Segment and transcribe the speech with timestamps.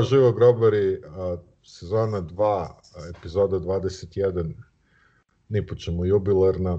[0.00, 1.00] Zdravo živo grobari,
[1.62, 2.68] sezona 2,
[3.16, 4.54] epizoda 21,
[5.48, 6.78] ni po čemu jubilarna.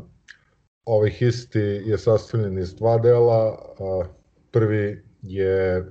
[0.85, 3.57] Ovaj histi je sastavljen iz dva dela.
[4.51, 5.85] Prvi je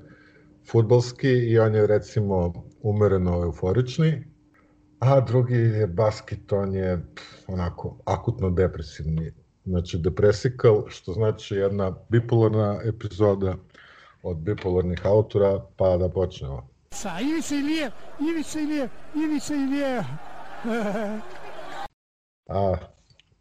[0.71, 2.53] futbalski i on je recimo
[2.83, 4.25] umereno euforični,
[4.99, 6.99] a drugi je basket, on je
[7.47, 9.33] onako akutno depresivni.
[9.65, 13.55] Znači depresikal, što znači jedna bipolarna epizoda
[14.23, 16.80] od bipolarnih autora, pa da počnemo.
[16.95, 20.05] Sa Ivica Ilije, Ivica Ilije, Ivica Ilije.
[22.49, 22.77] A,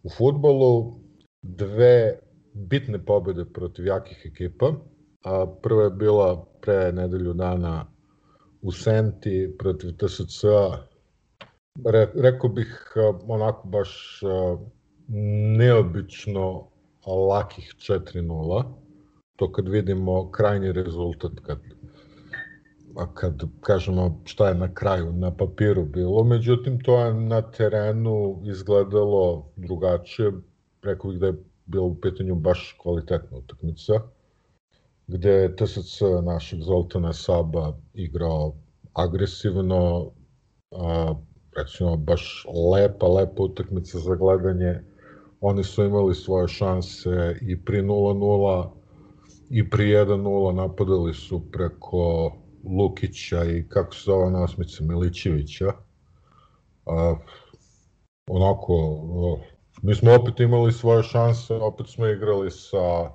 [0.03, 0.99] u futbolu
[1.41, 2.19] dve
[2.53, 4.73] bitne pobede protiv jakih ekipa.
[5.23, 7.85] A, prva je bila pre nedelju dana
[8.61, 10.43] u Senti protiv TSC.
[11.85, 12.93] Re, rekao bih
[13.27, 14.19] onako baš
[15.57, 16.67] neobično
[17.29, 18.63] lakih 4-0.
[19.35, 21.59] To kad vidimo krajnji rezultat, kad
[22.99, 28.41] a kad kažemo šta je na kraju na papiru bilo, međutim to je na terenu
[28.45, 30.31] izgledalo drugačije,
[30.83, 33.93] rekao bih da je bilo u pitanju baš kvalitetna utakmica,
[35.07, 38.53] gde je TSC našeg Zoltana Saba igrao
[38.93, 40.11] agresivno,
[40.71, 41.13] a,
[41.57, 44.79] recimo baš lepa, lepa utakmica za gledanje,
[45.41, 48.69] oni su imali svoje šanse i pri 0-0
[49.49, 52.31] i pri 1-0 napadali su preko
[52.63, 55.71] Lukića i kako se zove na osmice Milićevića.
[56.85, 57.15] A,
[58.29, 58.73] onako,
[59.81, 63.11] mi smo opet imali svoje šanse, opet smo igrali sa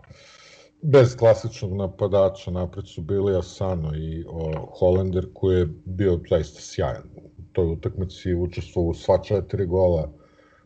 [0.82, 7.08] bez klasičnog napadača, napred su bili Asano i o, Holender koji je bio zaista sjajan.
[7.16, 10.12] U toj utakmici učestvovao u sva četiri gola,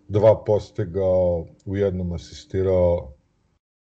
[0.09, 3.13] dva postigao, u jednom asistirao,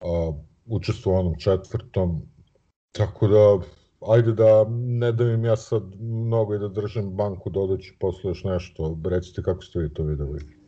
[0.00, 0.32] a,
[0.66, 2.22] učestvovao onom četvrtom,
[2.92, 3.58] tako da
[4.08, 8.98] ajde da ne davim ja sad mnogo i da držim banku, dodaću posle još nešto.
[9.04, 10.64] Recite kako ste vi to videli.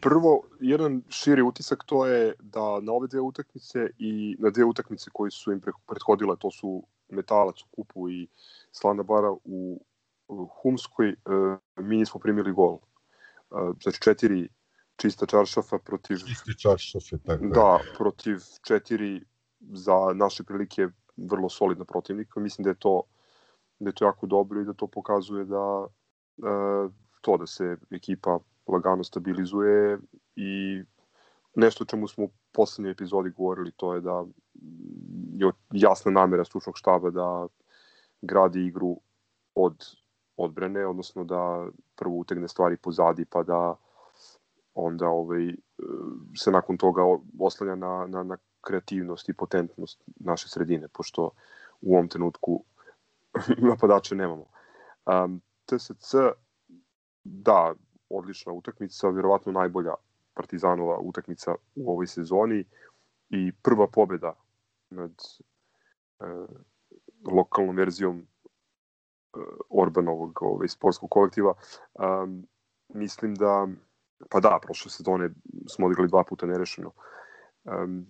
[0.00, 5.10] Prvo, jedan širi utisak to je da na ove dve utakmice i na dve utakmice
[5.12, 8.28] koje su im prethodile, to su Metalac u kupu i
[8.72, 9.80] Slana Bara u
[10.62, 11.14] Humskoj, e,
[11.76, 12.74] mi nismo primili gol.
[12.74, 14.48] E, znači četiri
[14.96, 16.16] čista čaršafa protiv...
[16.16, 19.20] Čisti čaršafe, tako Da, protiv četiri
[19.72, 22.40] za naše prilike vrlo solidna protivnika.
[22.40, 23.02] Mislim da je to
[23.82, 25.86] da je to jako dobro i da to pokazuje da
[26.38, 26.88] e,
[27.20, 29.98] to da se ekipa lagano stabilizuje
[30.36, 30.82] i
[31.54, 34.24] nešto o čemu smo u poslednjoj epizodi govorili, to je da
[35.32, 37.46] je jasna namera stručnog štaba da
[38.22, 38.96] gradi igru
[39.54, 39.84] od
[40.36, 43.76] odbrane, odnosno da prvo utegne stvari pozadi pa da
[44.74, 45.54] onda ovaj, e,
[46.36, 47.02] se nakon toga
[47.40, 51.30] oslanja na, na, na kreativnost i potentnost naše sredine, pošto
[51.80, 52.64] u ovom trenutku
[53.70, 54.44] napadače nemamo.
[55.06, 56.14] Um, TSC,
[57.24, 57.74] da,
[58.08, 59.94] odlična utakmica, vjerovatno najbolja
[60.34, 62.64] Partizanova utakmica u ovoj sezoni
[63.30, 64.34] i prva pobeda
[64.90, 66.24] nad e,
[67.32, 68.24] lokalnom verzijom e,
[69.70, 71.54] Orbanovog ovaj, sportskog kolektiva.
[71.94, 72.46] Um,
[72.88, 73.68] mislim da,
[74.30, 75.30] pa da, prošle sezone
[75.68, 76.92] smo odigrali dva puta nerešeno.
[77.64, 78.06] Um,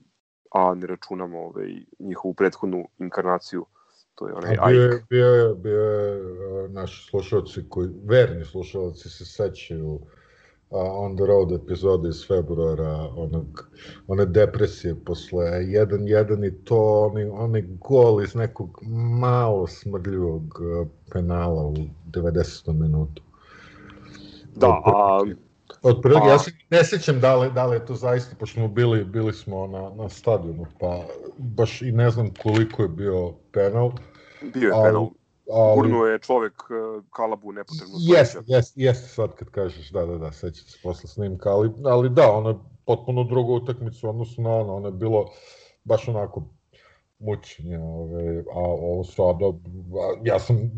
[0.54, 1.68] a ne računamo ovaj,
[1.98, 3.66] njihovu prethodnu inkarnaciju
[4.14, 9.24] to je onaj bio je, bio je, bio je naši slušalci koji, verni slušalci se
[9.24, 10.00] sećaju
[10.74, 13.68] on the road epizode iz februara, onog,
[14.06, 18.78] one depresije posle 1-1 i to, oni, oni gol iz nekog
[19.20, 20.42] malo smrdljivog
[21.12, 21.74] penala u
[22.10, 22.72] 90.
[22.72, 23.22] minutu.
[24.54, 25.24] Da, a
[25.82, 29.04] Otprilike, ja se ne sećam da li, da li je to zaista, pošto smo bili,
[29.04, 31.00] bili smo na, na stadionu, pa
[31.38, 33.92] baš i ne znam koliko je bio penal.
[34.54, 35.08] Bio je ali, penal.
[35.52, 37.94] Ali, Gurnuo je čovek e, kalabu nepotrebno.
[37.98, 42.10] Jeste, jeste, jeste sad kad kažeš, da, da, da, sećam se posle snimka, ali, ali
[42.10, 45.30] da, ono je potpuno druga utakmica odnosno na ono, ono je bilo
[45.84, 46.42] baš onako
[47.18, 49.52] mučenje, ove, a ovo sada,
[50.24, 50.70] ja sam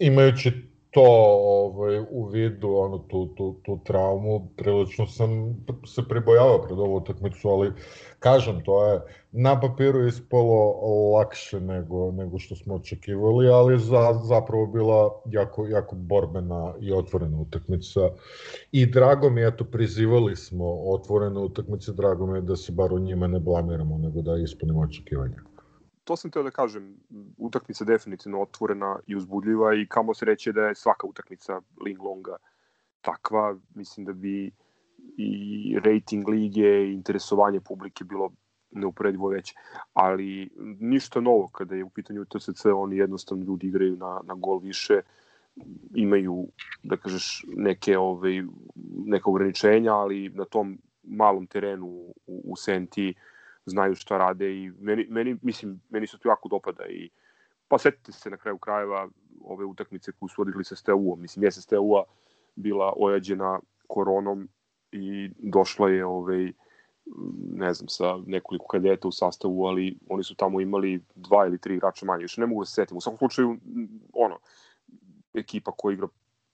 [0.00, 5.56] imajući to ovaj, u vidu ono, tu, tu, tu traumu, prilično sam
[5.86, 7.72] se pribojavao pred ovu utakmicu, ali
[8.18, 9.00] kažem, to je
[9.32, 10.74] na papiru ispalo
[11.14, 17.40] lakše nego, nego što smo očekivali, ali za, zapravo bila jako, jako borbena i otvorena
[17.40, 18.00] utakmica.
[18.72, 22.92] I drago mi je, eto, prizivali smo otvorene utakmice, drago mi je da se bar
[22.92, 25.53] u njima ne blamiramo, nego da ispunimo očekivanja
[26.04, 26.96] to sam teo da kažem,
[27.38, 32.36] utakmica definitivno otvorena i uzbudljiva i kamo se reće da je svaka utakmica Ling Longa
[33.00, 34.50] takva, mislim da bi
[35.16, 38.32] i rating lige i interesovanje publike bilo
[38.70, 39.54] neuporedivo veće.
[39.92, 44.58] Ali ništa novo kada je u pitanju TSC, oni jednostavno ljudi igraju na, na gol
[44.58, 45.00] više,
[45.94, 46.48] imaju,
[46.82, 48.42] da kažeš, neke, ovaj,
[49.06, 53.14] neka ograničenja, ali na tom malom terenu u, u Senti
[53.66, 57.10] znaju šta rade i meni, meni, mislim, meni se to jako dopada i
[57.68, 59.08] pa setite se na kraju krajeva
[59.44, 61.20] ove utakmice koju su odigrali sa STU-om.
[61.20, 62.04] Mislim, je STU-a
[62.54, 64.48] bila ojađena koronom
[64.92, 66.52] i došla je ovaj,
[67.52, 71.74] ne znam, sa nekoliko kadeta u sastavu, ali oni su tamo imali dva ili tri
[71.74, 72.22] igrača manje.
[72.22, 72.96] Još ne mogu da se setim.
[72.96, 73.56] U svakom slučaju,
[74.12, 74.38] ono,
[75.34, 76.08] ekipa koja igra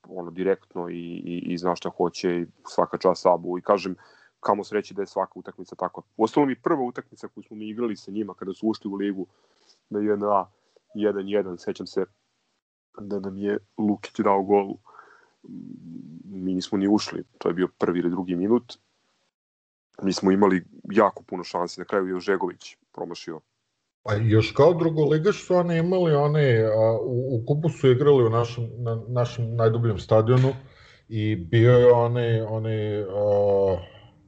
[0.09, 3.97] ono direktno i, i, i zna šta hoće i svaka čast Sabu i kažem
[4.41, 6.03] kamo se reći da je svaka utakmica takva.
[6.17, 9.27] Uostalom i prva utakmica koju smo mi igrali sa njima kada su ušli u ligu
[9.91, 10.45] na 1A
[10.95, 12.05] 1-1, sećam se
[13.01, 14.75] da nam je Lukić dao gol.
[16.25, 18.79] Mi nismo ni ušli, to je bio prvi ili drugi minut.
[20.03, 23.41] Mi smo imali jako puno šansi, na kraju je Žegović promašio.
[24.03, 28.31] Pa još kao drugoligaš su oni imali one, a, u, u kupu su igrali u
[28.31, 30.53] našem, na našem najdubljem stadionu
[31.09, 33.07] i bio je onaj, onaj a,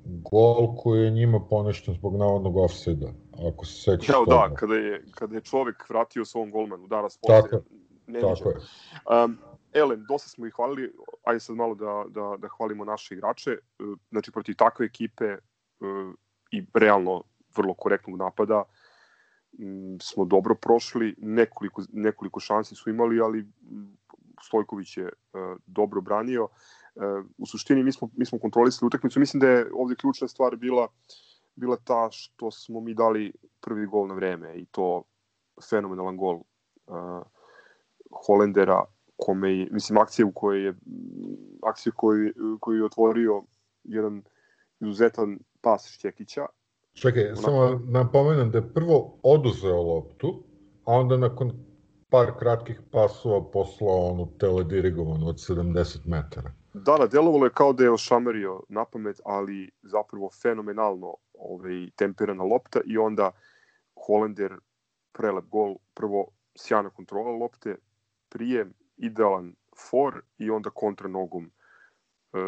[0.04, 3.06] gol koji je njima poništen zbog navodnog offside
[3.48, 4.08] ako se sećaš.
[4.08, 7.42] Ja, da, kada je, kada je čovek vratio svom golmanu, Daras Poslije.
[7.42, 8.56] Tako, tako je.
[9.24, 9.38] Um,
[9.72, 10.92] Elem, dosta smo ih hvalili,
[11.24, 13.50] ajde sad malo da, da, da hvalimo naše igrače.
[13.50, 13.58] E,
[14.10, 16.14] znači, protiv takve ekipe uh,
[16.50, 17.22] i realno
[17.56, 18.64] vrlo korektnog napada,
[19.58, 23.46] m, smo dobro prošli, nekoliko, nekoliko šansi su imali, ali
[24.42, 26.44] Stojković je uh, dobro branio.
[26.44, 26.50] Uh,
[27.38, 29.20] u suštini mi smo, mi smo kontrolisali utakmicu.
[29.20, 30.88] Mislim da je ovde ključna stvar bila
[31.54, 35.02] bila ta što smo mi dali prvi gol na vreme i to
[35.70, 37.22] fenomenalan gol uh,
[38.26, 38.84] Holendera
[39.16, 40.74] kome je, mislim, akcija u kojoj je
[41.62, 43.42] akcija koju, koju je otvorio
[43.84, 44.22] jedan
[44.80, 46.46] izuzetan pas Šćekića
[46.92, 47.36] Čekaj, Ona...
[47.36, 50.42] samo napomenem da je prvo oduzeo loptu,
[50.84, 51.52] a onda nakon
[52.08, 56.52] par kratkih pasova poslao onu teledirigovanu od 70 metara.
[56.74, 62.44] Da, da, delovalo je kao da je ošamerio na pamet, ali zapravo fenomenalno ovaj, temperana
[62.44, 63.30] lopta i onda
[64.06, 64.56] Holender
[65.12, 66.26] prelep gol, prvo
[66.56, 67.76] sjajna kontrola lopte,
[68.28, 69.54] prijem, idealan
[69.90, 71.50] for i onda kontra nogom
[72.32, 72.38] e,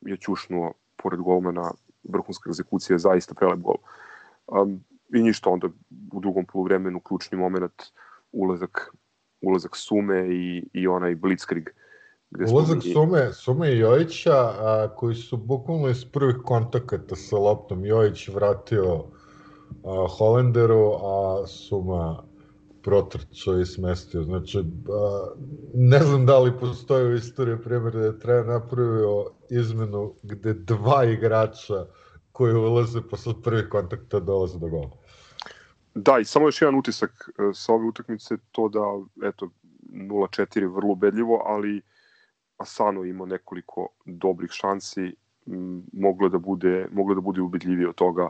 [0.00, 1.70] je ćušnuo pored golmana
[2.02, 3.76] vrhunska egzekucija, zaista prelep gol.
[4.46, 4.84] Um,
[5.14, 5.68] I ništa onda
[6.12, 7.82] u drugom poluvremenu ključni moment
[8.32, 8.90] ulazak
[9.40, 11.68] ulazak Sume i, i onaj Blitzkrieg.
[12.52, 12.92] Ulazak mi...
[12.92, 17.84] Sume, Sume i Jojića, a, koji su bukvalno iz prvih kontakata sa loptom.
[17.84, 19.04] Jojić vratio
[19.84, 22.22] a, Holenderu, a Suma
[22.82, 24.22] protrčao i smestio.
[24.22, 24.62] Znači, a,
[25.74, 31.04] ne znam da li postoji u istoriji primjer da je treba napravio izmenu gde dva
[31.04, 31.86] igrača
[32.32, 34.90] koji ulaze posle prvih kontakta dolaze do gola.
[35.94, 38.80] Da, i samo još jedan utisak e, sa ove utakmice, to da,
[39.28, 39.48] eto,
[39.92, 41.82] 0-4 vrlo ubedljivo, ali
[42.56, 45.14] Asano imao nekoliko dobrih šansi,
[45.92, 48.28] moglo da bude, moglo da bude ubedljivije od toga.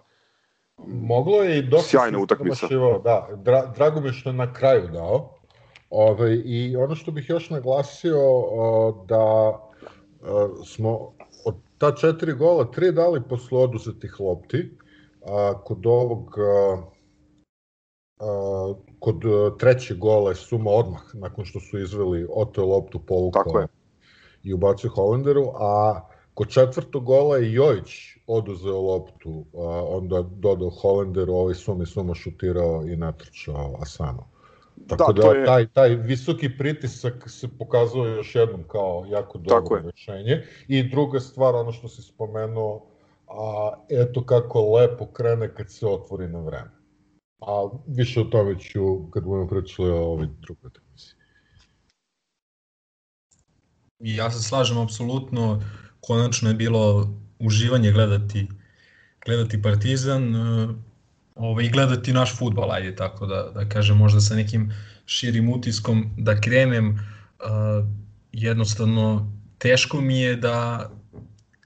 [0.86, 2.68] Moglo je i dosta sjajna utakmica.
[3.04, 5.30] Da, dra, drago mi što je na kraju dao.
[5.90, 11.12] Ove, I ono što bih još naglasio o, da o, smo
[11.44, 14.76] od ta četiri gola tri dali posle oduzetih lopti.
[15.26, 16.82] A, kod ovog a,
[18.20, 19.22] a, kod
[19.58, 23.66] trećeg gola je suma odmah nakon što su izveli oto loptu povukao.
[24.46, 26.00] I ubacio Holenderu, a
[26.34, 32.84] kod četvrtog gola je Jojić oduzeo loptu, a, onda dodao Holenderu, ovaj suma suma šutirao
[32.86, 34.28] i natrčao Asano.
[34.88, 35.46] Tako da, da je...
[35.46, 40.42] taj, taj visoki pritisak se pokazao još jednom kao jako dobro rešenje.
[40.68, 42.86] I druga stvar, ono što si spomenuo,
[43.28, 46.70] a, eto kako lepo krene kad se otvori na vreme.
[47.40, 50.70] A više o tome ću kad budemo pričali o ovoj drugoj
[54.00, 55.62] Ja se slažem apsolutno,
[56.00, 58.48] konačno je bilo uživanje gledati
[59.26, 60.34] gledati Partizan
[61.34, 64.72] ovaj, i gledati naš futbal, ajde tako da, da kažem, možda sa nekim
[65.06, 67.86] širim utiskom da krenem, uh,
[68.32, 70.90] jednostavno teško mi je da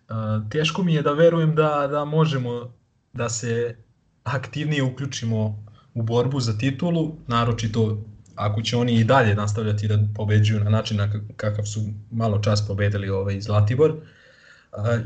[0.08, 2.72] uh, teško mi je da verujem da, da možemo
[3.12, 3.76] da se
[4.22, 8.04] aktivnije uključimo u borbu za titulu, naročito
[8.40, 11.80] ako će oni i dalje nastavljati da pobeđuju na način na kakav su
[12.10, 13.94] malo čas pobedili ovaj Zlatibor.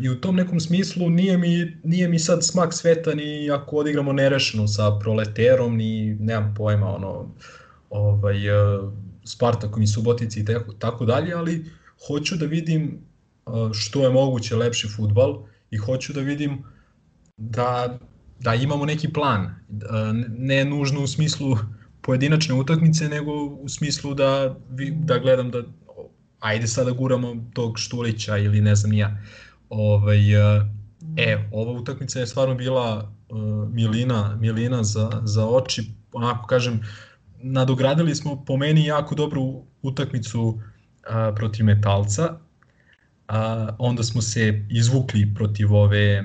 [0.01, 4.13] I u tom nekom smislu nije mi, nije mi sad smak sveta ni ako odigramo
[4.13, 7.35] nerešeno sa proleterom, ni nemam pojma, ono,
[7.91, 8.79] ovaj, e,
[9.25, 11.65] Spartakom i Subotici i tako, tako dalje, ali
[12.07, 12.99] hoću da vidim
[13.47, 16.63] e, što je moguće lepši futbal i hoću da vidim
[17.37, 17.99] da
[18.41, 19.55] da imamo neki plan,
[20.29, 21.57] ne nužno u smislu
[22.05, 24.57] pojedinačne utakmice, nego u smislu da,
[24.93, 25.63] da gledam da
[26.41, 29.17] ajde sada guramo tog Štulića ili ne znam ja.
[29.69, 30.33] Ovaj,
[31.17, 36.81] e, ova utakmica je stvarno bila uh, milina, milina za, za oči, onako kažem,
[37.43, 40.61] nadogradili smo po meni jako dobru utakmicu uh,
[41.37, 42.39] protiv Metalca,
[43.29, 46.25] a, onda smo se izvukli protiv ove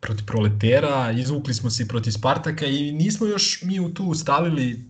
[0.00, 4.84] protiv Proletera, izvukli smo se protiv Spartaka i nismo još mi u tu stavili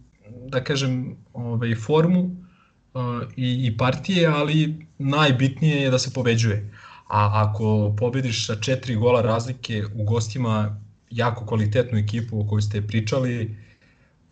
[0.48, 6.72] da kažem ovaj formu uh, i, i partije, ali najbitnije je da se pobeđuje.
[7.08, 12.86] A ako pobediš sa četiri gola razlike u gostima jako kvalitetnu ekipu o kojoj ste
[12.86, 13.56] pričali,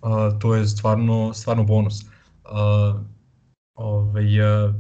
[0.03, 2.03] uh, to je stvarno, stvarno bonus.
[2.03, 3.01] Uh,
[3.75, 4.75] ovaj, uh,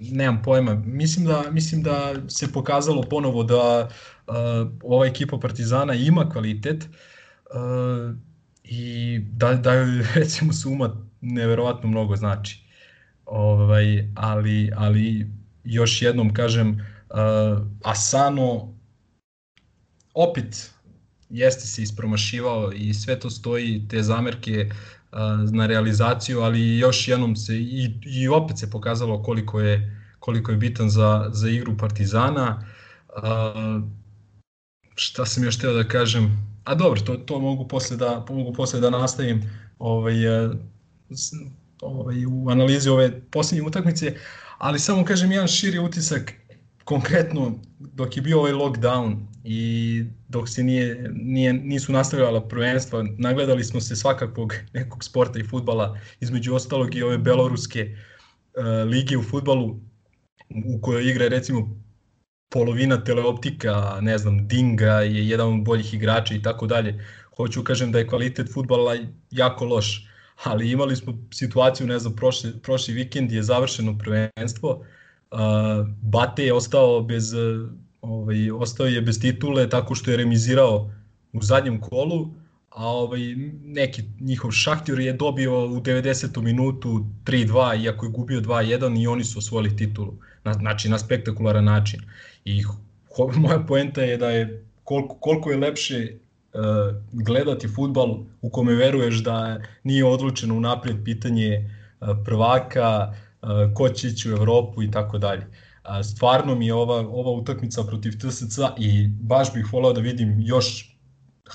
[0.00, 0.74] nemam pojma.
[0.74, 3.88] Mislim da, mislim da se pokazalo ponovo da
[4.26, 4.34] uh,
[4.82, 8.16] ova ekipa Partizana ima kvalitet uh,
[8.64, 9.72] i da, da
[10.14, 12.62] recimo suma neverovatno mnogo znači.
[13.24, 15.30] Ovaj, ali, ali
[15.64, 18.74] još jednom kažem, uh, Asano
[20.14, 20.70] opet
[21.28, 24.70] jeste se ispromašivao i sve to stoji, te zamerke
[25.52, 30.56] na realizaciju, ali još jednom se i, i opet se pokazalo koliko je koliko je
[30.56, 32.66] bitan za, za igru Partizana.
[33.16, 33.82] Uh,
[34.94, 36.48] šta sam još teo da kažem?
[36.64, 39.42] A dobro, to, to mogu posle da, mogu posle da nastavim
[39.78, 40.14] ovaj,
[41.80, 44.14] ovaj, u analizi ove poslednje utakmice,
[44.58, 46.32] ali samo kažem jedan širi utisak
[46.84, 53.64] konkretno dok je bio ovaj lockdown i dok se nije, nije, nisu nastavljala prvenstva, nagledali
[53.64, 57.96] smo se svakakvog nekog sporta i futbala, između ostalog i ove beloruske
[58.56, 59.80] uh, lige u futbalu,
[60.64, 61.82] u kojoj igra recimo
[62.50, 67.04] polovina teleoptika, ne znam, Dinga je jedan od boljih igrača i tako dalje.
[67.36, 68.96] Hoću kažem da je kvalitet futbala
[69.30, 70.08] jako loš,
[70.44, 74.70] ali imali smo situaciju, ne znam, prošli, prošli vikend je završeno prvenstvo,
[75.30, 75.38] uh,
[76.02, 77.34] Bate je ostao bez
[78.02, 80.90] ovaj, ostao je bez titule tako što je remizirao
[81.32, 82.30] u zadnjem kolu,
[82.70, 83.20] a ovaj,
[83.64, 86.42] neki njihov šahtjor je dobio u 90.
[86.42, 91.64] minutu 3-2, iako je gubio 2-1 i oni su osvojili titulu, na, znači na spektakularan
[91.64, 92.00] način.
[92.44, 92.76] I ho,
[93.42, 96.12] moja poenta je da je koliko, koliko je lepše
[96.54, 96.60] uh,
[97.12, 104.08] gledati futbal u kome veruješ da nije odlučeno unapred pitanje uh, prvaka, uh, ko će
[104.08, 105.46] ići u Evropu i tako dalje
[106.04, 110.96] stvarno mi je ova, ova utakmica protiv TSC i baš bih volao da vidim još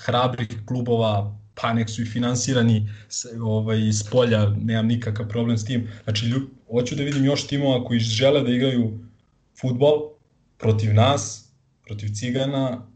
[0.06, 2.90] hrabrih klubova, pa nek su i finansirani
[3.42, 5.88] ovaj, iz polja, nemam nikakav problem s tim.
[6.04, 9.00] Znači, ljub, hoću da vidim još timova koji žele da igraju
[9.62, 10.10] futbol
[10.58, 11.52] protiv nas,
[11.86, 12.88] protiv Cigana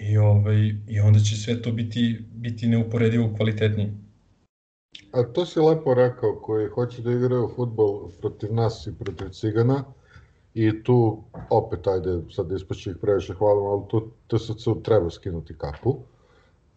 [0.00, 3.94] i, ovaj, i onda će sve to biti, biti neuporedivo kvalitetnije.
[5.12, 9.84] A to si lepo rekao, koji hoće da igraju futbol protiv nas i protiv Cigana,
[10.54, 15.96] I tu, opet, ajde, sad ispaći ih previše hvalim, ali tu TSC treba skinuti kapu.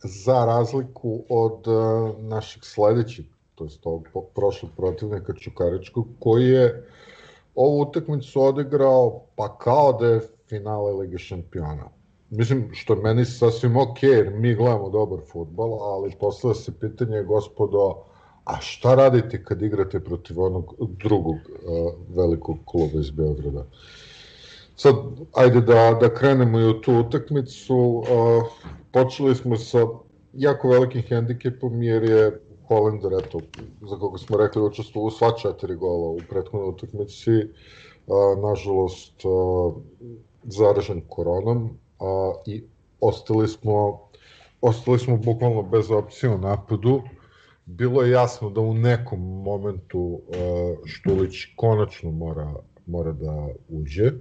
[0.03, 3.25] Za razliku od uh, našeg sledećeg,
[3.55, 6.87] to je tog prošlog protivnika Čukaričkog, koji je
[7.55, 11.89] ovu utakmicu odigrao pa kao da je finale Lige šampiona.
[12.29, 17.23] Mislim, što je meni sasvim ok, jer mi gledamo dobar futbol, ali posle se pitanje,
[17.23, 18.03] gospodo,
[18.45, 23.65] A šta radite kad igrate protiv onog drugog uh, velikog kluba iz Beograda?
[24.75, 24.95] Sad,
[25.33, 27.75] ajde da, da krenemo i u tu utakmicu.
[27.75, 28.03] Uh,
[28.91, 29.87] počeli smo sa
[30.33, 33.39] jako velikim hendikepom jer je Holender, eto,
[33.81, 38.15] za koga smo rekli, učestvo u sva četiri gola u prethodnoj utakmici, uh,
[38.49, 39.73] nažalost, uh,
[40.43, 42.63] zaražen koronom uh, i
[42.99, 43.99] ostali smo,
[44.61, 47.01] ostali smo bukvalno bez opcije u napadu.
[47.65, 50.21] Bilo je jasno da u nekom momentu uh,
[50.85, 52.53] Štulić konačno mora,
[52.85, 54.11] mora da uđe.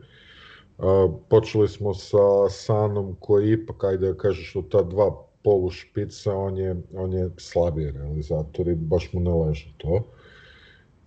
[0.78, 6.34] Uh, počeli smo sa Sanom koji ipak, ajde da kažeš, od ta dva polu špica,
[6.34, 10.06] on je, on je slabiji realizator i baš mu ne leže to.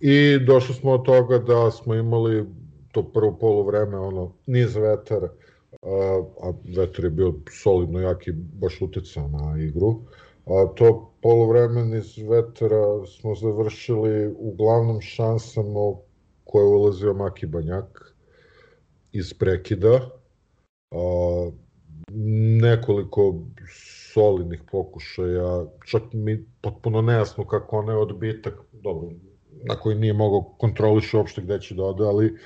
[0.00, 2.44] I došli smo od toga da smo imali
[2.92, 5.30] to prvo polu vreme, ono, niz vetar, uh,
[6.42, 9.88] a vetar je bio solidno jak i baš uticao na igru.
[9.88, 9.96] Uh,
[10.46, 15.96] A to polovremen iz vetra smo završili uglavnom šansama
[16.44, 18.14] koje je ulazio Maki Banjak
[19.12, 20.10] iz prekida.
[20.90, 21.50] A,
[22.62, 23.34] nekoliko
[24.12, 29.08] solidnih pokušaja, čak mi potpuno nejasno kako onaj odbitak, dobro,
[29.64, 32.36] na koji nije mogao kontroliš uopšte gde će da ode, ali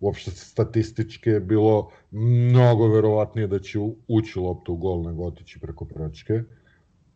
[0.00, 5.84] uopšte statistički je bilo mnogo verovatnije da će ući lopta u gol nego otići preko
[5.84, 6.42] prečke,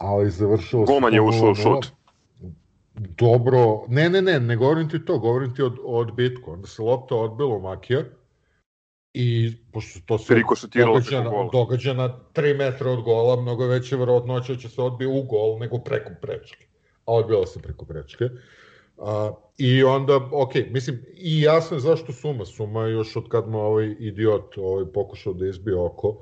[0.01, 0.93] ali završilo se...
[0.93, 1.87] Golman je ušao u šut.
[2.95, 6.53] Dobro, ne, ne, ne, ne govorim ti to, govorim ti o, o odbitku.
[6.53, 8.03] Onda se lopta odbila u Makija
[9.15, 10.35] i pošto to se
[10.75, 15.09] događa, na, događa na 3 metra od gola, mnogo veće verovatnoće da će se odbije
[15.09, 16.67] u gol nego preko prečke.
[17.07, 18.25] A odbila se preko prečke.
[18.99, 22.45] A, I onda, ok, mislim, i jasno je zašto Suma.
[22.45, 26.17] Suma je još od kad mu ovaj idiot ovaj, pokušao da izbije oko,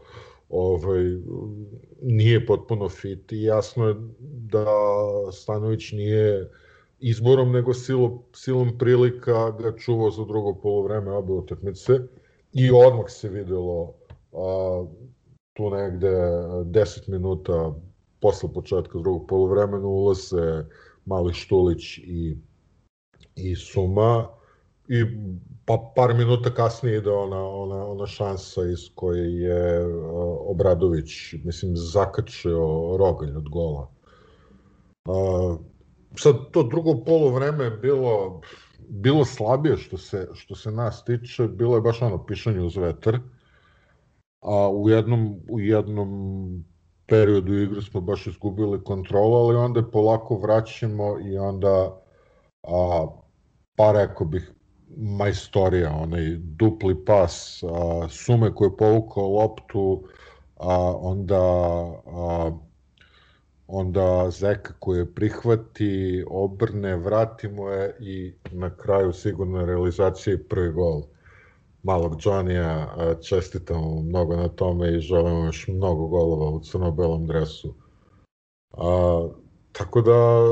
[0.49, 1.05] ovaj,
[2.03, 3.95] nije potpuno fit i jasno je
[4.51, 4.67] da
[5.33, 6.51] Stanović nije
[6.99, 11.93] izborom, nego silom, silom prilika ga čuvao za drugo polovreme obe utakmice.
[12.53, 13.95] I odmah se videlo
[14.33, 14.85] a,
[15.53, 17.75] tu negde 10 minuta
[18.21, 20.65] posle početka drugog polovremena ulaze
[21.05, 22.37] Mali Štulić i
[23.39, 24.29] i Suma
[24.89, 25.05] i
[25.65, 29.87] pa par minuta kasnije ide ona, ona, ona šansa iz koje je
[30.47, 33.91] Obradović, mislim, zakačio rogalj od gola.
[35.09, 35.59] Uh,
[36.17, 38.41] sad, to drugo polo vreme je bilo,
[38.89, 43.19] bilo slabije što se, što se nas tiče, bilo je baš ono pišanje uz vetar,
[44.41, 46.65] a u jednom, u jednom
[47.07, 52.01] periodu igre smo baš izgubili kontrolu, ali onda polako vraćamo i onda
[52.63, 53.07] a,
[53.77, 54.53] pa rekao bih
[54.97, 60.03] majstorija, onaj dupli pas, a, sume koje je povukao loptu,
[60.57, 61.43] a, onda
[62.07, 62.51] a,
[63.67, 70.43] onda Zeka koji je prihvati, obrne, vrati mu je i na kraju sigurno realizacija i
[70.43, 71.03] prvi gol
[71.83, 77.75] malog Johnny-a, čestitam mnogo na tome i želim još mnogo golova u crno-belom dresu.
[78.73, 79.29] A,
[79.73, 80.43] tako da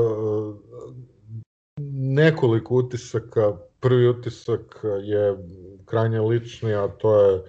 [1.91, 3.57] nekoliko utisaka.
[3.79, 5.37] Prvi utisak je
[5.85, 7.43] krajnje lični, a to je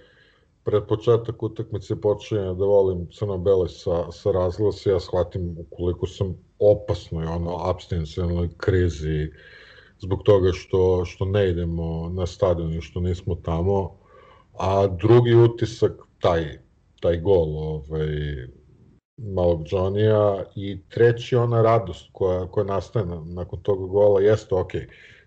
[0.65, 7.27] pred početak utakmice počinja da volim crno-bele sa, sa razglasa, ja shvatim ukoliko sam opasnoj,
[7.27, 9.31] ono, abstinencionalnoj krizi
[10.01, 13.97] zbog toga što, što ne idemo na stadion i što nismo tamo,
[14.59, 16.59] a drugi utisak, taj,
[17.01, 18.09] taj gol, ovaj,
[19.17, 24.73] malog Johnny-a i treći ona radost koja, koja nastaje na, nakon tog gola jeste ok,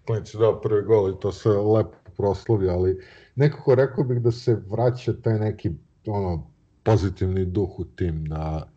[0.06, 3.02] klinic je dao prvi gol i to se lepo proslovi, ali
[3.36, 5.72] nekako rekao bih da se vraća taj neki
[6.08, 6.48] ono,
[6.84, 8.68] pozitivni duh u tim, da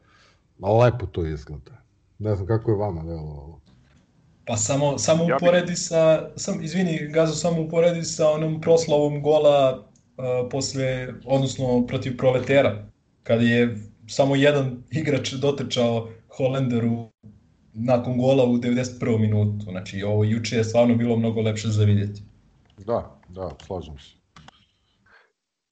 [0.61, 1.73] lepo to izgleda.
[2.19, 3.61] Ne znam kako je vama delo ovo.
[4.47, 10.49] Pa samo, samo uporedi sa, sam, izvini Gazo, samo uporedi sa onom proslavom gola uh,
[10.51, 12.87] posle, odnosno protiv proletera,
[13.23, 17.09] kada je samo jedan igrač dotrčao Holenderu
[17.75, 19.19] nakon gola u 91.
[19.19, 19.65] minutu.
[19.71, 22.23] Znači, ovo juče je stvarno bilo mnogo lepše za vidjeti.
[22.79, 24.15] Da, da, slažem se.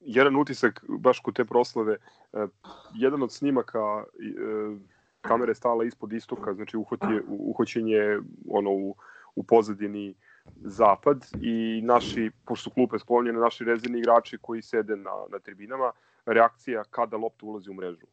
[0.01, 1.97] Jedan utisak, baš kod te proslave,
[2.33, 2.47] eh,
[2.95, 4.79] jedan od snimaka eh,
[5.21, 8.97] kamere stala ispod istoka, znači uhvatje, uhoćenje ono, u,
[9.35, 10.15] u pozadini
[10.57, 15.93] zapad i naši, pošto su klupe spomljene, naši rezervni igrači koji sede na, na tribinama,
[16.27, 18.07] reakcija kada lopta ulazi u mrežu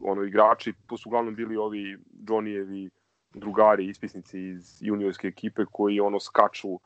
[0.00, 2.90] ono igrači, to su uglavnom bili ovi Johnnyjevi
[3.34, 6.80] drugari, ispisnici iz juniorske ekipe koji ono skaču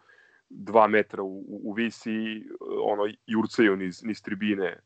[0.48, 2.46] dva metra u, u, visi,
[2.84, 4.80] ono jurcaju niz, niz tribine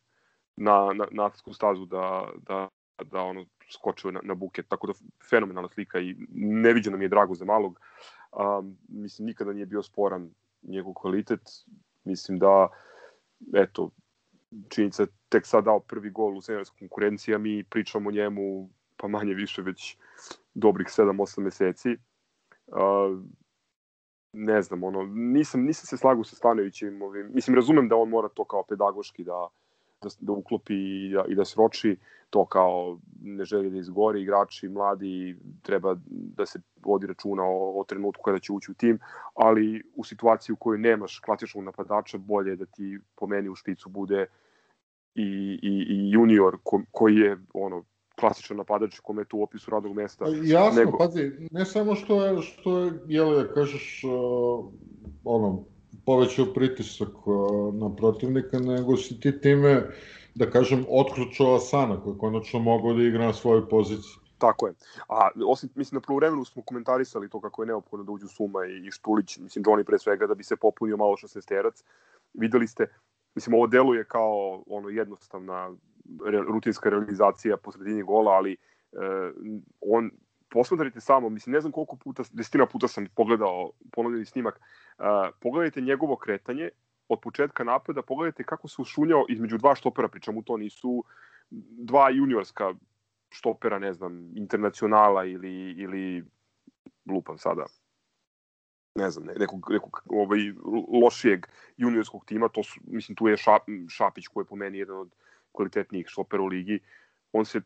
[0.56, 2.68] na, na, na stazu da, da,
[3.04, 4.92] da ono skoče na, na buket, tako da
[5.30, 7.80] fenomenalna slika i neviđeno mi je drago za malog.
[8.32, 10.30] Um, mislim, nikada nije bio sporan
[10.62, 11.40] njegov kvalitet.
[12.04, 12.68] Mislim da,
[13.54, 13.90] eto,
[14.68, 19.08] činjenica tek sad dao prvi gol u senjorskoj konkurenciji, a mi pričamo o njemu pa
[19.08, 19.96] manje više već
[20.54, 21.96] dobrih 7-8 meseci.
[22.66, 23.20] Uh,
[24.32, 28.28] ne znam, ono, nisam, nisam se slagao sa Stanovićem, ovim, mislim, razumem da on mora
[28.28, 29.48] to kao pedagoški da,
[30.02, 31.96] da, da uklopi i da, i da sroči
[32.30, 37.84] to kao ne želi da izgori igrači mladi treba da se vodi računa o, o
[37.84, 38.98] trenutku kada će ući u tim
[39.34, 43.88] ali u situaciji u kojoj nemaš klasičnog napadača bolje da ti po meni u špicu
[43.88, 44.26] bude
[45.18, 47.84] i, i, i junior ko, koji je ono
[48.20, 50.24] klasičan napadač kome je tu u opisu radnog mesta.
[50.24, 50.98] Pa jasno, nego...
[50.98, 54.64] pazi, ne samo što je, što je, jel, da kažeš, uh,
[55.24, 55.64] ono,
[56.06, 57.08] povećao pritisak
[57.72, 59.82] na protivnika, nego si ti time,
[60.34, 64.16] da kažem, otključao Asana, koji je konačno mogao da igra na svojoj poziciji.
[64.38, 64.74] Tako je.
[65.08, 68.66] A osim, mislim, na prvu vremenu smo komentarisali to kako je neophodno da uđu Suma
[68.66, 71.84] i, i Štulić, mislim, Johnny pre svega, da bi se popunio malo šestesterac.
[72.34, 72.86] Videli ste,
[73.34, 75.70] mislim, ovo deluje kao ono jednostavna
[76.48, 78.56] rutinska realizacija po sredini gola, ali e,
[79.80, 80.10] on
[80.50, 84.60] posmatrajte samo, mislim, ne znam koliko puta, desetina puta sam pogledao ponovljeni snimak,
[84.98, 85.04] uh,
[85.40, 86.70] pogledajte njegovo kretanje
[87.08, 91.04] od početka napada, pogledajte kako se ušunjao između dva štopera, pri čemu to nisu
[91.50, 92.74] dva juniorska
[93.30, 96.24] štopera, ne znam, internacionala ili, ili
[97.10, 97.64] lupam sada,
[98.94, 100.38] ne znam, nekog, nekog ovaj,
[101.02, 101.46] lošijeg
[101.76, 105.14] juniorskog tima, to su, mislim, tu je Šap, Šapić koji je po meni jedan od
[105.52, 106.80] kvalitetnijih štopera u ligi.
[107.32, 107.60] On se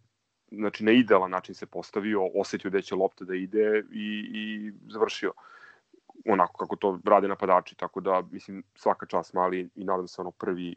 [0.51, 5.33] znači na idealan način se postavio, osetio da će lopta da ide i, i završio
[6.27, 10.31] onako kako to rade napadači, tako da mislim svaka čast mali i nadam se ono
[10.31, 10.77] prvi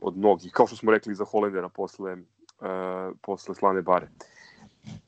[0.00, 4.08] od mnogih, kao što smo rekli za Holendera posle, uh, posle Slane Bare.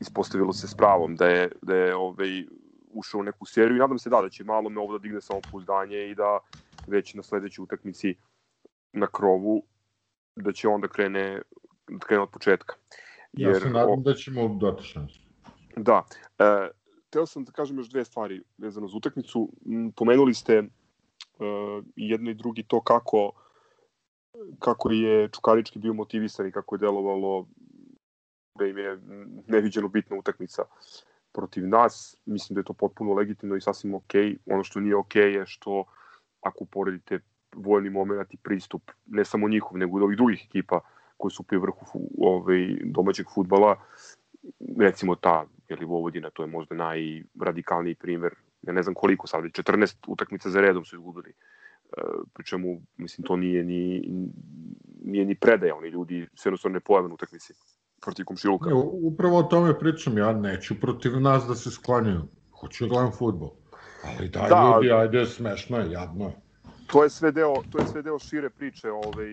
[0.01, 2.45] Ispostavilo se s pravom da je, da je ovaj,
[2.93, 5.21] ušao u neku seriju i nadam se da, da će malo me ovo da digne
[5.21, 6.39] samopouzdanje i da
[6.87, 8.15] već na sledećoj utakmici
[8.93, 9.63] na krovu
[10.37, 11.43] da će onda krene,
[11.89, 12.75] da krene od početka.
[13.33, 15.21] Jer, ja se nadam da ćemo dati šansu.
[15.77, 16.05] Da.
[16.39, 16.69] E,
[17.11, 19.53] teo sam da kažem još dve stvari vezano za utakmicu.
[19.97, 20.65] Pomenuli ste e,
[21.97, 23.33] jedno i drugi to kako
[24.59, 27.47] kako je Čukarički bio motivisan i kako je delovalo
[28.59, 28.99] da im je
[29.47, 30.63] neviđeno bitna utakmica
[31.33, 32.17] protiv nas.
[32.27, 34.15] Mislim da je to potpuno legitimno i sasvim ok.
[34.47, 35.85] Ono što nije ok je što
[36.41, 37.21] ako uporedite
[37.55, 40.81] vojni moment i pristup, ne samo njihov, nego i ovih drugih ekipa
[41.17, 43.77] koji su pri vrhu ovaj, domaćeg futbala,
[44.79, 49.97] recimo ta ili Vojvodina, to je možda najradikalniji primer, ja ne znam koliko sad, 14
[50.07, 51.31] utakmica za redom su izgubili.
[51.31, 51.35] E,
[52.35, 54.03] pričemu, mislim, to nije ni,
[55.05, 57.53] nije ni predaja, oni ljudi se jednostavno ne pojave na utakmici
[58.01, 58.71] protiv komšiluka.
[58.71, 58.75] Ne,
[59.13, 62.23] upravo o tome pričam, ja neću protiv nas da se sklanjaju.
[62.61, 63.51] Hoću da gledam futbol.
[64.05, 66.37] Ali daj da, ljudi, ajde, smešno je, jadno je.
[66.87, 69.29] To je sve deo, to je sve deo šire priče, ovaj,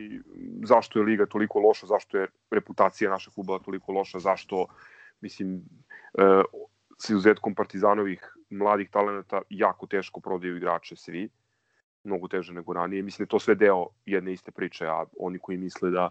[0.63, 4.65] zašto je liga toliko loša, zašto je reputacija našeg futbola toliko loša, zašto,
[5.21, 5.55] mislim,
[6.13, 6.43] e,
[6.97, 11.29] s izuzetkom partizanovih mladih talenata jako teško prodaju igrače svi,
[12.03, 13.03] mnogo teže nego ranije.
[13.03, 16.09] Mislim da je to sve deo jedne iste priče, a oni koji misle da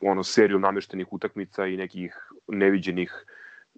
[0.00, 3.24] ono seriju nameštenih utakmica i nekih neviđenih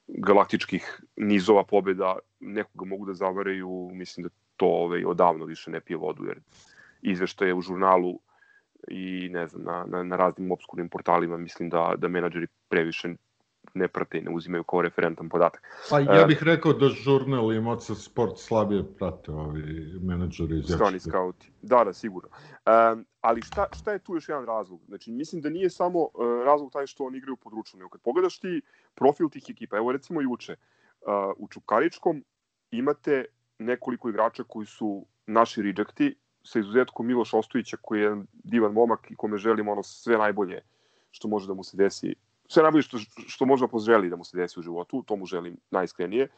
[0.09, 5.97] galaktičkih nizova pobeda nekoga mogu da zavaraju, mislim da to ovaj, odavno više ne pije
[5.97, 6.39] vodu, jer
[7.03, 8.19] izveštaje u žurnalu
[8.89, 13.15] i ne znam, na, na, na raznim obskurnim portalima mislim da, da menadžeri previše
[13.77, 15.63] ne prate i ne uzimaju kao referentan podatak.
[15.91, 20.63] Pa ja e, bih rekao da žurnal i Moca Sport slabije prate ovi menadžeri.
[20.63, 21.51] Strani skauti.
[21.63, 22.29] Da, da, sigurno.
[22.31, 24.81] Um, ali šta, šta je tu još jedan razlog?
[24.89, 26.11] Znači, mislim da nije samo uh,
[26.45, 28.61] razlog taj što oni igraju područno, nego kad pogledaš ti
[28.95, 32.25] profil tih ekipa, evo recimo juče, uh, u Čukaričkom
[32.71, 33.25] imate
[33.59, 39.17] nekoliko igrača koji su naši rejecti, sa izuzetkom Miloš Ostojića koji je divan momak i
[39.17, 40.63] kome želimo ono sve najbolje
[41.11, 42.15] što može da mu se desi
[42.49, 45.57] sve najbolje što, što možda poželi da mu se desi u životu, to mu želim
[45.71, 46.29] najiskrenije.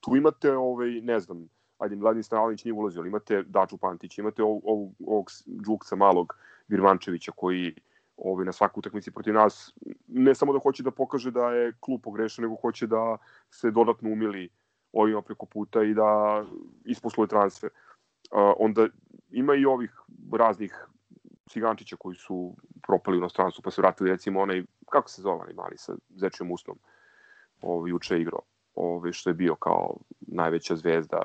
[0.00, 4.42] Tu imate, ovaj, ne znam, ajde, Mladen Stanalić nije ulazio, ali imate Daču Pantić, imate
[4.42, 5.30] ovog, ovog, ovog
[5.66, 6.36] džukca malog
[6.68, 7.74] Virmančevića koji
[8.16, 9.74] ovaj, na svaku utakmici protiv nas
[10.06, 13.16] ne samo da hoće da pokaže da je klub pogrešan, nego hoće da
[13.50, 14.48] se dodatno umili
[14.92, 16.44] ovima preko puta i da
[16.84, 17.70] isposluje transfer.
[17.70, 18.88] Uh, onda
[19.30, 20.00] ima i ovih
[20.32, 20.88] raznih
[21.48, 25.54] cigančića koji su propali u inostranstvu pa se vratili recimo onaj, kako se zove onaj
[25.54, 26.78] mali sa zečijom usnom,
[27.62, 28.40] ovaj, juče igrao,
[28.74, 31.22] ovaj, što je bio kao najveća zvezda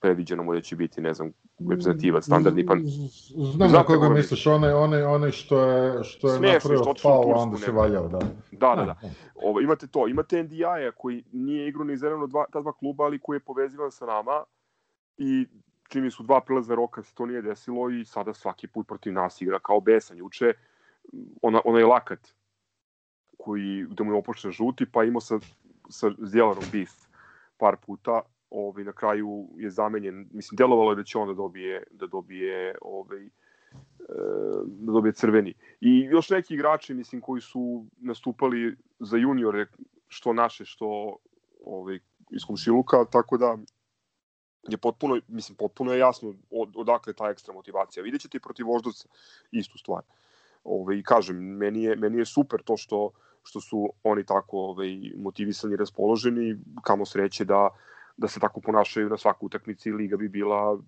[0.00, 2.74] predviđeno mu da će biti, ne znam, reprezentativac, standardni, pa...
[3.54, 7.58] Znam na koga misliš, onaj, onaj, onaj što je, što je Smiješno, napravio pao, onda
[7.58, 8.18] se valjao, da.
[8.52, 8.96] Da, da, da.
[9.34, 13.18] Ovo, imate to, imate NDI-a koji nije igrao ni za dva, ta dva kluba, ali
[13.18, 14.44] koji je povezivan sa nama
[15.16, 15.46] i
[15.88, 19.40] čini su dva prelazna roka se to nije desilo i sada svaki put protiv nas
[19.40, 20.18] igra kao besan.
[20.18, 20.52] Juče
[21.42, 22.34] ona, onaj lakat
[23.38, 25.38] koji, da mu je opočne žuti, pa imao sa,
[25.88, 26.90] sa Zdjelarom bif
[27.56, 31.82] par puta, ovaj, na kraju je zamenjen, mislim, delovalo je da će on da dobije,
[31.90, 33.30] da dobije ovaj, e,
[34.64, 35.54] da dobije crveni.
[35.80, 39.66] I još neki igrači, mislim, koji su nastupali za juniore,
[40.08, 41.16] što naše, što
[41.64, 41.98] ovaj,
[42.30, 43.56] iz komšiluka, tako da
[44.68, 48.02] je potpuno, mislim, potpuno je jasno od, odakle ta ekstra motivacija.
[48.02, 49.08] Vidjet ćete i protiv Voždovca
[49.50, 50.02] istu stvar.
[50.66, 53.10] Ove, I kažem, meni je, meni je super to što,
[53.42, 57.68] što su oni tako ove, motivisani raspoloženi, kamo sreće da,
[58.16, 60.78] da se tako ponašaju na svaku utakmici liga bi bila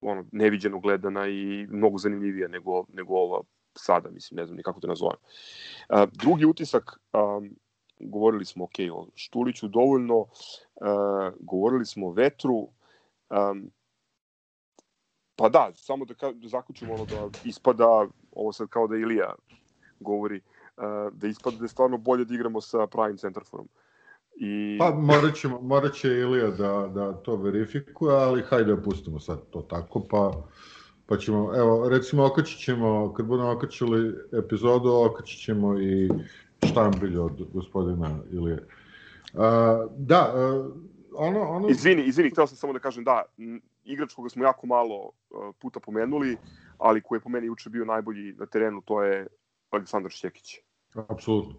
[0.00, 3.42] ono, neviđeno gledana i mnogo zanimljivija nego, nego ova
[3.74, 5.18] sada, mislim, ne znam ni kako da nazovem.
[5.88, 7.40] A, drugi utisak, a,
[8.00, 10.26] govorili smo ok o Štuliću dovoljno,
[10.80, 12.68] a, govorili smo o vetru,
[13.30, 13.70] Um,
[15.36, 18.06] pa da, samo da, da zaključimo ono da ispada,
[18.38, 19.34] ovo sad kao da Ilija
[20.00, 20.40] govori,
[20.76, 23.68] uh, da ispada da je stvarno bolje da igramo sa pravim centarforom.
[24.36, 24.78] I...
[24.78, 29.38] Pa morat, ćemo, morat će Ilija da, da to verifikuje, ali hajde da pustimo sad
[29.50, 30.32] to tako, pa
[31.08, 36.10] Pa ćemo, evo, recimo okačit ćemo, kad budemo okačili epizodu, okačit ćemo i
[36.70, 38.66] štambilj od gospodina Ilije.
[39.32, 39.40] Uh,
[39.96, 40.72] da, uh,
[41.14, 41.68] ono, ono...
[41.68, 43.22] Izvini, izvini, hteo sam samo da kažem da,
[43.84, 46.36] igrač koga smo jako malo uh, puta pomenuli,
[46.78, 49.26] ali koji je po meni juče bio najbolji na terenu, to je
[49.70, 50.56] Aleksandar Šćekić.
[51.08, 51.54] Apsolutno.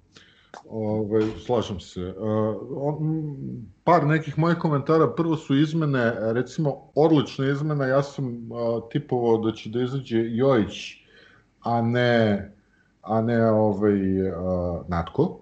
[0.69, 2.13] Ove, slažem se.
[2.17, 2.97] Uh, on,
[3.83, 5.07] par nekih mojih komentara.
[5.07, 7.87] Prvo su izmene, recimo, odlične izmene.
[7.87, 10.95] Ja sam uh, tipovao da će da izađe Jojić,
[11.61, 12.51] a ne,
[13.01, 15.39] a ne ovaj, uh, Natko.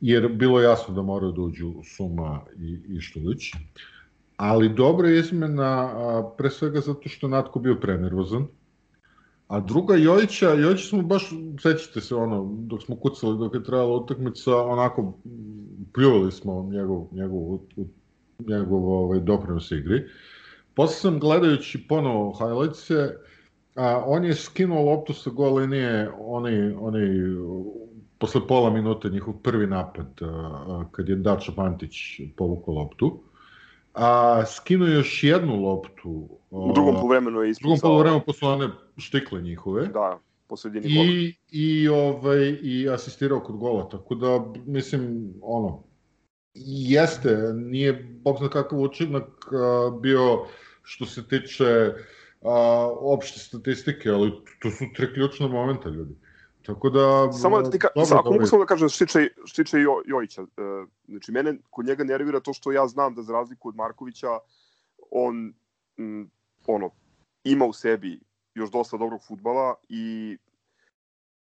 [0.00, 3.52] Jer bilo jasno da moraju da uđu Suma i, i Štulić.
[4.36, 8.46] Ali dobra izmena, uh, pre svega zato što Natko bio prenervozan
[9.48, 11.30] A druga Jojića, Jojića smo baš,
[11.62, 15.18] sećate se ono, dok smo kucali, dok je trajala utakmica, onako
[15.94, 17.58] pljuvali smo njegov, njegov,
[18.38, 20.04] njegov ovaj, doprinos igri.
[20.74, 22.90] Posle sam gledajući ponovo highlights
[23.78, 27.00] a, on je skinuo loptu sa gol linije, oni, oni,
[28.18, 31.94] posle pola minuta njihov prvi napad, a, a, kad je Dača Pantić
[32.36, 33.20] povukao loptu
[33.98, 36.28] a skinuo još jednu loptu.
[36.50, 37.68] U drugom poluvremenu je ispisao.
[37.68, 39.86] U drugom poluvremenu posle one štikle njihove.
[39.86, 41.08] Da, posledini I, gola.
[41.50, 45.82] I, ovaj, I asistirao kod gola, tako da, mislim, ono,
[46.64, 47.92] jeste, nije
[48.24, 50.46] bog zna kakav učinak a, bio
[50.82, 51.92] što se tiče
[52.42, 54.32] a, opšte statistike, ali
[54.62, 56.14] to su tri ključna momenta, ljudi.
[56.68, 57.32] Tako da...
[57.32, 60.02] Samo da ti ka, dobro, ako mogu samo da kažem što tiče, što tiče jo,
[60.06, 60.48] Jojića, uh,
[61.08, 64.38] znači mene kod njega nervira to što ja znam da za razliku od Markovića
[65.10, 65.54] on
[65.98, 66.30] m,
[66.66, 66.90] ono,
[67.44, 68.20] ima u sebi
[68.54, 70.36] još dosta dobrog futbala i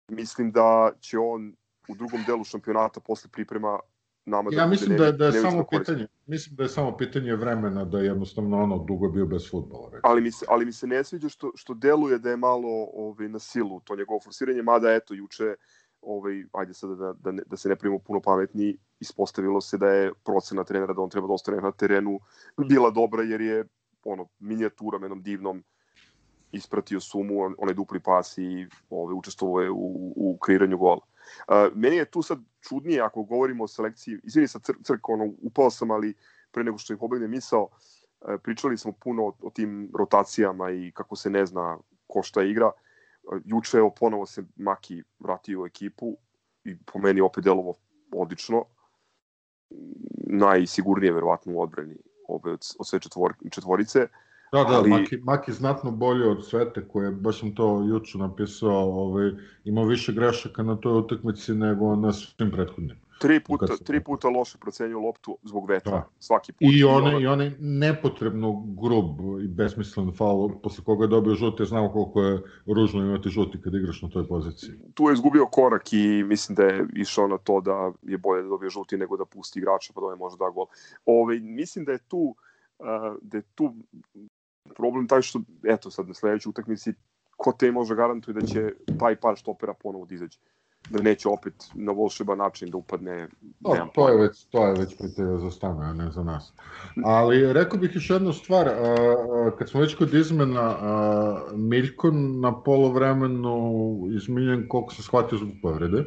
[0.07, 1.55] mislim da će on
[1.87, 3.79] u drugom delu šampionata posle priprema
[4.25, 7.85] nama da ja mislim da, da je samo pitanje mislim da je samo pitanje vremena
[7.85, 11.03] da je jednostavno ono dugo bio bez fudbala ali mi se ali mi se ne
[11.03, 15.13] sviđa što što deluje da je malo ovaj na silu to njegovo forsiranje mada eto
[15.13, 15.55] juče
[16.01, 19.87] ovaj ajde sada da da, ne, da se ne primimo puno pametni ispostavilo se da
[19.87, 22.19] je procena trenera da on treba da ostane na terenu
[22.57, 23.65] bila dobra jer je
[24.03, 25.63] ono minijatura menom divnom
[26.51, 30.99] ispratio sumu onaj dupli pas i ovaj učestvovao je u, u kreiranju gola
[31.75, 35.69] meni je tu sad čudnije ako govorimo o selekciji, izvini sa cr crk, ono, upao
[35.69, 36.13] sam, ali
[36.51, 37.69] pre nego što ih pobegne misao,
[38.43, 42.71] pričali smo puno o, o tim rotacijama i kako se ne zna ko šta igra.
[43.45, 46.17] Juče, evo, ponovo se Maki vratio u ekipu
[46.63, 47.75] i po meni opet delovo
[48.11, 48.65] odlično.
[50.27, 54.03] Najsigurnije, verovatno, u odbrani ove od, od sve četvor, četvorice.
[54.03, 54.09] Uh,
[54.53, 54.89] Da, da, ali...
[54.89, 59.31] Maki, Maki znatno bolje od Svete, koje, baš sam to juče napisao, ovaj,
[59.63, 62.97] ima više grešaka na toj utakmici nego na svim prethodnim.
[63.19, 66.09] Tri puta, tri puta loše procenio loptu zbog vetra, da.
[66.19, 66.61] svaki put.
[66.61, 71.91] I one, I one nepotrebno grub i besmislen faul, posle koga je dobio žuti, znamo
[71.91, 74.71] koliko je ružno imati žuti kad igraš na toj poziciji.
[74.93, 78.49] Tu je izgubio korak i mislim da je išao na to da je bolje da
[78.49, 80.65] dobije žuti nego da pusti igrača pa da je može da gol.
[81.05, 82.35] Ove, ovaj, mislim da je tu
[83.21, 83.73] da je tu
[84.75, 86.93] problem taj što, eto sad na sledećoj utakmici,
[87.37, 90.39] ko te može garantuje da će taj par štopera ponovo da izađe
[90.89, 93.27] da neće opet na volšeban način da upadne
[93.63, 96.53] to, to je već to je već pitanje za stane, a ne za nas.
[97.03, 98.69] Ali rekao bih još jednu stvar,
[99.57, 100.75] kad smo već kod izmena,
[101.53, 106.05] Miljko na polovremenu izminjen koliko se shvatio zbog povrede.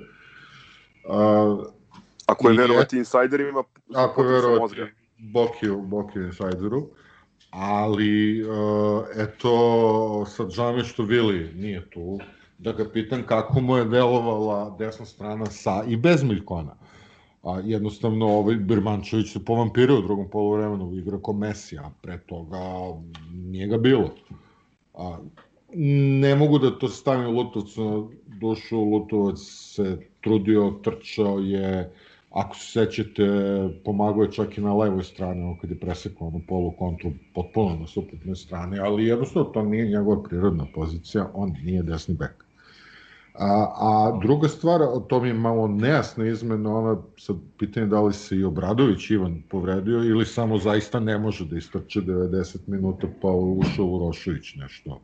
[2.27, 3.65] Ako je verovati insajderima,
[3.95, 4.75] ako je verovati
[5.19, 6.89] Bokiju, Bokiju insajderu
[7.57, 12.19] ali uh, eto, sad žao što Vili nije tu,
[12.59, 16.77] da ga pitam kako mu je delovala desna strana sa i bez Miljkona.
[17.43, 22.59] A jednostavno ovaj Birmančević se povampirio u drugom polovremenu, igra ko Messi, a pre toga
[23.33, 24.11] nije ga bilo.
[24.95, 25.19] A,
[26.21, 28.07] ne mogu da to stavim Lutovcu na
[28.41, 31.93] dušu, Lutovac se trudio, trčao je,
[32.37, 33.23] ako se sećate,
[33.85, 37.77] pomagao je čak i na levoj strani, ono kad je presekao onu polu kontru potpuno
[37.81, 42.45] na suprotnoj strani, ali jednostavno to nije njegova prirodna pozicija, on nije desni bek.
[43.39, 48.13] A, a druga stvar, to mi je malo nejasna izmena, ona sad pitanje da li
[48.13, 53.29] se i Obradović Ivan povredio ili samo zaista ne može da istrče 90 minuta pa
[53.29, 55.01] ušao u Rošović nešto,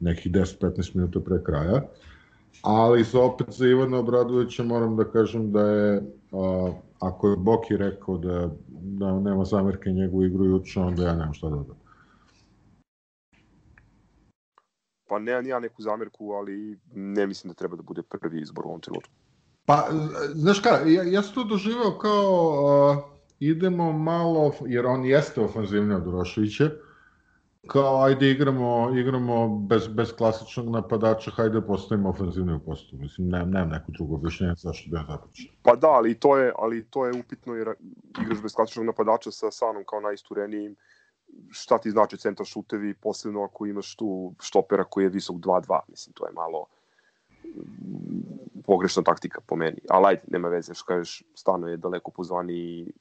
[0.00, 1.82] nekih 10-15 minuta pre kraja.
[2.62, 7.76] Ali za opet za Ivana Obradovića moram da kažem da je a, ako je Boki
[7.76, 11.76] rekao da, da nema zamerke njegovu igru juče, onda ja nemam šta da dodam.
[15.08, 18.68] Pa ne, ja neku zamerku, ali ne mislim da treba da bude prvi izbor u
[18.68, 19.12] ovom trenutku.
[19.64, 19.88] Pa,
[20.34, 22.32] znaš ka, ja, ja sam to doživao kao
[22.90, 26.70] uh, idemo malo, jer on jeste ofanzivni od Roševića,
[27.66, 33.02] kao ajde igramo, igramo bez, bez klasičnog napadača, hajde postavimo ofenzivnu postavu.
[33.02, 35.54] Mislim, ne, nemam neko drugo objašnjenje zašto da ja započnem.
[35.62, 37.74] Pa da, ali to je, ali to je upitno jer
[38.22, 40.76] igraš bez klasičnog napadača sa Sanom kao najisturenijim.
[41.50, 45.80] Šta ti znači centar šutevi, posebno ako imaš tu štopera koji je visok 2-2.
[45.88, 46.66] Mislim, to je malo
[48.66, 49.78] pogrešna taktika po meni.
[49.88, 52.92] Ali ajde, nema veze, što kažeš, Stano je daleko pozvani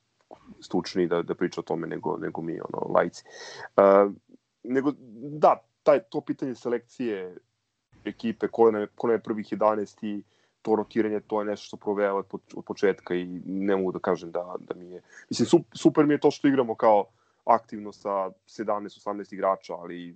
[0.61, 3.23] stručni da, da priča o tome nego, nego mi, ono, lajci.
[3.77, 4.11] Uh,
[4.67, 4.93] nego,
[5.41, 7.35] da, taj, to pitanje selekcije
[8.05, 10.23] ekipe, ko je, ko je prvih 11 i
[10.61, 12.25] to rotiranje, to je nešto što proveo od,
[12.55, 15.01] od početka i ne mogu da kažem da, da mi je...
[15.29, 17.05] Mislim, super mi je to što igramo kao
[17.45, 20.15] aktivno sa 17-18 igrača, ali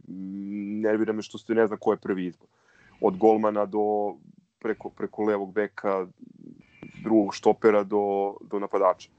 [0.83, 2.47] nervira me što ste ne zna ko je prvi izbor.
[3.01, 4.15] Od golmana do
[4.59, 6.07] preko, preko levog beka,
[7.03, 9.09] drugog štopera do, do napadača.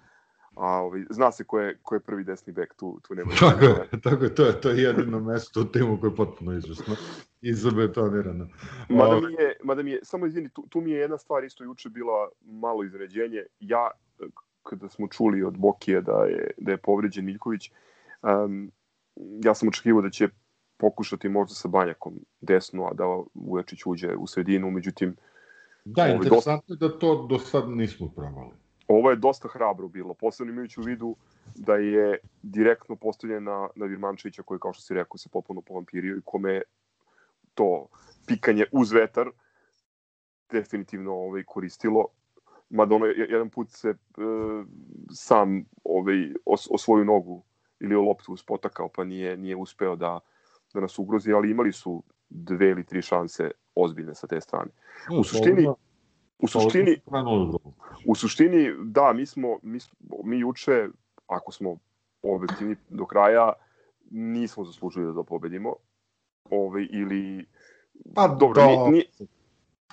[0.55, 3.31] A ovaj, zna se ko je, ko je prvi desni bek, tu, tu nema.
[3.41, 6.53] Tako je, tako je, to je, to je jedino mesto u timu koje je potpuno
[6.53, 6.97] izvesno
[7.41, 8.49] i zabetonirano.
[8.89, 11.65] Mada mi je, mada mi je, samo izvini, tu, tu mi je jedna stvar isto
[11.65, 13.47] juče bila malo izređenje.
[13.61, 13.91] Ja,
[14.63, 17.71] kada smo čuli od Bokije da je, da je povređen Miljković,
[18.23, 18.71] um,
[19.45, 20.29] ja sam očekivao da će
[20.77, 25.17] pokušati možda sa Banjakom desno, a da Vujačić uđe u sredinu, međutim...
[25.85, 26.85] Da, ovaj, interesantno dosta...
[26.85, 28.62] je da to do sad nismo probali
[28.95, 31.17] ovo je dosta hrabro bilo, posebno imajući u vidu
[31.55, 36.17] da je direktno postavljen na, na Virmančevića koji, kao što si rekao, se popuno povampirio
[36.17, 36.63] i kome
[37.55, 37.87] to
[38.27, 39.31] pikanje uz vetar
[40.51, 42.07] definitivno ovaj, koristilo.
[42.71, 43.95] Mada ono, jedan put se e,
[45.11, 47.43] sam ovaj, os, o svoju nogu
[47.81, 50.21] ili o loptu spotakao, pa nije, nije uspeo da,
[50.75, 54.71] da nas ugrozi, ali imali su dve ili tri šanse ozbiljne sa te strane.
[55.19, 55.69] U suštini,
[56.43, 56.97] U suštini,
[58.07, 59.79] u suštini, da, mi smo, mi,
[60.25, 60.89] mi juče,
[61.27, 61.77] ako smo
[62.23, 63.53] objektivni do kraja,
[64.11, 65.75] nismo zaslužili da pobedimo.
[66.51, 67.47] Ove, ili...
[68.15, 69.05] Pa dobro, mi, ni,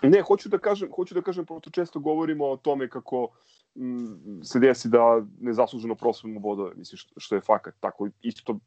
[0.04, 3.28] Ne, hoću da kažem, hoću da kažem, pošto često govorimo o tome kako
[3.76, 8.60] m, se desi da nezasluženo prosvemo bodove, mislim, što, što je fakat, tako isto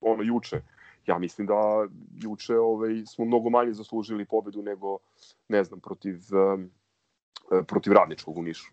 [0.00, 0.60] ono juče.
[1.06, 1.86] Ja mislim da
[2.22, 4.98] juče ovaj, smo mnogo manje zaslužili pobedu nego,
[5.48, 6.70] ne znam, protiv um,
[7.66, 8.72] protiv radničkog u Nišu.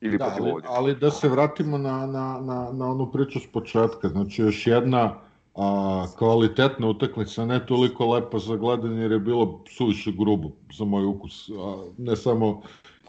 [0.00, 3.46] Ili da, protiv ali, ali da se vratimo na, na, na, na onu priču s
[3.52, 4.08] početka.
[4.08, 5.14] Znači, još jedna
[5.54, 11.04] a, kvalitetna utakmica, ne toliko lepa za gledanje jer je bilo suviše grubo za moj
[11.04, 11.48] ukus.
[11.48, 12.62] A, ne samo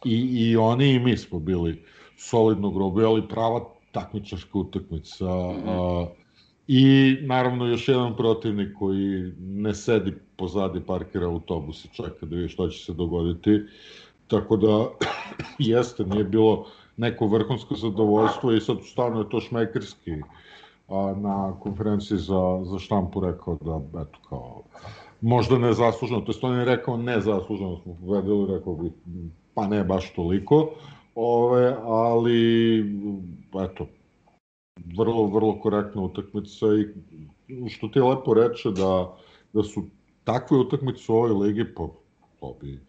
[0.06, 1.84] i, i oni i mi smo bili
[2.18, 5.26] solidno grubi, ali prava takmičarska utakmica.
[5.26, 6.06] A,
[6.68, 12.50] I naravno još jedan protivnik koji ne sedi pozadi parkira autobus i čeka da vidi
[12.50, 13.62] što će se dogoditi.
[14.28, 14.90] Tako da,
[15.60, 16.66] jeste, nije bilo
[16.98, 20.12] neko vrhunsko zadovoljstvo i sad stvarno je to šmekerski
[20.88, 24.62] a, na konferenciji za, za štampu rekao da, eto, kao,
[25.22, 28.92] možda nezasluženo, to je on je rekao nezasluženo smo povedali, rekao bi,
[29.54, 30.70] pa ne baš toliko,
[31.16, 32.80] ove, ali,
[33.64, 33.88] eto,
[34.98, 36.66] vrlo, vrlo korektna utakmica
[37.48, 39.18] i što ti lepo reče da,
[39.54, 39.84] da su
[40.24, 41.88] takve utakmice u ovoj ligi, pa,
[42.40, 42.80] pa bi,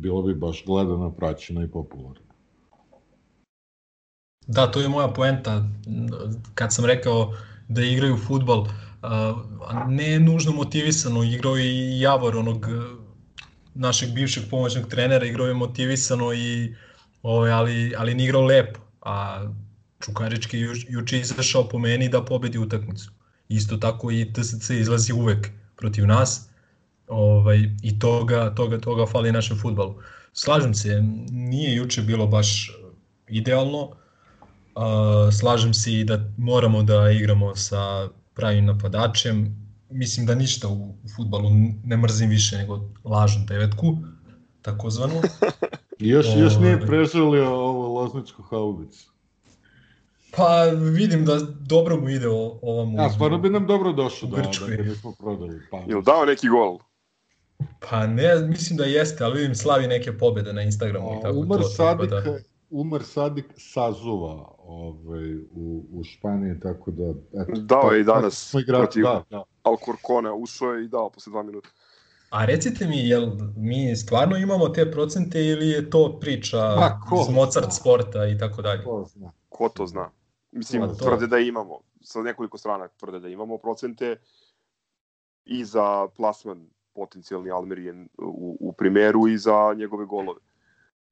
[0.00, 2.30] bilo bi baš gledana, praćena i popularna.
[4.46, 5.64] Da, to je moja poenta.
[6.54, 7.34] Kad sam rekao
[7.68, 8.66] da igraju futbal,
[9.88, 12.66] ne nužno motivisano, igrao i Javor, onog
[13.74, 16.74] našeg bivšeg pomoćnog trenera, igrao je motivisano i
[17.22, 18.80] ovaj, ali, ali ne igrao lepo.
[19.00, 19.46] A
[20.00, 23.10] Čukarički ju, juče izašao po meni da pobedi utakmicu.
[23.48, 26.49] Isto tako i TSC izlazi uvek protiv nas
[27.10, 29.94] ovaj, i toga, toga, toga fali našem futbalu.
[30.32, 32.72] Slažem se, nije juče bilo baš
[33.28, 39.56] idealno, uh, slažem se i da moramo da igramo sa pravim napadačem,
[39.90, 41.50] mislim da ništa u, futbalu
[41.84, 43.96] ne mrzim više nego lažnu devetku,
[44.62, 45.14] takozvanu.
[45.98, 46.86] još, još nije ovaj.
[46.86, 49.10] preželio ovo lozničku haubicu.
[50.36, 52.94] Pa vidim da dobro mu ide ovom.
[52.94, 55.60] Ja, stvarno bi nam dobro došlo da, da ga nismo prodali.
[55.70, 56.78] Pa, Ili dao neki gol?
[57.90, 61.18] Pa ne, mislim da jeste, ali vidim slavi neke pobede na Instagramu.
[61.18, 62.38] i tako Umar to, Sadik, da...
[62.70, 67.14] Umar Sadik sazuva ovaj, u, u Španiji, tako da...
[67.42, 69.44] Eto, dao je i danas igrati, protiv da, da.
[69.62, 71.68] Alcorcone, ušao je i dao posle dva minuta.
[72.30, 77.34] A recite mi, jel mi stvarno imamo te procente ili je to priča pa, iz
[77.34, 77.72] Mozart zna.
[77.72, 78.84] sporta i tako dalje?
[78.84, 79.32] Ko zna.
[79.48, 80.10] Ko to zna?
[80.52, 80.94] Mislim, to...
[80.94, 81.80] tvrde da imamo.
[82.00, 84.16] Sa nekoliko strana tvrde da imamo procente
[85.44, 90.40] i za plasman potencijalni Almerijen u, u primeru i za njegove golove.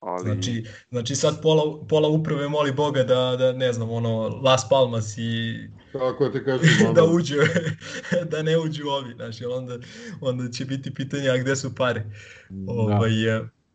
[0.00, 0.22] Ali...
[0.22, 5.18] Znači, znači sad pola, pola uprave moli Boga da, da ne znam, ono, Las Palmas
[5.18, 5.54] i...
[5.92, 6.92] Kako ti kažem, ono...
[6.92, 7.36] da uđu,
[8.30, 9.78] da ne uđu ovi, znači, onda,
[10.20, 12.04] onda će biti pitanje, a gde su pare?
[12.48, 12.72] Da.
[12.72, 13.12] Ovaj,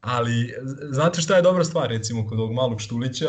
[0.01, 0.53] ali,
[0.91, 3.27] znate šta je dobra stvar, recimo, kod ovog malog Štulića,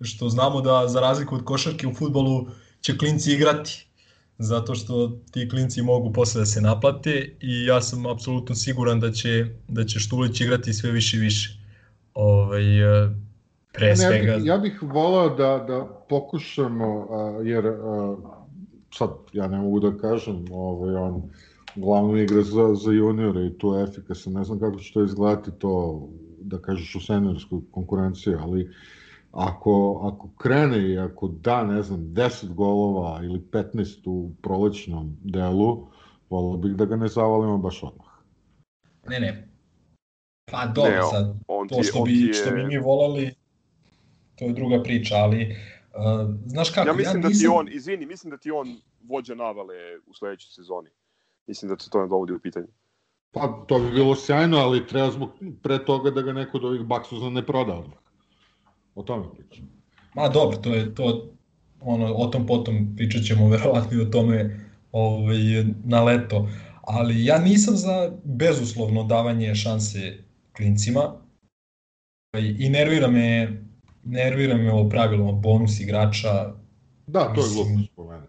[0.00, 2.46] što znamo da, za razliku od košarke u futbolu,
[2.80, 3.91] će klinci igrati
[4.38, 9.12] zato što ti klinci mogu posle da se naplate i ja sam apsolutno siguran da
[9.12, 11.58] će, da će Štulić igrati sve više i više.
[12.14, 13.10] Ovaj, e,
[13.72, 14.32] pre svega...
[14.32, 17.08] Ja bih, ja bih volao da, da pokušamo,
[17.44, 17.64] jer
[18.94, 21.22] sad ja ne mogu da kažem, ovaj, on
[21.74, 25.50] glavno igra za, za juniore i to je efikasan, ne znam kako će to izgledati
[25.58, 26.02] to,
[26.40, 28.70] da kažeš u seniorskoj konkurenciji, ali
[29.32, 35.86] ako, ako krene i ako da, ne znam, 10 golova ili 15 u prolećnom delu,
[36.30, 38.12] volio bih da ga ne zavalimo baš odmah.
[39.08, 39.52] Ne, ne,
[40.52, 42.32] Pa dobro, ne, sad, on to što, bi, je...
[42.32, 43.34] što bi mi volali,
[44.34, 45.56] to je druga priča, ali
[45.94, 47.32] uh, znaš kako, ja mislim ja nisam...
[47.32, 49.74] da ti on, izvini, mislim da ti on vođa navale
[50.06, 50.90] u sledećoj sezoni.
[51.46, 52.66] Mislim da se to ne dovodi u pitanje.
[53.32, 55.30] Pa to bi bilo sjajno, ali treba zbog
[55.62, 58.01] pre toga da ga neko od ovih baksuza ne proda odmah.
[58.94, 59.68] O tome pričam.
[60.14, 61.28] Ma dobro, to je to
[61.80, 64.60] ono o tom potom pričat ćemo verovatno i o tome
[64.92, 66.48] ovaj na leto,
[66.82, 70.18] ali ja nisam za bezuslovno davanje šanse
[70.56, 71.14] klincima.
[72.58, 73.62] I nervira me
[74.04, 76.52] nervira me ovo pravilo bonus igrača.
[77.06, 78.26] Da, to je glupost po mene.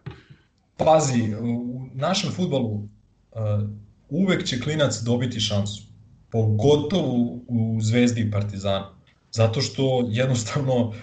[0.78, 2.90] pazi, u našem futbalu uh,
[4.10, 5.84] uvek će klinac dobiti šansu
[6.30, 8.86] pogotovo u Zvezdi i Partizanu
[9.34, 10.94] zato što jednostavno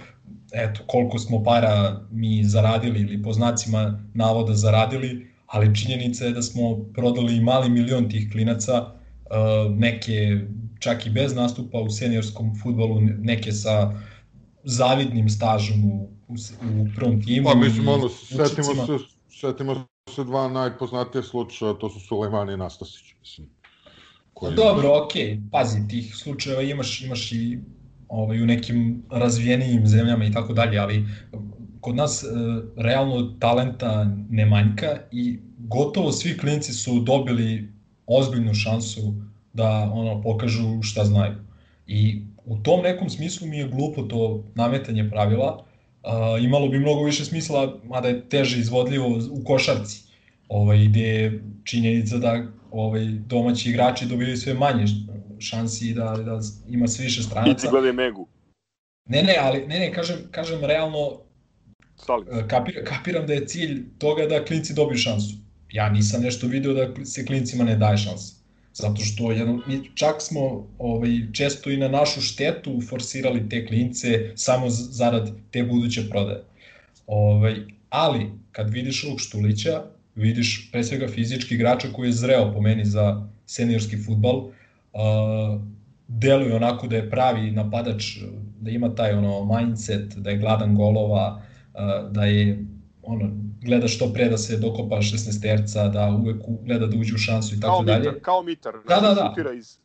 [0.53, 6.43] eto, koliko smo para mi zaradili ili po znacima navoda zaradili, ali činjenica je da
[6.43, 10.41] smo prodali mali milion tih klinaca, uh, neke
[10.79, 13.93] čak i bez nastupa u seniorskom futbolu, neke sa
[14.65, 16.35] zavidnim stažom u, u,
[16.81, 17.49] u prvom timu.
[17.49, 19.05] Pa mislim, ono, setimo se,
[19.41, 23.49] setimo se dva najpoznatije slučaja, to su Sulejman i Nastasić, mislim.
[24.35, 24.55] Koji...
[24.55, 25.51] Dobro, okej, okay.
[25.53, 27.59] pazi, tih slučajeva imaš, imaš i
[28.11, 31.07] ovaj, u nekim razvijenijim zemljama i tako dalje, ali
[31.81, 32.27] kod nas e,
[32.77, 37.69] realno talenta ne manjka i gotovo svi klinci su dobili
[38.07, 39.15] ozbiljnu šansu
[39.53, 41.35] da ono pokažu šta znaju.
[41.87, 45.65] I u tom nekom smislu mi je glupo to nametanje pravila,
[46.03, 50.03] uh, imalo bi mnogo više smisla, mada je teže izvodljivo u košarci,
[50.49, 54.85] ovaj, gde je činjenica da ovaj, domaći igrači dobili sve manje
[55.41, 57.67] šansi da, da ima sve više stranaca.
[57.67, 58.27] I gledaj Megu.
[59.09, 61.21] Ne, ne, ali ne, ne, kažem, kažem realno,
[62.49, 65.35] kapir, kapiram da je cilj toga da klinci dobiju šansu.
[65.73, 68.35] Ja nisam nešto video da se klincima ne daje šansa.
[68.75, 74.33] Zato što jedno, mi čak smo ovaj, često i na našu štetu forsirali te klince
[74.35, 76.45] samo zarad te buduće prodaje.
[77.07, 77.57] Ovaj,
[77.89, 79.83] ali, kad vidiš ovog Štulića,
[80.15, 84.51] vidiš pre svega fizički igrača koji je zreo po meni za seniorski futbal,
[84.93, 85.61] uh,
[86.09, 88.05] deluje onako da je pravi napadač,
[88.61, 91.43] da ima taj ono mindset, da je gladan golova,
[91.75, 92.67] uh, da je
[93.03, 93.31] ono,
[93.63, 97.55] gleda što pre da se dokopa 16 terca, da uvek gleda da uđe u šansu
[97.55, 97.99] i tako kao dalje.
[97.99, 99.29] Mitar, kao Mitar, da, da, da.
[99.29, 99.79] Šutira iz,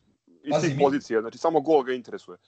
[0.44, 2.38] iz Pazi, tih pozicija, znači samo gol ga interesuje.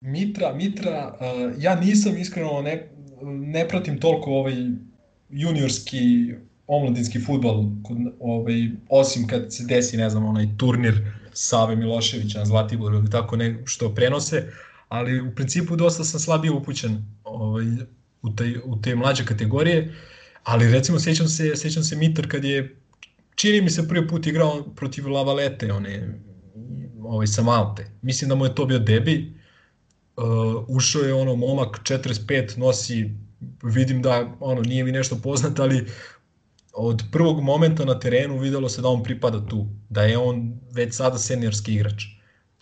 [0.00, 2.90] Mitra, Mitra, uh, ja nisam iskreno, ne,
[3.22, 4.54] ne pratim toliko ovaj
[5.28, 6.34] juniorski
[6.66, 7.64] omladinski futbol,
[8.20, 10.94] ovaj, osim kad se desi, ne znam, onaj turnir
[11.40, 14.52] Save Miloševića na Zlatiboru ili tako ne, što prenose,
[14.88, 17.64] ali u principu dosta sam slabije upućen ovaj,
[18.22, 19.94] u, te, u te mlađe kategorije.
[20.44, 22.76] Ali recimo sećam se, sećam se Mitar kad je
[23.34, 26.20] čini mi se prvi put igrao protiv Lavalete, one
[27.02, 27.90] ovaj sa Malte.
[28.02, 29.32] Mislim da mu je to bio debi.
[30.16, 30.24] Uh,
[30.68, 33.10] ušao je ono momak 45 nosi
[33.62, 35.86] vidim da ono nije mi nešto poznato, ali
[36.78, 40.94] od prvog momenta na terenu videlo se da on pripada tu, da je on već
[40.94, 42.04] sada seniorski igrač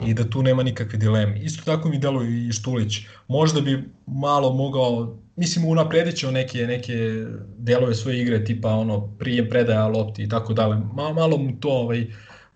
[0.06, 1.40] i da tu nema nikakve dileme.
[1.40, 2.98] Isto tako mi deluje i Štulić.
[3.28, 7.24] Možda bi malo mogao mislim unapredit će neke, neke
[7.58, 10.76] delove svoje igre, tipa ono, prije predaja lopti i tako dalje.
[10.94, 12.06] Malo, malo mu to, ovaj,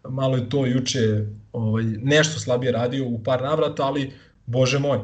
[0.08, 4.12] malo je to juče ovaj, nešto slabije radio u par navrata, ali
[4.46, 4.98] bože moj,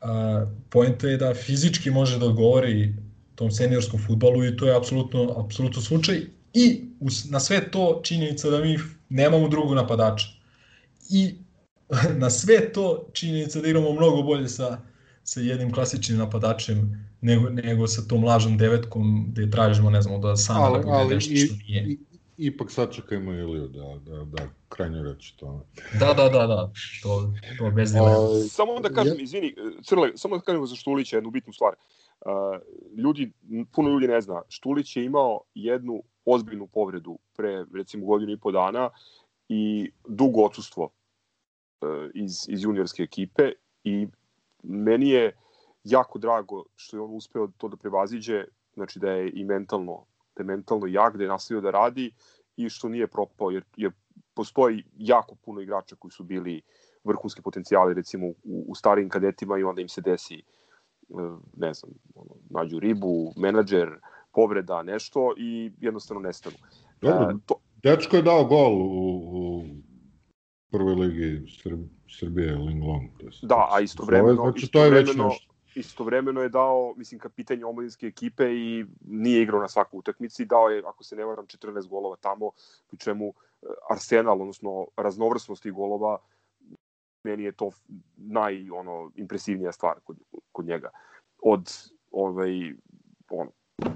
[0.00, 2.94] a, pojenta je da fizički može da odgovori
[3.40, 6.20] tom seniorskom futbolu i to je apsolutno, apsolutno slučaj.
[6.52, 8.78] I us, na sve to činjenica da mi
[9.08, 10.26] nemamo drugog napadača.
[11.10, 11.34] I
[12.22, 14.80] na sve to činjenica da igramo mnogo bolje sa,
[15.24, 20.36] sa jednim klasičnim napadačem nego, nego sa tom lažnom devetkom gde tražimo, ne znamo, da
[20.36, 21.86] sam ali, da bude nešto što nije.
[21.88, 21.98] I,
[22.36, 25.64] ipak sačekajmo Iliju da, da, da krajnju reći to.
[26.00, 26.72] Da, da, da, da,
[27.02, 28.18] to, to bez dilema.
[28.18, 31.74] Uh, samo da kažem, izvini, Crle, samo da kažem za Štulića jednu bitnu stvar.
[32.26, 32.60] Uh,
[32.96, 33.32] ljudi,
[33.72, 38.52] puno ljudi ne zna, Štulić je imao jednu ozbiljnu povredu pre recimo godinu i po
[38.52, 38.90] dana
[39.48, 43.52] i dugo odsustvo uh, iz, iz juniorske ekipe
[43.84, 44.08] i
[44.62, 45.36] meni je
[45.84, 48.44] jako drago što je on uspeo to da prevaziđe,
[48.74, 50.04] znači da je i mentalno,
[50.36, 52.12] da je mentalno jak, da je nastavio da radi
[52.56, 53.92] i što nije propao, jer, jer
[54.34, 56.62] postoji jako puno igrača koji su bili
[57.04, 58.34] vrhunski potencijali recimo u,
[58.68, 60.42] u starijim kadetima i onda im se desi e,
[61.56, 63.88] ne znam, ono, nađu ribu, menadžer,
[64.32, 66.56] povreda, nešto i jednostavno nestanu.
[67.00, 67.54] Dobro, e, to...
[67.82, 69.64] dečko je dao gol u, u
[70.70, 71.80] prvoj ligi Srb,
[72.18, 73.10] Srbije, Ling Long.
[73.42, 78.44] Da, a istovremeno, znači, to je već nešto istovremeno je dao, mislim, kapitanje omladinske ekipe
[78.44, 82.50] i nije igrao na svaku utakmici, dao je, ako se ne varam, 14 golova tamo,
[82.88, 86.18] pri čemu eh, Arsenal, odnosno raznovrsnost tih golova,
[87.24, 87.70] meni je to
[88.16, 90.16] naj, ono, impresivnija stvar kod,
[90.52, 90.90] kod njega.
[91.42, 91.72] Od,
[92.10, 92.72] ovaj,
[93.30, 93.50] ono,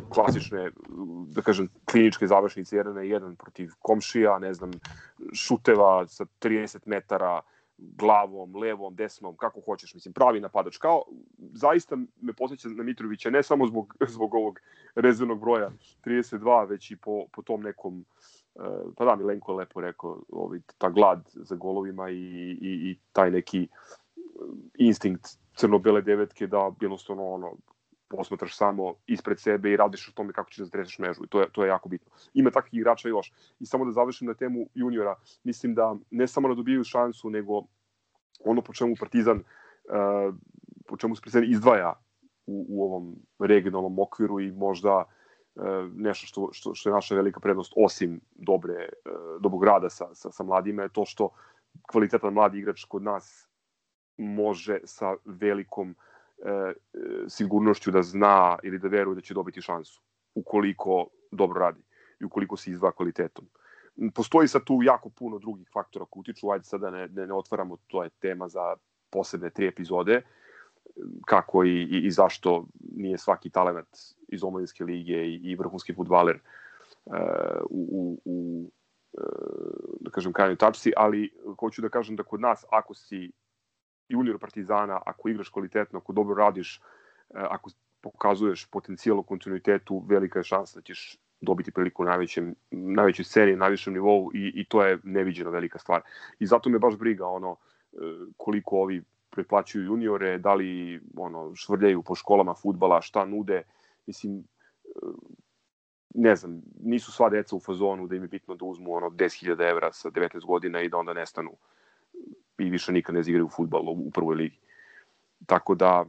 [0.08, 0.70] klasične,
[1.28, 4.70] da kažem, kliničke završnice 1 na 1 protiv komšija, ne znam,
[5.34, 7.40] šuteva sa 30 metara,
[7.78, 10.76] glavom, levom, desnom, kako hoćeš, mislim, pravi napadač.
[10.78, 11.02] Kao,
[11.38, 14.60] zaista me posjeća na Mitrovića, ne samo zbog, zbog ovog
[14.94, 15.70] rezervnog broja
[16.04, 18.43] 32, već i po, po tom nekom, uh,
[18.96, 22.14] pa da, Milenko je lepo rekao, ovaj, ta glad za golovima i,
[22.60, 23.68] i, i taj neki
[24.78, 25.26] instinkt
[25.56, 27.52] crno-bele devetke da jednostavno ono,
[28.08, 31.40] posmatraš samo ispred sebe i radiš o tome kako ćeš da zreseš mežu i to
[31.40, 32.12] je, to je jako bitno.
[32.34, 33.32] Ima takvih igrača još.
[33.60, 37.62] I samo da završim na temu juniora, mislim da ne samo da dobijaju šansu, nego
[38.44, 40.34] ono po čemu Partizan uh,
[40.86, 41.92] po čemu se Partizan izdvaja
[42.46, 45.04] u, u ovom regionalnom okviru i možda uh,
[45.94, 50.32] nešto što, što, što je naša velika prednost osim dobre, uh, dobrog rada sa, sa,
[50.32, 51.28] sa mladima je to što
[51.90, 53.48] kvalitetan mladi igrač kod nas
[54.16, 56.74] može sa velikom uh, e,
[57.28, 60.02] sigurnošću da zna ili da veruje da će dobiti šansu
[60.34, 61.82] ukoliko dobro radi
[62.20, 63.48] i ukoliko se izva kvalitetom.
[64.14, 67.76] Postoji sad tu jako puno drugih faktora koji utiču, ajde sada ne, ne, ne otvaramo,
[67.86, 68.76] to je tema za
[69.10, 70.22] posebne tri epizode,
[71.26, 72.66] kako i, i, i zašto
[72.96, 73.88] nije svaki talent
[74.28, 76.38] iz omladinske lige i, i vrhunski futbaler
[77.04, 77.14] uh,
[77.70, 78.70] u, u,
[79.12, 81.30] uh, da kažem krajnjoj tačci, ali
[81.60, 83.32] hoću da kažem da kod nas ako si
[84.08, 86.80] junior Partizana, ako igraš kvalitetno, ako dobro radiš, e,
[87.34, 87.70] ako
[88.00, 93.56] pokazuješ potencijal u kontinuitetu, velika je šansa da ćeš dobiti priliku u najvećem, najvećoj sceni,
[93.56, 96.02] najvišem nivou i, i to je neviđeno velika stvar.
[96.38, 97.56] I zato me baš briga ono
[98.36, 99.02] koliko ovi
[99.34, 103.62] preplaćuju juniore, da li ono, švrljaju po školama futbala, šta nude.
[104.06, 104.90] Mislim, e,
[106.14, 109.70] ne znam, nisu sva deca u fazonu da im je bitno da uzmu ono 10.000
[109.70, 111.56] evra sa 19 godina i da onda nestanu
[112.58, 114.58] i više nikad ne igraju futbal u prvoj ligi.
[115.46, 116.04] Tako da,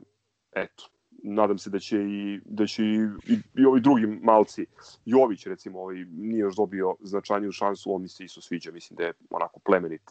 [0.51, 0.89] eto,
[1.23, 2.97] nadam se da će i, da će i,
[3.27, 4.65] i, i ovi drugi malci,
[5.05, 9.03] Jović recimo, ovaj, nije još dobio značajniju šansu, on mi se isto sviđa, mislim da
[9.03, 10.01] je onako plemenit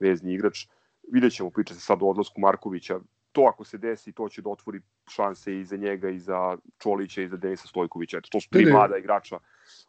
[0.00, 0.66] vezni igrač.
[1.12, 3.00] Vidjet ćemo, priča se sad o odlasku Markovića,
[3.32, 4.80] to ako se desi, to će da otvori
[5.10, 8.18] šanse i za njega, i za Čolića, i za Denisa Stojkovića.
[8.18, 9.38] Eto, to su tri mlada igrača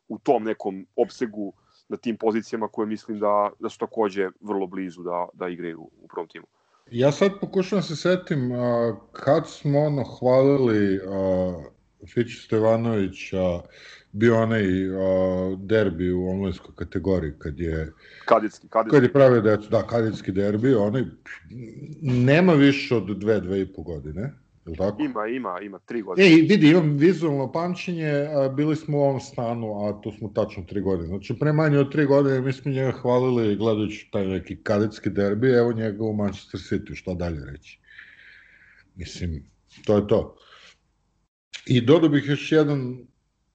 [0.07, 1.53] u tom nekom opsegu
[1.89, 6.07] na tim pozicijama koje mislim da, da su takođe vrlo blizu da, da igraju u
[6.07, 6.45] prvom timu.
[6.91, 11.63] Ja sad pokušam da se setim a, kad smo ono hvalili a,
[12.13, 13.61] Fić Stevanović a,
[14.13, 17.93] bio onaj a, derbi u omlinskoj kategoriji kad je
[18.25, 18.95] Kadetski, kadetski.
[18.95, 21.03] Kad je pravio decu, da, kadetski derbi, onaj
[22.01, 24.33] nema više od dve, dve i po godine
[24.65, 25.03] Je tako?
[25.03, 26.27] Ima, ima, ima, tri godine.
[26.27, 30.81] E, vidi, imam vizualno pamćenje, bili smo u ovom stanu, a tu smo tačno tri
[30.81, 31.07] godine.
[31.07, 35.51] Znači, pre manje od tri godine mi smo njega hvalili gledajući taj neki kadetski derbi,
[35.51, 37.79] evo njega u Manchester City, šta dalje reći.
[38.95, 39.43] Mislim,
[39.85, 40.37] to je to.
[41.65, 43.07] I dodao bih još jedan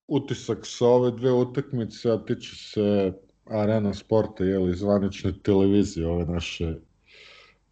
[0.09, 3.13] utisak sa ove dve utakmice, a tiče se
[3.45, 6.75] arena sporta, jeli, zvanične televizije, ove naše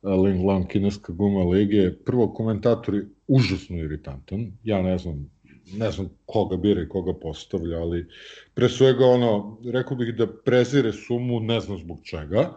[0.03, 1.91] Ling Lang kineska guma lige.
[2.05, 4.53] Prvo, komentator je užasno iritantan.
[4.65, 5.31] Ja ne znam,
[5.73, 8.07] ne znam koga bira i koga postavlja, ali
[8.55, 12.57] pre svega ono, rekao bih da prezire sumu, ne znam zbog čega,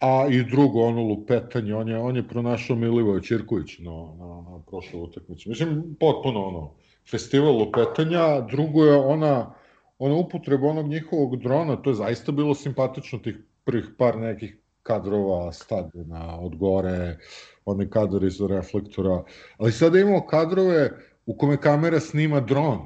[0.00, 4.60] a i drugo, ono lupetanje, on je, on je pronašao Milivoja Čirković na, na, na
[4.66, 5.48] prošloj utakmici.
[5.48, 6.70] Mislim, potpuno ono,
[7.10, 9.54] festival lupetanja, drugo je ona,
[9.98, 15.52] ona upotreba onog njihovog drona, to je zaista bilo simpatično tih prvih par nekih kadrova
[15.52, 17.18] stadiona od gore,
[17.64, 19.22] onaj kadar iz reflektora,
[19.58, 20.90] ali sada imamo kadrove
[21.26, 22.78] u kome kamera snima dron,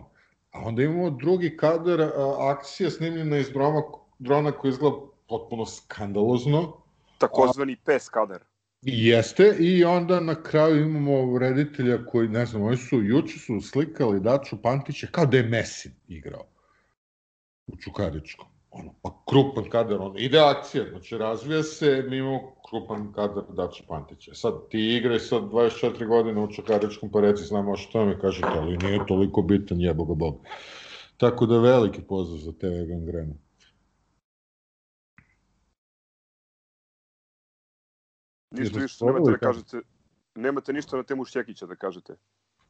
[0.52, 3.82] a onda imamo drugi kadar, akcija snimljena iz drona,
[4.18, 4.96] drona koji izgleda
[5.28, 6.72] potpuno skandalozno.
[7.18, 8.44] Takozvani pes kader.
[8.90, 14.20] Jeste, i onda na kraju imamo reditelja koji, ne znam, oni su, juče su slikali
[14.20, 16.44] Daču Pantića kao da je Messi igrao
[17.66, 18.46] u Čukaričkom.
[18.70, 23.84] Ono, pa krupan kadar, ono, ide akcija, znači razvija se, mi imamo krupan kadar Dača
[23.88, 24.34] Pantića.
[24.34, 28.76] Sad ti igraj sad 24 godine u Čukaričkom, pa reci znamo što mi kažete, ali
[28.76, 30.40] nije toliko bitan, jeboga Bog.
[31.16, 33.34] Tako da veliki pozdrav za TV Gangrena.
[38.50, 39.80] Ništa više nemate da kažete,
[40.34, 42.14] nemate ništa na temu Šćekića da kažete.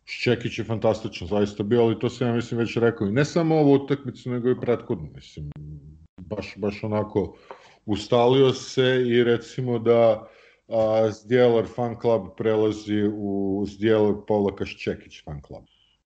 [0.04, 3.06] Šćekić je fantastičan, zaista bio, ali to sam ja mislim već rekao.
[3.06, 5.50] I ne samo ovu utakmicu, nego i prethodnu, mislim.
[6.20, 7.36] Baš, baš onako
[7.86, 10.28] ustalio se i recimo da
[10.68, 15.64] a, Zdjelar fan club prelazi u Zdjelar Pavlaka Šćekić fan club.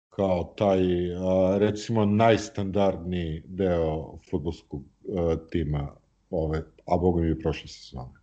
[0.09, 0.81] Kao taj,
[1.15, 4.83] a, recimo, najstandardniji deo futbolskog
[5.17, 5.97] a, tima
[6.31, 8.22] ove, a boga mi je prošle sezone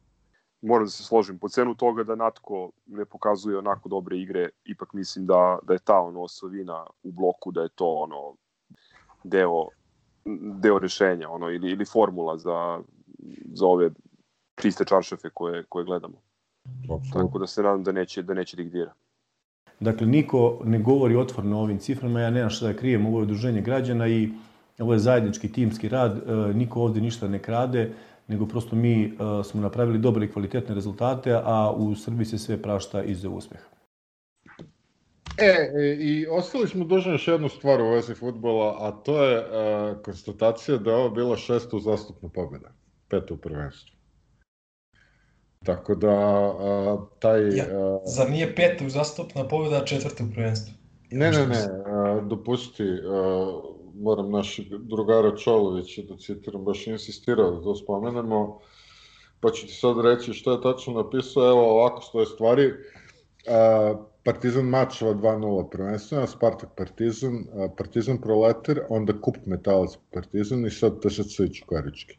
[0.62, 4.94] moram da se složim, po cenu toga da Natko ne pokazuje onako dobre igre, ipak
[4.94, 8.36] mislim da, da je ta ono osovina u bloku, da je to ono
[9.24, 9.68] deo,
[10.62, 12.80] deo rešenja ono, ili, ili formula za,
[13.54, 13.90] za ove
[14.62, 16.22] čiste čaršafe koje, koje gledamo.
[16.84, 17.24] Absolutno.
[17.24, 18.94] Tako da se nadam da neće, da neće digdira.
[19.80, 23.24] Dakle, niko ne govori otvorno o ovim ciframa, ja nemam šta da krijem, ovo je
[23.24, 24.30] udruženje građana i
[24.80, 27.94] ovo je zajednički timski rad, e, niko ovde ništa ne krade,
[28.30, 32.62] nego prosto mi uh, smo napravili dobre i kvalitetne rezultate, a u Srbiji se sve
[32.62, 33.70] prašta iz uspeha.
[35.38, 39.40] E, e, i ostali smo dužni još jednu stvar u vezi futbola, a to je
[39.40, 42.72] uh, konstatacija da je ovo bila šesta uzastupna pobjeda,
[43.10, 43.96] peta u prvenstvu.
[45.66, 47.58] Tako da, uh, taj...
[47.58, 47.66] Ja,
[48.06, 50.74] zar nije peta uzastupna pobjeda, a četvrta u prvenstvu?
[51.12, 57.64] Ne, ne, ne, uh, dopusti, uh, moram našeg drugara Čolovića da citiram, baš insistirao da
[57.64, 58.60] to spomenemo,
[59.40, 62.74] pa ću ti sad reći što je tačno napisao, evo ovako stoje stvari,
[63.48, 70.70] a, Partizan mačeva 2-0 prvenstveno, Spartak Partizan, a, Partizan Proletar, onda Kup Metalac Partizan i
[70.70, 72.18] sad TSC i Čukarički.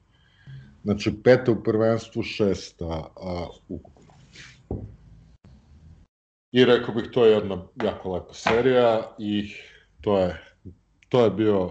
[0.85, 4.01] Znači, peta u prvenstvu, šesta a, ukupno.
[6.53, 9.51] I rekao bih, to je jedna jako lepa serija i
[10.01, 10.49] to je
[11.11, 11.70] To je bio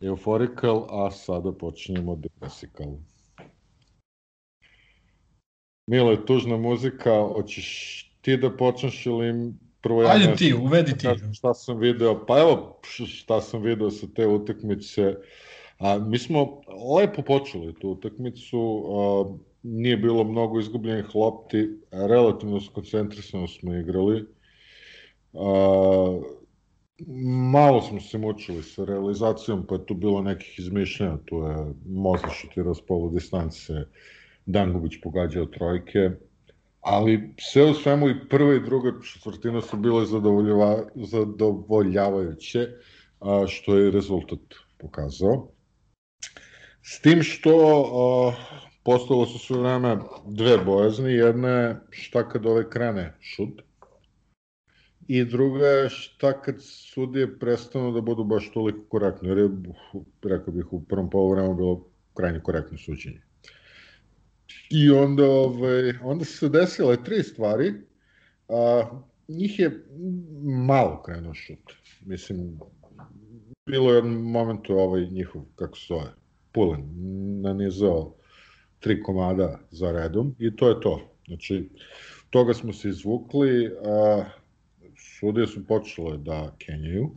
[0.00, 2.86] Euphorical, a sada počinjemo Depressical.
[5.86, 11.08] Milo je tužna muzika, hoćeš ti da počneš ili prvo ja Ajde ti, uvedi ti.
[11.34, 15.14] Šta sam video, pa evo šta sam video sa te utakmice.
[15.78, 16.60] A, mi smo
[16.98, 19.24] lepo počeli tu utakmicu, a,
[19.62, 24.26] nije bilo mnogo izgubljenih lopti, relativno skoncentrisano smo igrali.
[25.34, 26.20] A,
[27.52, 32.28] Malo smo se mučili sa realizacijom, pa je tu bilo nekih izmišljanja, tu je Moza
[32.28, 33.72] šutirao s polu distance,
[34.46, 36.10] Dangubić pogađao trojke,
[36.80, 42.68] ali sve u svemu i prva i druga četvrtina su bile zadovoljava, zadovoljavajuće,
[43.20, 44.40] a, što je rezultat
[44.78, 45.48] pokazao.
[46.82, 48.32] S tim što a,
[48.84, 53.65] postalo su sve vreme dve bojazni, jedna je šta kad ove krene šut,
[55.08, 59.50] I druga je šta kad sudije prestanu da budu baš toliko korektne, jer je,
[60.22, 63.22] rekao bih, u prvom polovremu bilo krajnje korektno suđenje.
[64.70, 67.74] I onda, ovaj, onda su se desile tri stvari,
[68.48, 68.82] a,
[69.28, 69.84] njih je
[70.66, 71.72] malo krenuo šut.
[72.06, 72.60] Mislim,
[73.66, 76.12] bilo je jedan moment ovaj njihov, kako se zove,
[76.52, 76.84] Pulen,
[77.40, 78.14] nanizao
[78.80, 81.00] tri komada za redom i to je to.
[81.26, 81.68] Znači,
[82.30, 84.24] toga smo se izvukli, a,
[85.20, 87.10] sudije su počele da kenjaju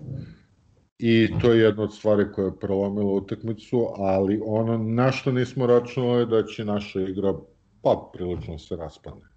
[1.00, 5.68] i to je jedna od stvari koja je prelomila utakmicu, ali ono na što nismo
[5.68, 7.34] računali da će naša igra
[7.82, 9.30] pa prilično se raspadne.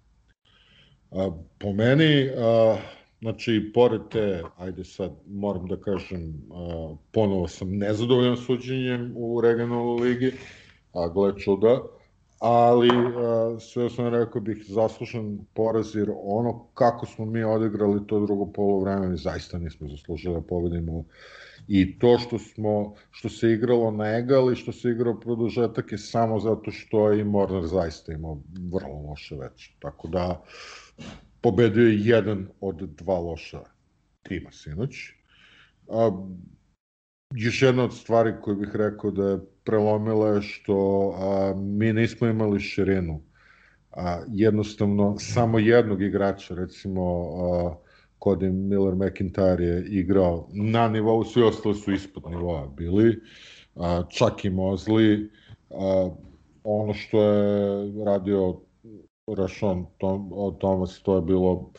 [1.11, 2.77] A, po meni, a,
[3.21, 10.07] znači, pored te, ajde sad moram da kažem, a, ponovo sam nezadovoljan suđenjem u regionalnoj
[10.07, 10.31] ligi,
[10.93, 11.81] a gle čuda,
[12.45, 14.65] ali uh, sve sam rekao bih
[15.53, 20.41] poraz jer ono kako smo mi odigrali to drugo polovreme mi zaista nismo zaslužili da
[20.41, 21.05] pobedimo.
[21.67, 25.97] I to što smo što se igralo na egal i što se igrao produžetak je
[25.97, 28.41] samo zato što je i Mornar zaista imao
[28.71, 30.43] vrlo loše već tako da
[31.41, 33.61] pobedio je jedan od dva loša
[34.23, 34.95] tima sinoć.
[35.89, 36.11] A,
[37.35, 42.27] još jedna od stvari koju bih rekao da je prelomila je što a, mi nismo
[42.27, 43.21] imali širinu.
[43.91, 47.75] A, jednostavno, samo jednog igrača, recimo a,
[48.19, 53.21] Cody Miller McIntyre je igrao na nivou, svi ostali su ispod nivoa bili,
[53.75, 55.29] a, čak i Mosley,
[55.73, 56.09] A,
[56.63, 58.59] ono što je radio
[59.27, 61.71] Rašon Tom, Thomas, to je bilo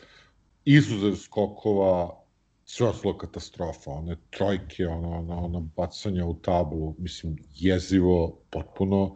[0.65, 2.24] izuzev skokova,
[2.65, 9.15] sve ostalo katastrofa, one trojke, ono, ono, ono bacanja u tablu, mislim, jezivo, potpuno,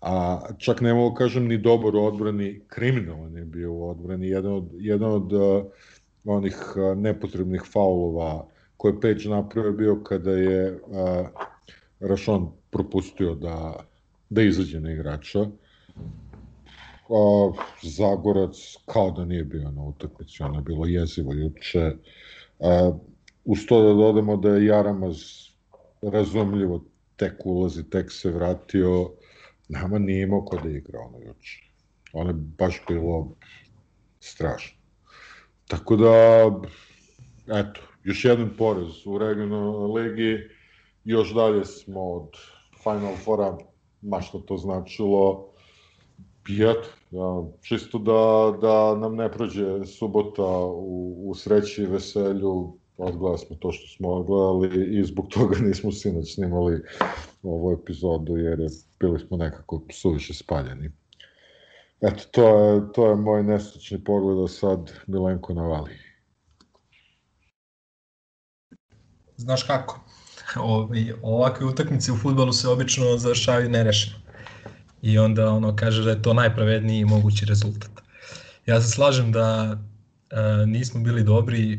[0.00, 4.52] a čak ne mogu kažem ni dobar u odbrani, kriminalan je bio u odbrani, jedan
[4.52, 5.64] od, jedan od uh,
[6.24, 8.46] onih uh, nepotrebnih faulova
[8.76, 11.26] koje Page napravio bio kada je uh,
[12.00, 13.84] Rašon propustio da,
[14.30, 15.40] da izađe na igrača.
[17.10, 21.92] A, Zagorac kao da nije bio na utakmici, ono je bilo jezivo juče.
[23.44, 25.16] Uz to da dodamo da je Jaramaz
[26.02, 26.84] razumljivo
[27.16, 29.10] tek ulazi, tek se vratio,
[29.68, 31.62] nama nije imao ko da igra ono juče.
[32.12, 33.36] Ono je baš bilo
[34.20, 34.78] strašno.
[35.68, 36.12] Tako da,
[37.46, 40.48] eto, još jedan porez u regionalnoj ligi,
[41.04, 42.28] još dalje smo od
[42.82, 43.58] Final Fora,
[44.02, 45.48] ma što to značilo,
[46.48, 52.78] i eto, ja, čisto da, da nam ne prođe subota u, u sreći i veselju,
[52.96, 56.82] odgledali smo to što smo odgledali i zbog toga nismo sinoć snimali
[57.42, 58.68] ovu epizodu jer je,
[59.00, 60.90] bili smo nekako suviše spaljeni.
[62.00, 65.90] Eto, to je, to je moj nestočni pogled, a sad Milenko navali.
[69.36, 70.00] Znaš kako?
[71.22, 74.27] ovakve utakmice u futbalu se obično završavaju nerešeno.
[75.02, 77.90] I onda ono kaže da je to najpravedniji mogući rezultat.
[78.66, 79.78] Ja se slažem da
[80.30, 81.78] e, nismo bili dobri e,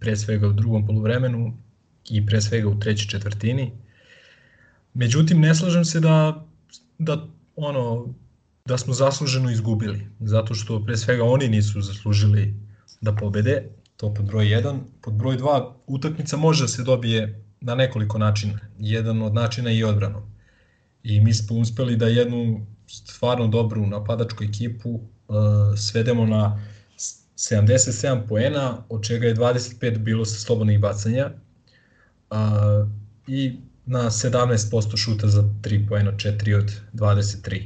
[0.00, 1.56] pre svega u drugom poluvremenu
[2.10, 3.72] i pre svega u trećoj četvrtini.
[4.94, 6.44] Međutim, ne slažem se da,
[6.98, 8.14] da ono
[8.66, 12.54] da smo zasluženo izgubili, zato što pre svega oni nisu zaslužili
[13.00, 14.78] da pobede, to pod broj 1.
[15.00, 18.58] Pod broj 2, utakmica može da se dobije na nekoliko načina.
[18.78, 20.35] Jedan od načina je i odbranom.
[21.06, 25.36] I mi smo uspeli da jednu stvarno dobru napadačku ekipu uh,
[25.76, 26.66] svedemo na
[27.36, 31.30] 77 poena, od čega je 25 bilo sa slobodnih bacanja
[32.30, 32.88] uh,
[33.26, 37.62] i na 17% šuta za 3 poena, 4 od 23.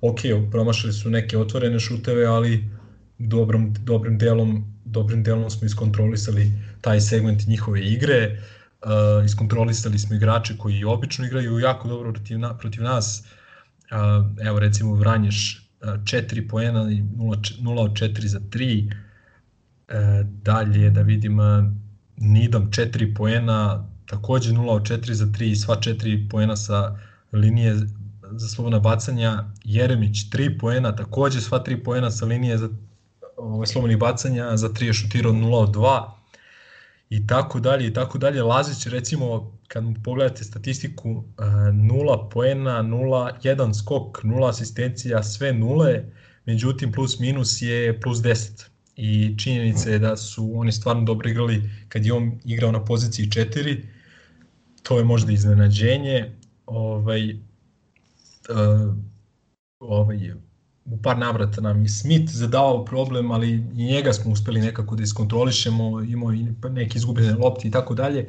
[0.00, 0.20] Ok,
[0.50, 2.70] promašali su neke otvorene šuteve, ali
[3.18, 8.42] dobrom, dobrim delom dobrim delom smo iskontrolisali taj segment njihove igre,
[8.86, 13.24] uh, iskontrolisali smo igrače koji obično igraju jako dobro protiv, na, protiv nas,
[13.90, 20.26] uh, evo recimo Vranješ uh, 4 poena i 0, 0 od 4 za 3, uh,
[20.26, 21.64] dalje da vidim uh,
[22.16, 26.98] Nidam 4 poena, takođe 0 od 4 za 3 i sva 4 poena sa
[27.32, 27.76] linije
[28.30, 32.68] za slobodna bacanja, Jeremić 3 poena, takođe sva 3 poena sa linije za
[33.36, 36.15] ovaj, slobodnih bacanja, za 3 je šutirao 0 od 2
[37.10, 38.42] i tako dalje i tako dalje.
[38.42, 46.04] Lazić recimo kad mu pogledate statistiku 0 poena, 0, 1 skok, 0 asistencija, sve nule,
[46.44, 51.70] međutim plus minus je plus 10 i činjenica je da su oni stvarno dobro igrali
[51.88, 53.82] kad je on igrao na poziciji 4
[54.82, 56.32] to je možda iznenađenje
[56.66, 58.94] ovaj, uh,
[59.78, 60.34] ovaj
[60.90, 65.02] u par navrata nam i Smith zadavao problem, ali i njega smo uspeli nekako da
[65.02, 68.26] iskontrolišemo, imao i neke izgubljene lopti i tako dalje.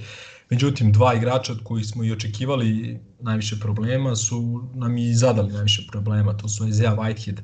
[0.49, 5.88] Međutim, dva igrača od kojih smo i očekivali najviše problema su nam i zadali najviše
[5.91, 6.38] problema.
[6.38, 7.38] To su Isaiah Whitehead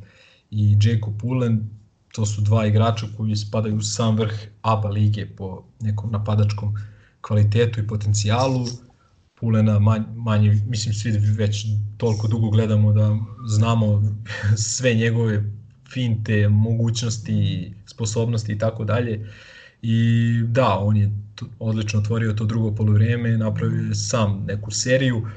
[0.52, 1.70] i Jacob Pullen.
[2.14, 6.74] To su dva igrača koji spadaju u sam vrh ABA lige po nekom napadačkom
[7.22, 8.66] kvalitetu i potencijalu.
[9.44, 11.66] Pulena manje, manje, mislim svi već
[11.98, 13.18] toliko dugo gledamo da
[13.48, 14.16] znamo
[14.76, 15.44] sve njegove
[15.94, 19.30] finte, mogućnosti, sposobnosti i tako dalje.
[19.82, 21.12] I da, on je
[21.60, 25.28] odlično otvorio to drugo polovrijeme, napravio je sam neku seriju.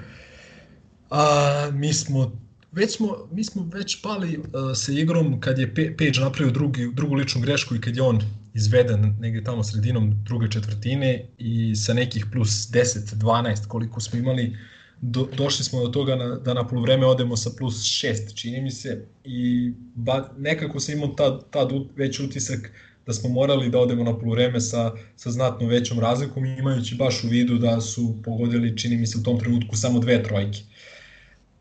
[1.11, 2.33] A mi smo
[2.73, 4.45] već smo, mi smo već pali uh,
[4.75, 8.21] sa igrom kad je Page napravio drugi, drugu ličnu grešku i kad je on
[8.57, 14.57] izveden negde tamo sredinom druge četvrtine i sa nekih plus 10, 12 koliko smo imali,
[15.01, 18.71] do, došli smo do toga na, da na polovreme odemo sa plus 6, čini mi
[18.71, 22.71] se, i ba, nekako sam imao tad, tad već utisak
[23.07, 27.29] da smo morali da odemo na polovreme sa, sa znatno većom razlikom imajući baš u
[27.29, 30.59] vidu da su pogodili, čini mi se u tom trenutku, samo dve trojke.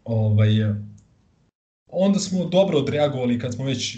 [0.04, 0.50] Ovaj,
[1.88, 3.98] onda smo dobro odreagovali kad smo već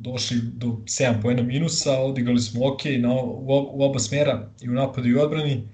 [0.00, 5.08] došli do 7 poena minusa, odigrali smo ok na, u, oba smera i u napadu
[5.08, 5.68] i u odbrani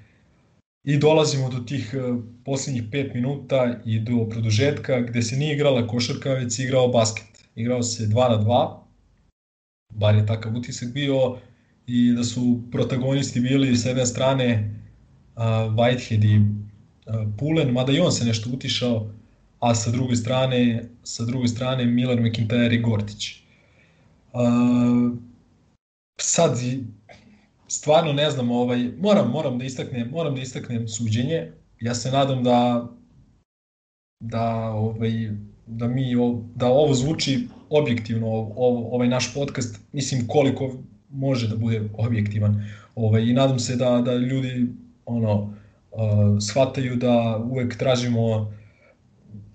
[0.85, 5.87] i dolazimo do tih uh, poslednjih 5 minuta i do produžetka gde se nije igrala
[5.87, 7.25] košarka, već igrao basket.
[7.55, 8.79] Igrao se 2 na 2,
[9.91, 11.37] bar je takav utisak bio,
[11.87, 14.75] i da su protagonisti bili sa jedne strane
[15.37, 19.11] uh, Whitehead i uh, Pulen, mada i on se nešto utišao,
[19.61, 23.42] a sa druge strane, sa druge strane Milan McIntyre i Gortić.
[24.33, 25.13] Uh,
[26.21, 26.59] sad
[27.69, 31.53] stvarno ne znam, ovaj moram moram da istaknem, moram da istaknem suđenje.
[31.81, 32.89] Ja se nadam da
[34.21, 35.31] da ovaj
[35.67, 36.15] da mi
[36.55, 38.27] da ovo zvuči objektivno
[38.57, 40.71] ovo, ovaj naš podcast mislim koliko
[41.11, 42.65] može da bude objektivan
[42.95, 44.67] ovaj i nadam se da da ljudi
[45.07, 45.51] ono uh,
[46.41, 48.53] shvataju da uvek tražimo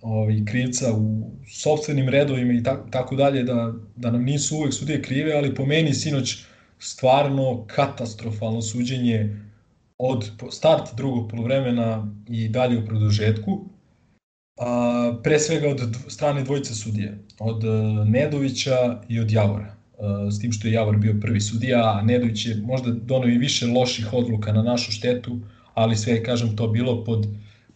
[0.01, 5.01] ovaj krivca u sopstvenim redovima i tako, tako dalje da da nam nisu uvek sudije
[5.01, 6.37] krive ali po meni sinoć
[6.79, 9.41] stvarno katastrofalno suđenje
[9.97, 13.65] od start drugog polovremena i dalje u produžetku
[14.57, 17.67] a, pre svega od strane dvojice sudije, od e,
[18.05, 19.75] Nedovića i od Javora.
[20.27, 23.37] E, s tim što je Javor bio prvi sudija, a Nedović je možda donao i
[23.37, 25.39] više loših odluka na našu štetu,
[25.73, 27.27] ali sve je, kažem, to bilo pod,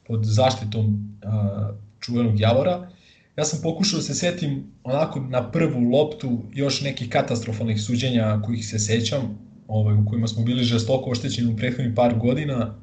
[0.08, 1.72] pod zaštitom a,
[2.02, 2.90] čuvenog Javora.
[3.38, 8.66] Ja sam pokušao da se setim onako na prvu loptu još nekih katastrofalnih suđenja kojih
[8.68, 9.38] se sećam,
[9.68, 12.76] ovaj, u kojima smo bili žestoko oštećeni u prethodnih par godina.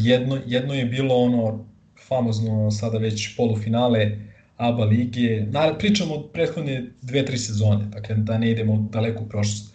[0.00, 1.64] jedno, jedno je bilo ono
[2.08, 4.18] famozno sada već polufinale
[4.56, 5.46] ABA lige.
[5.46, 9.74] Na, pričamo od prethodne dve, tri sezone, dakle da ne idemo daleko u prošlost.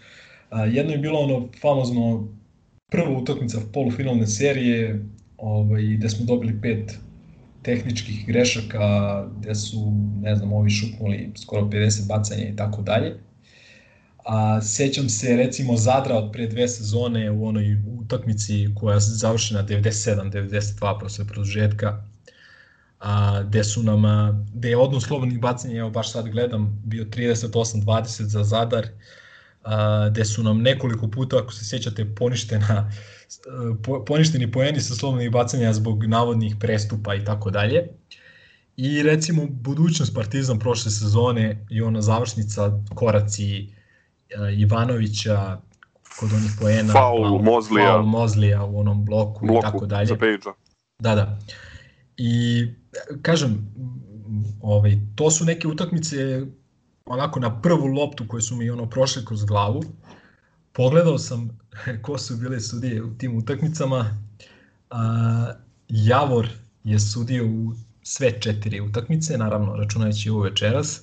[0.72, 2.28] Jedno je bilo ono famozno
[2.92, 5.06] prva utakmica polufinalne serije,
[5.38, 7.00] ovaj, gde smo dobili pet
[7.66, 13.16] tehničkih grešaka, gde su, ne znam, ovi šutnuli skoro 50 bacanja i tako dalje.
[14.26, 19.64] A sećam se recimo Zadra od pre dve sezone u onoj utakmici koja je završena
[19.68, 22.04] 97-92 posle produžetka,
[23.00, 24.04] a, gde su nam,
[24.54, 28.88] gde je odnos slobodnih bacanja, evo baš sad gledam, bio 38-20 za Zadar,
[29.64, 32.92] a, gde su nam nekoliko puta, ako se sjećate, poništena,
[33.84, 37.88] po, poništeni poeni sa slobodnih bacanja zbog navodnih prestupa i tako dalje.
[38.78, 43.70] I recimo budućnost Partizan prošle sezone i ona završnica koraci
[44.58, 45.62] Ivanovića
[46.20, 50.06] kod onih poena, faul Mozlija, faul Mozlija u onom bloku, bloku i tako dalje.
[50.06, 50.54] Za Pejđa.
[51.00, 51.40] Da, da.
[52.18, 52.66] I
[53.22, 53.74] kažem,
[54.62, 56.42] ovaj, to su neke utakmice
[57.06, 59.84] onako na prvu loptu koje su mi ono prošle kroz glavu.
[60.76, 61.60] Pogledao sam
[62.04, 64.18] ko su bile sudije u tim utakmicama.
[64.90, 65.52] A,
[65.88, 66.48] Javor
[66.84, 67.74] je sudio u
[68.04, 71.02] sve četiri utakmice, naravno računajući ovo večeras,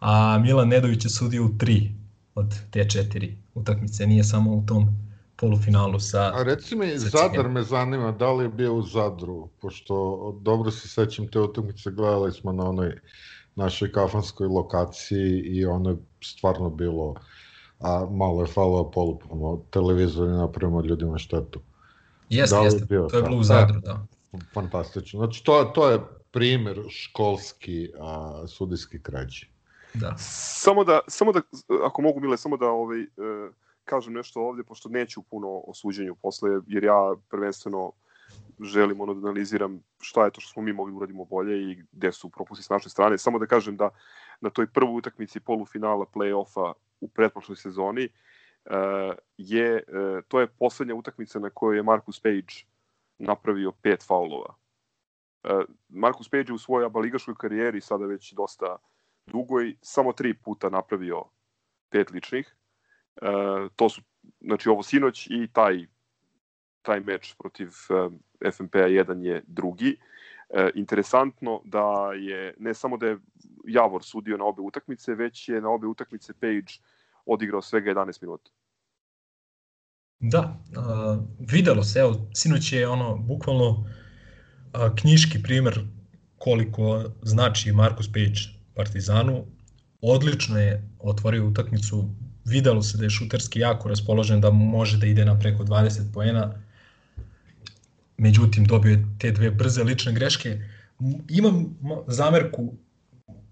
[0.00, 1.90] a Milan Nedović je sudio u tri
[2.34, 4.96] od te četiri utakmice, nije samo u tom
[5.36, 6.32] polufinalu sa...
[6.34, 10.88] A reci mi, Zadar me zanima, da li je bio u Zadru, pošto dobro se
[10.88, 12.98] sećam te utakmice, gledali smo na onoj
[13.54, 17.14] našoj kafanskoj lokaciji i ono je stvarno bilo
[17.80, 21.60] a malo je falao polupano televizor i napravimo ljudima štetu.
[22.28, 24.06] Jeste, da jeste, bio, to je bilo u Zadru, da.
[24.54, 25.18] Fantastično.
[25.18, 26.00] Znači, to, to je
[26.30, 29.50] primer školski a, sudijski krađi.
[29.94, 30.14] Da.
[30.18, 31.40] Samo da, samo da,
[31.84, 33.54] ako mogu Mile, samo da ovaj, uh
[33.86, 37.92] kažem nešto ovde, pošto neću puno o suđenju posle, jer ja prvenstveno
[38.60, 41.82] želim ono da analiziram šta je to što smo mi mogli da uradimo bolje i
[41.92, 43.18] gde su propusti s naše strane.
[43.18, 43.90] Samo da kažem da
[44.40, 50.94] na toj prvoj utakmici polufinala play-offa u pretprošloj sezoni uh, je, uh, to je poslednja
[50.94, 52.66] utakmica na kojoj je Marcus Page
[53.18, 54.54] napravio pet faulova.
[55.44, 58.76] Uh, Marcus Page je u svojoj abaligaškoj karijeri sada već dosta
[59.26, 61.24] dugoj, samo tri puta napravio
[61.90, 62.56] pet ličnih
[63.22, 63.28] E,
[63.76, 64.02] to su,
[64.40, 65.86] znači ovo sinoć i taj,
[66.82, 69.98] taj meč protiv e, FNP-a 1 je drugi.
[70.50, 73.18] E, interesantno da je, ne samo da je
[73.66, 76.72] Javor sudio na obe utakmice, već je na obe utakmice Page
[77.26, 78.50] odigrao svega 11 minuta.
[80.18, 83.84] Da, uh, videlo se, evo, sinoć je ono, bukvalno uh,
[85.00, 85.80] knjiški primer
[86.38, 88.40] koliko znači Markus Page
[88.74, 89.44] Partizanu.
[90.00, 92.10] Odlično je otvorio utakmicu,
[92.44, 96.54] videlo se da je šuterski jako raspoložen, da može da ide na preko 20 poena.
[98.18, 100.60] Međutim, dobio je te dve brze lične greške.
[101.28, 102.74] Imam zamerku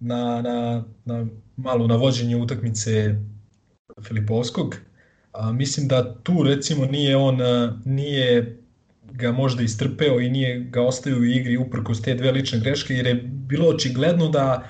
[0.00, 3.14] na, na, na malo navođenje utakmice
[4.02, 4.76] Filipovskog.
[5.32, 7.38] A, mislim da tu recimo nije on
[7.84, 8.58] nije
[9.12, 13.06] ga možda istrpeo i nije ga ostavio u igri uprkos te dve lične greške jer
[13.06, 14.68] je bilo očigledno da,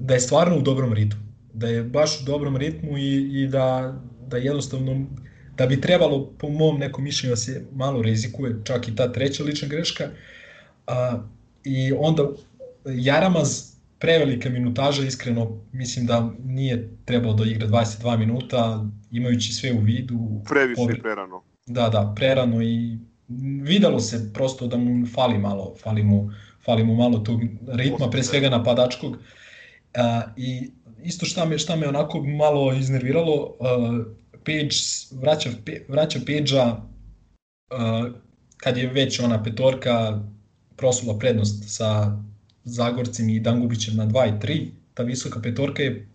[0.00, 1.28] da je stvarno u dobrom ritmu
[1.58, 3.94] da je baš u dobrom ritmu i, i da,
[4.28, 5.06] da jednostavno
[5.58, 9.44] da bi trebalo po mom nekom mišljenju da se malo rizikuje čak i ta treća
[9.44, 10.08] lična greška
[10.86, 11.22] a,
[11.64, 12.28] i onda
[12.84, 19.80] Jaramaz prevelika minutaža iskreno mislim da nije trebalo da igra 22 minuta imajući sve u
[19.80, 21.00] vidu previše pobi...
[21.02, 22.98] prerano da da prerano i
[23.62, 26.30] videlo se prosto da mu fali malo fali mu
[26.68, 29.16] fali mu malo tog ritma, pre svega napadačkog.
[29.94, 30.70] A, I
[31.02, 34.06] isto šta me, šta me onako malo iznerviralo, uh,
[34.48, 34.76] Page
[35.10, 35.50] vraća,
[35.88, 38.12] vraća Page-a uh,
[38.56, 40.20] kad je već ona petorka
[40.76, 42.16] prosula prednost sa
[42.64, 46.08] Zagorcem i Dangubićem na 2 i 3, ta visoka petorka je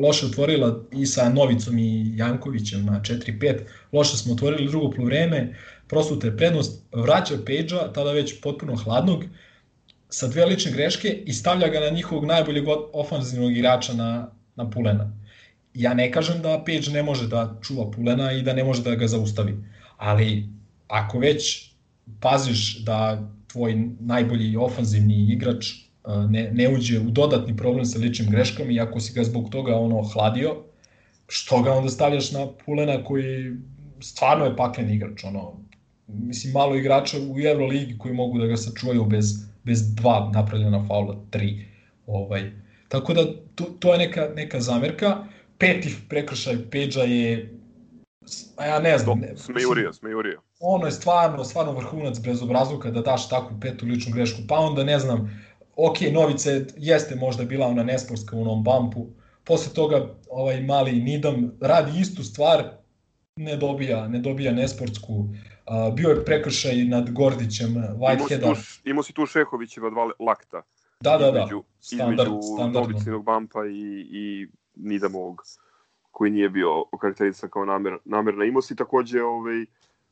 [0.00, 3.58] loše otvorila i sa Novicom i Jankovićem na 4-5,
[3.92, 5.54] loše smo otvorili drugo polovreme,
[5.88, 9.24] prosto je prednost, vraća Pejđa, tada već potpuno hladnog,
[10.08, 15.23] sa dve lične greške i stavlja ga na njihovog najboljeg ofanzivnog igrača na, na Pulena.
[15.74, 18.94] Ja ne kažem da Page ne može da čuva Pulena i da ne može da
[18.94, 19.54] ga zaustavi,
[19.96, 20.48] ali
[20.88, 21.70] ako već
[22.20, 25.66] paziš da tvoj najbolji ofanzivni igrač
[26.28, 29.76] ne, ne uđe u dodatni problem sa ličnim greškama i ako si ga zbog toga
[29.76, 30.56] ono hladio,
[31.28, 33.52] što ga onda stavljaš na Pulena koji
[34.00, 35.60] stvarno je paklen igrač, ono,
[36.06, 39.26] mislim malo igrača u Euroligi koji mogu da ga sačuvaju bez,
[39.64, 41.66] bez dva napravljena faula, tri.
[42.06, 42.50] Ovaj.
[42.88, 45.24] Tako da to, to je neka, neka zamerka.
[45.58, 47.54] Peti prekršaj Peđa je
[48.56, 49.18] a ja ne znam.
[49.18, 50.40] Ne, smejurija, smejurija.
[50.60, 54.42] Ono je stvarno, stvarno vrhunac bez obrazluka da daš takvu petu ličnu grešku.
[54.48, 55.42] Pa onda ne znam,
[55.76, 59.06] ok, Novice jeste možda bila ona nesportska u onom bumpu,
[59.44, 62.64] posle toga ovaj mali Nidam radi istu stvar,
[63.36, 65.14] ne dobija, ne dobija nesportsku.
[65.14, 68.80] Uh, bio je prekršaj nad Gordićem Whiteheada.
[68.84, 70.62] Imao si tu Šehovićeva dva lakta.
[71.00, 71.38] Da, da, da.
[71.38, 75.42] Između, standard, između Novicinog bampa i, i Nidamovog
[76.10, 78.44] koji nije bio okarakterisan kao namer, namerna.
[78.44, 79.66] Imao si takođe ovaj,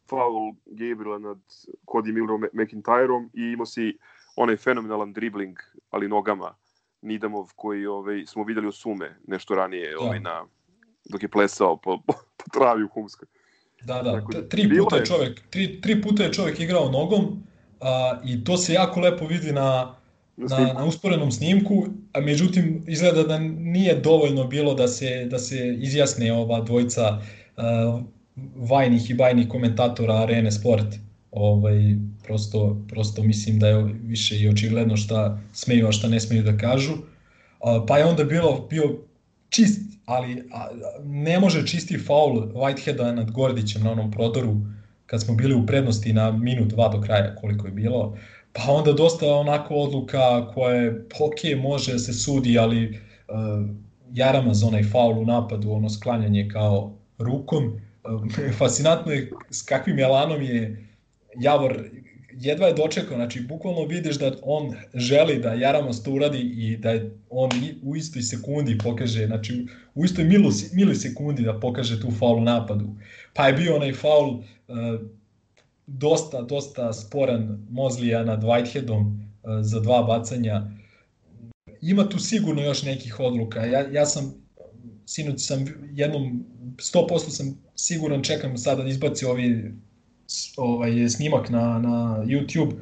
[0.09, 1.39] faul Gabriela nad
[1.87, 3.99] Cody Millerom McIntyreom i imao si
[4.37, 5.59] onaj fenomenalan dribling,
[5.91, 6.55] ali nogama,
[7.03, 10.01] Nidamov koji ovaj, smo videli u Sume nešto ranije da.
[10.01, 10.45] ovaj, na,
[11.05, 13.29] dok je plesao po, po, po travi u Humskoj.
[13.83, 17.43] Da, da, da tri puta je čovjek, tri, tri puta je čovjek igrao nogom
[17.81, 19.95] a, i to se jako lepo vidi na,
[20.37, 25.77] na, na usporenom snimku, a međutim izgleda da nije dovoljno bilo da se, da se
[25.81, 27.19] izjasne ova dvojica
[27.57, 28.03] uh,
[28.57, 30.87] vajnih i bajnih komentatora Arene Sport
[31.33, 36.43] ovaj, prosto, prosto mislim da je više i očigledno šta smeju, a šta ne smeju
[36.43, 36.93] da kažu.
[37.61, 38.99] A, pa je onda bilo, bio
[39.49, 40.69] čist, ali a,
[41.05, 44.57] ne može čisti faul Whiteheada nad Gordićem na onom prodoru
[45.07, 48.17] kad smo bili u prednosti na minut, dva do kraja koliko je bilo.
[48.53, 52.97] Pa onda dosta onako odluka koja je, ok, može da se sudi, ali uh,
[54.13, 57.65] Jarama za onaj faul u napadu, ono sklanjanje kao rukom.
[57.65, 60.89] Uh, fascinantno je s kakvim jalanom je
[61.41, 61.83] Javor
[62.41, 67.01] jedva je dočekao, znači bukvalno vidiš da on želi da Jaramos to uradi i da
[67.31, 67.51] on
[67.83, 70.25] u istoj sekundi pokaže, znači u istoj
[70.73, 72.95] milisekundi da pokaže tu faul napadu.
[73.35, 74.45] Pa je bio onaj faul uh,
[75.87, 80.63] dosta, dosta sporan Mozlija nad Whiteheadom uh, za dva bacanja.
[81.81, 83.65] Ima tu sigurno još nekih odluka.
[83.65, 84.35] Ja, ja sam
[85.07, 85.65] sinoć sam
[85.95, 86.45] jednom
[86.77, 89.75] 100% sam siguran čekam sada da izbaci ovi
[90.57, 92.73] ovaj, snimak na, na YouTube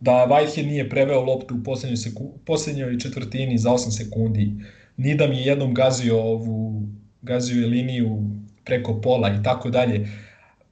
[0.00, 4.52] da Whitehead nije preveo loptu u poslednjoj, seku, poslednjoj četvrtini za 8 sekundi.
[4.96, 6.82] Nidam je jednom gazio ovu
[7.24, 8.22] gazio je liniju
[8.64, 10.08] preko pola i tako dalje.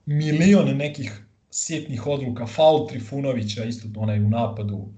[0.07, 1.23] Milion nekih
[1.53, 4.89] sitnih odluka, faul Trifunovića isto onaj u napadu,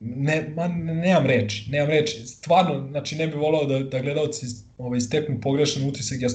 [0.00, 2.26] ne, ma, nemam reči, nemam reči.
[2.26, 4.46] Stvarno, znači ne bih volao da, da gledalci
[4.78, 6.22] ovaj, steknu pogrešan utisak.
[6.22, 6.28] Ja,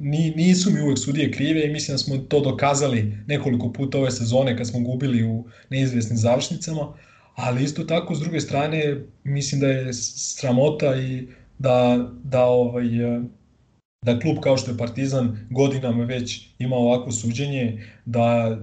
[0.00, 4.10] ni, nisu mi uvek sudije krive i mislim da smo to dokazali nekoliko puta ove
[4.10, 6.92] sezone kad smo gubili u neizvesnim završnicama,
[7.34, 11.26] ali isto tako s druge strane mislim da je sramota i
[11.58, 12.84] da, da ovaj,
[14.04, 18.58] da klub kao što je Partizan godinama već ima ovako suđenje, da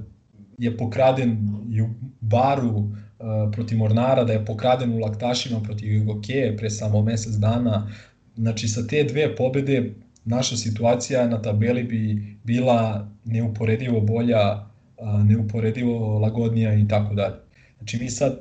[0.57, 1.37] je pokraden
[1.71, 1.87] i u
[2.21, 2.89] baru,
[3.19, 7.89] Uh, protiv Mornara, da je pokraden u laktašima protiv Jugokeje pre samo mesec dana.
[8.35, 9.93] Znači sa te dve pobede
[10.25, 17.35] naša situacija na tabeli bi bila neuporedivo bolja, uh, neuporedivo lagodnija i tako dalje.
[17.77, 18.39] Znači mi sad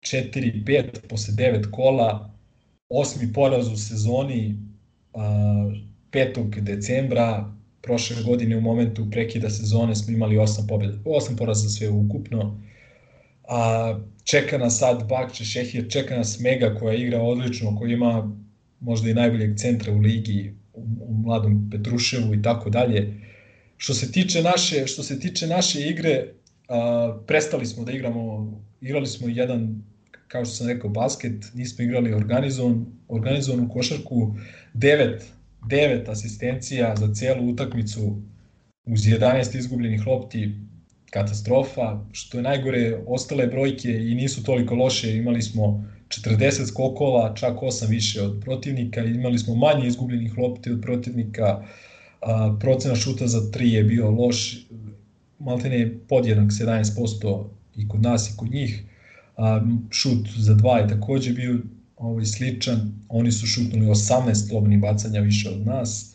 [0.00, 2.30] 4-5 posle 9 kola,
[2.88, 4.56] osmi poraz u sezoni
[5.14, 6.40] 5.
[6.40, 7.52] Uh, decembra
[7.82, 12.60] prošle godine u momentu prekida sezone smo imali 8 pobjeda, 8 poraza sve ukupno
[13.50, 18.36] a čeka nas sad Bakče Šehir, čeka nas Mega koja igra odlično, koja ima
[18.80, 23.14] možda i najboljeg centra u ligi u, u mladom Petruševu i tako dalje.
[23.76, 26.26] Što se tiče naše, što se tiče naše igre,
[26.68, 29.82] a, prestali smo da igramo, igrali smo jedan
[30.28, 34.34] kao što sam rekao basket, nismo igrali organizovan, organizovanu košarku,
[34.74, 35.24] devet,
[35.66, 38.22] devet asistencija za celu utakmicu
[38.86, 40.54] uz 11 izgubljenih lopti,
[41.10, 47.58] katastrofa, što je najgore, ostale brojke i nisu toliko loše, imali smo 40 skokova, čak
[47.58, 51.64] 8 više od protivnika, imali smo manje izgubljenih lopti od protivnika,
[52.20, 54.66] a, procena šuta za 3 je bio loš,
[55.38, 57.44] maltene je podjednak 17%
[57.76, 58.82] i kod nas i kod njih,
[59.36, 61.58] a, šut za 2 je takođe bio
[62.00, 66.14] ovaj, sličan, oni su šutnuli 18 slobodnih bacanja više od nas.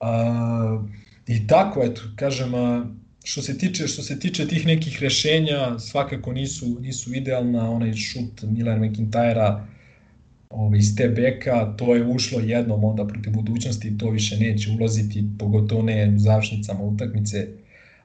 [0.00, 0.82] A,
[1.26, 2.86] I tako, eto, kažem, a,
[3.24, 8.42] što se tiče što se tiče tih nekih rešenja, svakako nisu nisu idealna, onaj šut
[8.42, 9.66] Miller McIntyre-a
[10.50, 14.70] ovaj, iz te beka, to je ušlo jednom onda protiv budućnosti i to više neće
[14.70, 17.48] ulaziti, pogotovo ne u završnicama utakmice.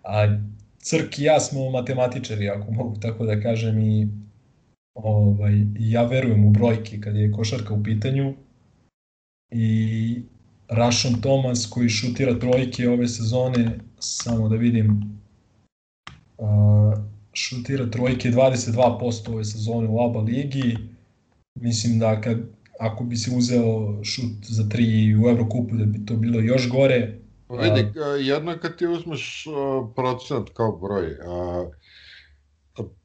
[0.03, 0.39] A
[0.81, 4.07] Crk i ja smo matematičari, ako mogu tako da kažem, i
[5.03, 8.33] ovaj, ja verujem u brojke kad je košarka u pitanju
[9.51, 10.21] i
[10.67, 15.19] Rashon Thomas koji šutira trojke ove sezone, samo da vidim,
[16.37, 16.93] uh,
[17.33, 20.77] šutira trojke 22% ove sezone u ABA ligi.
[21.55, 22.37] Mislim da kad,
[22.79, 27.19] ako bi se uzeo šut za tri u Evrokupu da bi to bilo još gore.
[27.49, 29.45] Vidi, jedno je kad ti uzmeš
[29.95, 31.69] procent kao broj, a,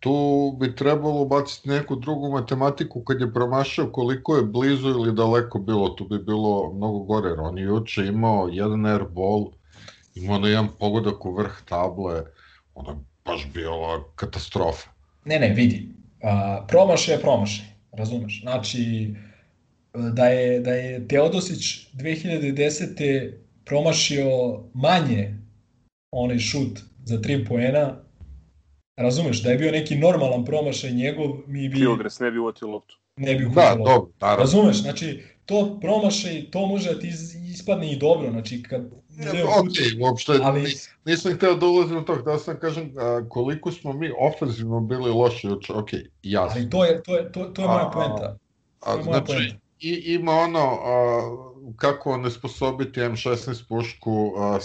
[0.01, 5.59] tu bi trebalo ubaciti neku drugu matematiku kad je promašao koliko je blizu ili daleko
[5.59, 9.51] bilo, tu bi bilo mnogo gore, jer on je juče imao jedan airball,
[10.15, 12.23] imao na jedan pogodak u vrh table,
[12.75, 14.89] ona baš bila katastrofa.
[15.25, 15.89] Ne, ne, vidi,
[16.23, 19.15] a, promašaj je promašaj, razumeš, znači
[19.95, 23.33] da je, da je Teodosić 2010.
[23.65, 24.29] promašio
[24.75, 25.35] manje
[26.11, 28.04] onaj šut za 3 poena,
[28.97, 31.77] Razumeš, da je bio neki normalan promašaj njegov, mi bi...
[31.77, 32.99] Kilgres ne bi uvatio loptu.
[33.17, 33.91] Ne bi uvatio da, loptu.
[33.91, 34.43] Dobro, naravno.
[34.43, 37.13] Razumeš, znači, to promašaj, to može da ti
[37.51, 38.91] ispadne i dobro, znači, kad...
[39.09, 40.75] Ne, ok, uopšte, ali...
[41.05, 45.11] nisam hteo da ulazim u to, da sam kažem a, koliko smo mi ofenzivno bili
[45.11, 45.89] loši, znači, ok,
[46.23, 46.61] jasno.
[46.61, 48.37] Ali to je, to je, to, to je moja poenta.
[48.81, 49.57] A, a, znači, poenta.
[49.81, 54.59] I, ima ono, a, kako ne sposobiti M16 pušku, a,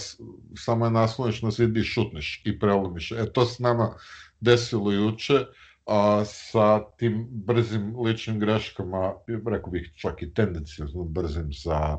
[0.56, 3.12] samo je nasloniš na zid i šutneš i prelomiš.
[3.12, 3.94] E, to se nama
[4.40, 5.44] desilo juče
[5.86, 9.14] a, sa tim brzim ličnim greškama,
[9.46, 11.96] rekao bih čak i tendencijozno brzim za,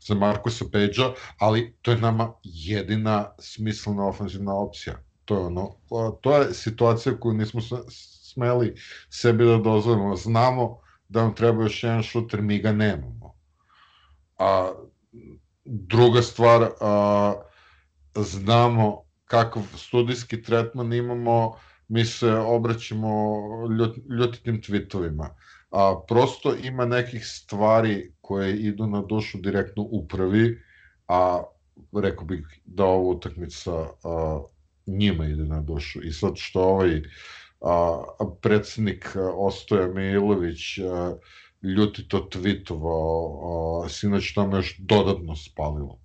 [0.00, 5.02] za Markusa Pejđa, ali to je nama jedina smislena ofenzivna opcija.
[5.24, 5.74] To je ono,
[6.20, 7.60] to je situacija koju nismo
[8.38, 8.74] smeli
[9.10, 10.16] sebi da dozvolimo.
[10.16, 10.78] Znamo
[11.08, 13.17] da nam treba još jedan šuter, mi ga nemamo.
[14.38, 14.72] A
[15.64, 17.34] druga stvar, a,
[18.16, 21.56] znamo kakav studijski tretman imamo,
[21.88, 23.36] mi se obraćamo
[23.78, 25.28] ljut, ljutitim tweetovima.
[25.70, 30.58] A, prosto ima nekih stvari koje idu na dušu direktno upravi,
[31.08, 31.42] a
[31.92, 33.72] rekao bih da ova utakmica
[34.04, 34.40] a,
[34.86, 36.02] njima ide na dušu.
[36.02, 37.02] I sad što ovaj
[37.60, 38.02] a,
[38.42, 41.14] predsednik Ostoja Milović a,
[41.62, 45.98] ljuti to tweetovao, sinoć to me još dodatno spalilo.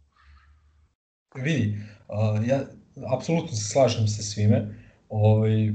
[1.36, 1.78] Vidi,
[2.10, 2.64] a, ja
[3.18, 4.76] apsolutno se slažem sa svime.
[5.10, 5.74] Ovaj,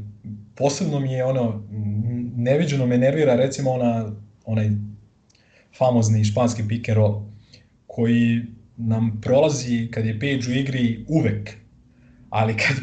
[0.54, 1.62] posebno mi je ono,
[2.36, 4.12] neviđeno me nervira recimo ona,
[4.44, 4.70] onaj
[5.78, 7.22] famozni španski pick and roll,
[7.86, 8.42] koji
[8.76, 11.50] nam prolazi kad je Page u igri uvek,
[12.30, 12.76] ali kad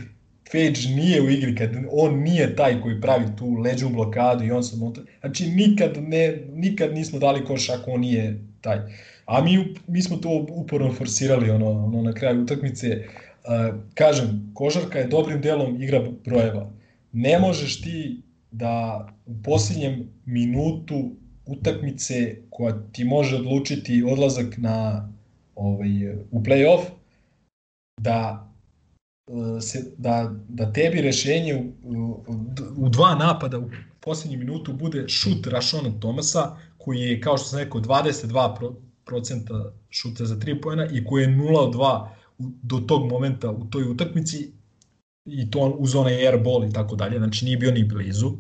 [0.51, 4.63] Page nije u igri, kad on nije taj koji pravi tu leđu blokadu i on
[4.63, 8.79] se monta, znači nikad, ne, nikad nismo dali koš ako on nije taj.
[9.25, 13.03] A mi, mi smo to uporno forsirali ono, ono na kraju utakmice,
[13.93, 16.71] kažem, košarka je dobrim delom igra brojeva.
[17.11, 21.11] Ne možeš ti da u posljednjem minutu
[21.45, 25.09] utakmice koja ti može odlučiti odlazak na
[25.55, 26.81] ovaj u play-off
[28.01, 28.47] da
[29.61, 32.23] se, da, da tebi rešenje u,
[32.77, 33.69] u dva napada u
[33.99, 38.73] poslednjem minutu bude šut Rašona Tomasa koji je kao što sam rekao 22%
[39.89, 42.07] šuta za 3 poena i koji je 0 od 2
[42.37, 44.51] do tog momenta u toj utakmici
[45.25, 48.31] i to uz onaj airball i tako dalje, znači nije bio ni blizu.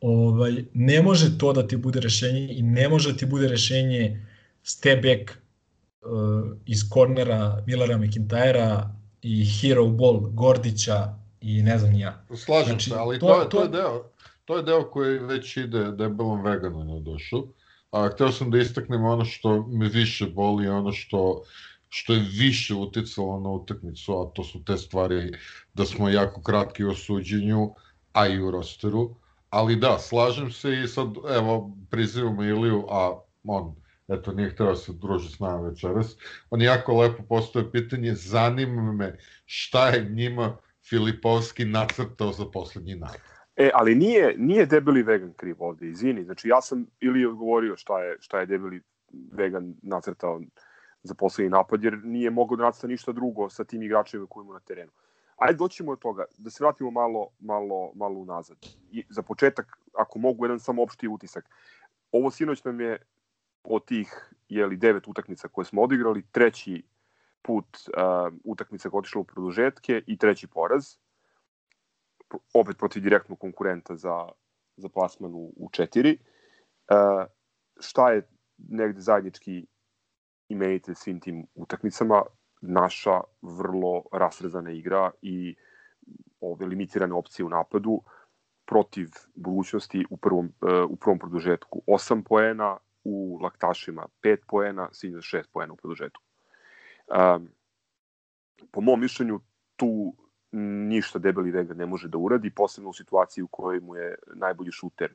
[0.00, 4.26] Ovaj, ne može to da ti bude rešenje i ne može da ti bude rešenje
[4.62, 12.24] step back uh, iz kornera Millera McIntyra i hero ball Gordića i ne znam ja.
[12.36, 14.04] Slažem znači, se, ali to, to, to, je deo,
[14.44, 17.46] to je deo koji već ide debelom veganu na dušu.
[17.90, 21.42] A, hteo sam da istaknem ono što me više boli, ono što
[21.90, 25.32] što je više uticalo na utakmicu, a to su te stvari
[25.74, 27.74] da smo jako kratki u suđenju,
[28.12, 29.16] a i u rosteru.
[29.50, 33.74] Ali da, slažem se i sad, evo, prizivamo Iliju, a on,
[34.10, 36.16] eto, nije hteo da se druži s nama večeras.
[36.50, 40.56] On jako lepo postoje pitanje, zanima me šta je njima
[40.88, 43.20] Filipovski nacrtao za poslednji napad.
[43.56, 46.24] E, ali nije, nije debeli vegan kriv ovde, izvini.
[46.24, 48.82] Znači, ja sam ili odgovorio šta je, šta je debeli
[49.32, 50.40] vegan nacrtao
[51.02, 54.54] za poslednji napad, jer nije mogao da nacrta ništa drugo sa tim igračima koji imamo
[54.54, 54.92] na terenu.
[55.36, 58.56] Ajde doćemo od toga, da se vratimo malo, malo, malo unazad.
[58.92, 61.44] I za početak, ako mogu, jedan samo opšti utisak.
[62.12, 62.98] Ovo sinoć nam je
[63.64, 66.82] od tih jeli, devet utakmica koje smo odigrali, treći
[67.42, 70.96] put uh, utakmica koja otišla u produžetke i treći poraz.
[72.54, 74.28] Opet protiv direktnog konkurenta za,
[74.76, 76.18] za plasman u, u četiri.
[76.90, 77.26] Uh,
[77.80, 78.28] šta je
[78.68, 79.66] negde zajednički
[80.48, 82.22] imenitelj svim tim utakmicama?
[82.62, 85.56] Naša vrlo rasrezana igra i
[86.40, 88.02] ove limitirane opcije u napadu
[88.66, 95.18] protiv budućnosti u prvom, uh, u prvom produžetku 8 poena, u laktašima 5 poena, Sinja
[95.18, 96.22] 6 poena u produžetku.
[97.06, 97.48] Um,
[98.70, 99.40] po mom mišljenju,
[99.76, 100.14] tu
[100.88, 104.72] ništa debeli Vega ne može da uradi, posebno u situaciji u kojoj mu je najbolji
[104.72, 105.14] šuter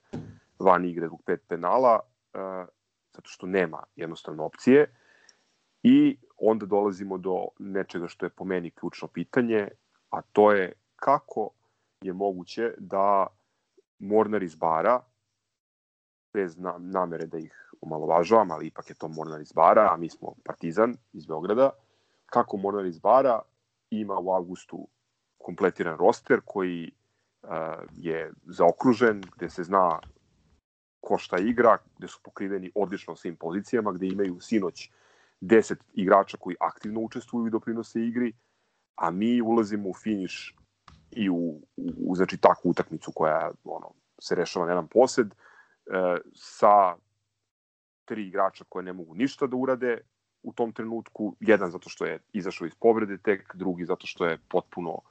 [0.60, 2.68] van igre zbog pet penala, uh,
[3.14, 4.96] zato što nema jednostavno opcije.
[5.84, 9.68] I onda dolazimo do nečega što je po meni ključno pitanje,
[10.10, 11.50] a to je kako
[12.02, 13.28] je moguće da
[14.00, 15.02] Mornar iz Bara,
[16.36, 20.36] bez namere da ih omalovažavam, ali ipak je to Mornar iz Bara, a mi smo
[20.46, 21.70] Partizan iz Beograda,
[22.26, 23.40] kako Mornar iz Bara
[23.90, 24.88] ima u avgustu
[25.38, 26.92] kompletiran roster koji
[27.44, 27.50] uh,
[27.92, 30.00] je zaokružen, gde se zna
[31.00, 34.90] ko šta igra, gde su pokriveni odlično svim pozicijama, gde imaju sinoć
[35.42, 38.34] 10 igrača koji aktivno učestvuju i doprinose igri,
[38.96, 40.56] a mi ulazimo u finiš
[41.12, 41.36] i u,
[41.78, 45.36] u, u znači takvu utakmicu koja ono, se rešava na jedan posed, e,
[46.34, 46.96] sa
[48.06, 49.98] tri igrača koje ne mogu ništa da urade
[50.44, 54.38] u tom trenutku, jedan zato što je izašao iz povrede tek, drugi zato što je
[54.50, 55.02] potpuno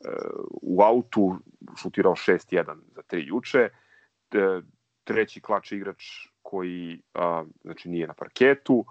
[0.00, 0.08] e,
[0.62, 1.36] u autu,
[1.76, 3.70] šutirao 6-1 za tri juče, e,
[5.04, 6.02] treći klač igrač
[6.42, 8.84] koji a, znači nije na parketu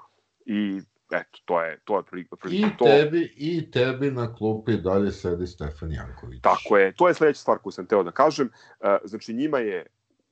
[0.45, 0.81] i
[1.11, 2.03] eto, to je to je
[2.52, 2.85] I to.
[2.85, 6.41] tebi i tebi na klupi dalje sedi Stefan Janković.
[6.41, 8.49] Tako je, to je sledeća stvar koju sam teo da kažem.
[8.81, 9.85] E, znači njima je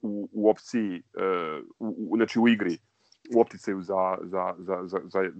[0.04, 1.02] u, u opciji, e,
[1.80, 2.78] u, u, znači u igri,
[3.36, 5.32] u opticaju za, za, za, za, za,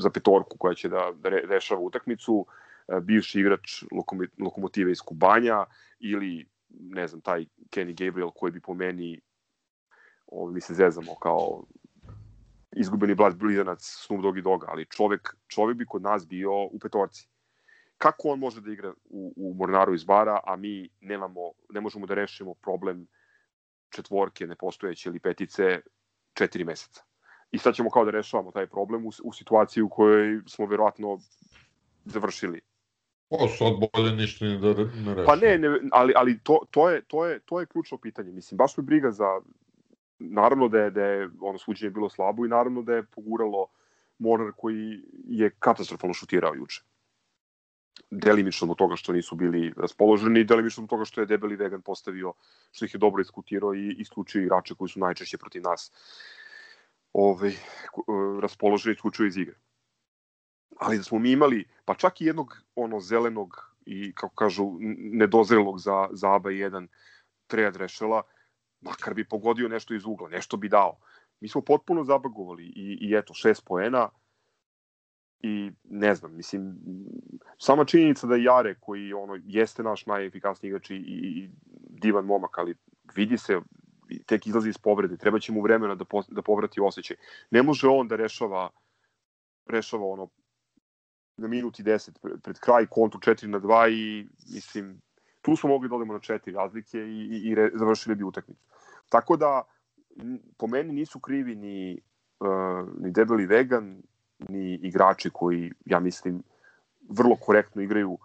[0.00, 2.46] za petorku koja će da, da rešava utakmicu,
[2.88, 3.82] e, bivši igrač
[4.38, 5.64] lokomotive iz Kubanja
[6.00, 9.20] ili ne znam, taj Kenny Gabriel koji bi po meni
[10.26, 11.64] ovo mi se zezamo kao
[12.76, 16.78] izgubeni blat blizanac Snoop Dogg i Doga, ali čovek, čovek bi kod nas bio u
[16.78, 17.28] petorci.
[17.98, 22.06] Kako on može da igra u, u Mornaru iz Bara, a mi nemamo, ne možemo
[22.06, 23.06] da rešimo problem
[23.90, 25.80] četvorke nepostojeće ili petice
[26.34, 27.02] četiri meseca.
[27.50, 31.18] I sad ćemo kao da rešavamo taj problem u, u situaciji u kojoj smo verovatno
[32.04, 32.60] završili.
[33.30, 35.24] O, sad bolje ništa ne da ne rešimo.
[35.26, 38.32] Pa ne, ne ali, ali to, to, je, to, je, to je ključno pitanje.
[38.32, 39.40] Mislim, baš me briga za...
[40.20, 43.66] Naravno da je, da je ono suđenje bilo slabo i naravno da je poguralo
[44.18, 46.82] Mornar koji je katastrofalno šutirao juče
[48.10, 52.32] delimično zbog toga što nisu bili raspoloženi, delimično zbog toga što je debeli vegan postavio,
[52.72, 55.92] što ih je dobro iskutirao i isključio igrače koji su najčešće protiv nas
[57.12, 57.52] ovaj,
[58.40, 59.54] raspoloženi isključio iz igre.
[60.80, 64.64] Ali da smo mi imali, pa čak i jednog ono zelenog i, kako kažu,
[64.98, 66.86] nedozrelog za, za ABA 1
[67.46, 68.22] Treja Drešela,
[68.80, 70.98] makar bi pogodio nešto iz ugla, nešto bi dao.
[71.40, 74.08] Mi smo potpuno zabagovali i, i eto, šest poena,
[75.40, 76.78] i ne znam, mislim,
[77.58, 81.50] sama činjenica da Jare, koji ono, jeste naš najefikasniji igrač i, i
[81.88, 82.74] divan momak, ali
[83.14, 83.60] vidi se,
[84.26, 87.16] tek izlazi iz povrede, treba će mu vremena da, po, da povrati osjećaj.
[87.50, 88.70] Ne može on da rešava,
[89.66, 90.28] rešava ono,
[91.36, 95.00] na minuti 10 pred, pred kraj kontu 4 na 2 i mislim,
[95.42, 98.64] tu smo mogli da odemo na četiri razlike i, i, i re, završili bi utakmicu.
[99.08, 99.62] Tako da,
[100.56, 102.00] po meni nisu krivi ni,
[102.40, 104.02] uh, ni debeli vegan,
[104.38, 106.42] ni igrači koji, ja mislim,
[107.08, 108.18] vrlo korektno igraju.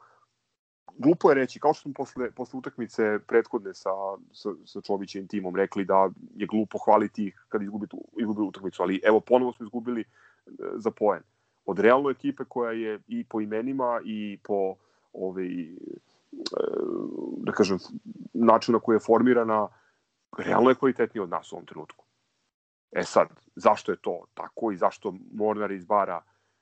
[0.98, 3.90] Glupo je reći, kao što smo posle, posle utakmice prethodne sa,
[4.31, 7.88] sa, sa Čovićem timom rekli da je glupo hvaliti ih kad izgubi,
[8.19, 10.06] izgubi utakmicu, ali evo ponovo smo izgubili e,
[10.76, 11.22] za poen.
[11.65, 14.76] Od realno ekipe koja je i po imenima i po
[15.14, 15.76] ovaj, e,
[17.38, 17.77] da kažem,
[18.34, 19.68] načinu na koji je formirana,
[20.38, 22.06] realno je kvalitetniji od nas u ovom trenutku.
[22.95, 26.22] E sad, zašto je to tako i zašto Mornar iz Bara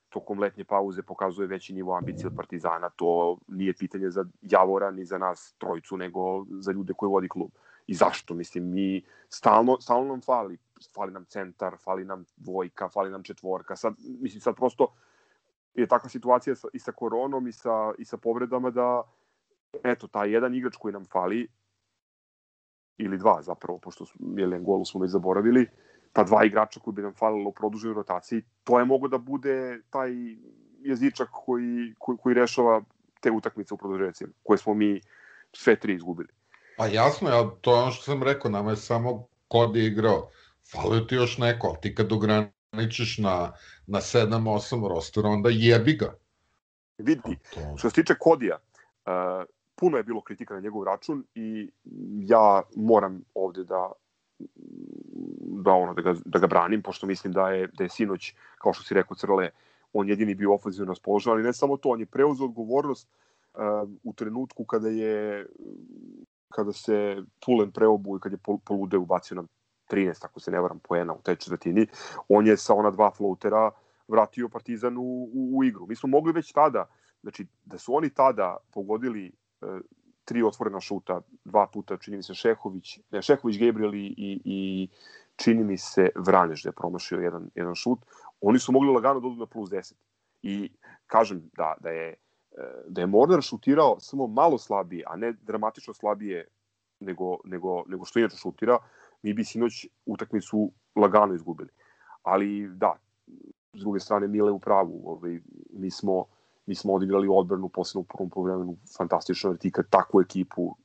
[0.09, 5.05] tokom letnje pauze pokazuje veći nivo ambicije od Partizana, to nije pitanje za Javora ni
[5.05, 7.51] za nas trojicu, nego za ljude koji vodi klub.
[7.87, 8.33] I zašto?
[8.33, 10.57] Mislim, mi stalno, stalno nam fali.
[10.95, 13.75] Fali nam centar, fali nam dvojka, fali nam četvorka.
[13.75, 14.93] Sad, mislim, sad prosto
[15.73, 19.03] je takva situacija sa, i sa koronom i sa, i sa povredama da
[19.83, 21.47] eto, taj jedan igrač koji nam fali,
[22.97, 25.67] ili dva zapravo, pošto su, jelen golu smo već zaboravili,
[26.13, 29.81] ta dva igrača koji bi nam falilo u produženoj rotaciji, to je mogo da bude
[29.89, 30.11] taj
[30.79, 32.81] jezičak koji, koji, koji rešava
[33.19, 35.01] te utakmice u produžecima, koje smo mi
[35.53, 36.29] sve tri izgubili.
[36.77, 40.29] Pa jasno, ja, to je ono što sam rekao, nama je samo kod je igrao.
[40.71, 43.53] Falio ti još neko, ali ti kad ograničiš na,
[43.87, 46.13] na 7-8 roster, onda jebi ga.
[46.97, 47.77] Vidi, to...
[47.77, 51.71] što se tiče Kodija, uh, puno je bilo kritika na njegov račun i
[52.19, 53.91] ja moram ovde da
[55.61, 58.73] da ono da ga, da ga branim pošto mislim da je da je sinoć kao
[58.73, 59.49] što si rekao Crle
[59.93, 63.09] on jedini bio ofenzivno raspoložen ali ne samo to on je preuzeo odgovornost
[63.53, 65.45] uh, u trenutku kada je
[66.51, 69.47] kada se Pulen preobu i kad je polude ubacio nam
[69.91, 71.87] 13, ako se ne varam, poena u tej četvrtini,
[72.29, 73.71] on je sa ona dva floatera
[74.07, 75.87] vratio Partizan u, u, u igru.
[75.87, 76.85] Mi smo mogli već tada,
[77.21, 79.65] znači da su oni tada pogodili e,
[80.25, 84.87] tri otvorena šuta, dva puta čini mi se Šehović, ne, Šehović, Gabriel i, i, i
[85.35, 87.99] čini mi se Vraneš da je promašio jedan, jedan šut,
[88.41, 89.93] oni su mogli lagano da odu na plus 10.
[90.41, 90.71] I
[91.07, 92.15] kažem da, da je
[92.87, 96.47] da je Mornar šutirao samo malo slabije, a ne dramatično slabije
[96.99, 98.77] nego, nego, nego što inače šutira,
[99.21, 101.69] mi bi sinoć utakmicu lagano izgubili.
[102.23, 102.95] Ali da,
[103.73, 105.39] s druge strane Mile u pravu, ovaj,
[105.73, 106.25] mi smo
[106.65, 110.75] mi smo odigrali odbranu posebno u prvom poluvremenu fantastično jer ti kad takvu ekipu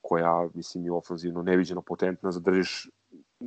[0.00, 2.90] koja mislim je ofanzivno neviđeno potentna zadržiš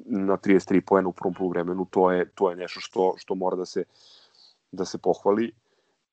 [0.06, 3.65] na 33 poena u prvom poluvremenu to je to je nešto što što mora da
[3.65, 3.84] se
[4.72, 5.52] da se pohvali.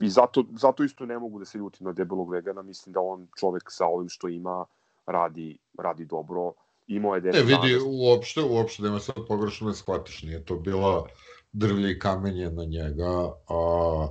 [0.00, 3.28] I zato zato isto ne mogu da se ljutim na debelog vegana mislim da on
[3.38, 4.64] čovek sa ovim što ima
[5.06, 6.52] radi radi dobro.
[6.86, 11.06] Imao je 10 Ne, vidi, uopšte, uopšte, nema sad pogrešno ne shvatiš, nije to bila
[11.52, 14.08] drvlje i kamenje na njega, a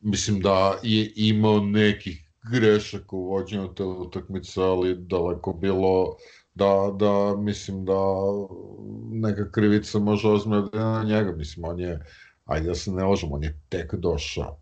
[0.00, 6.16] mislim da je imao nekih grešaka u vođenju te utakmice, ali daleko bilo
[6.58, 8.00] da, da mislim da
[9.10, 12.00] neka krivica može ozmeti na njega, mislim, on je,
[12.44, 14.58] ajde da se ne ložimo, on je tek došao.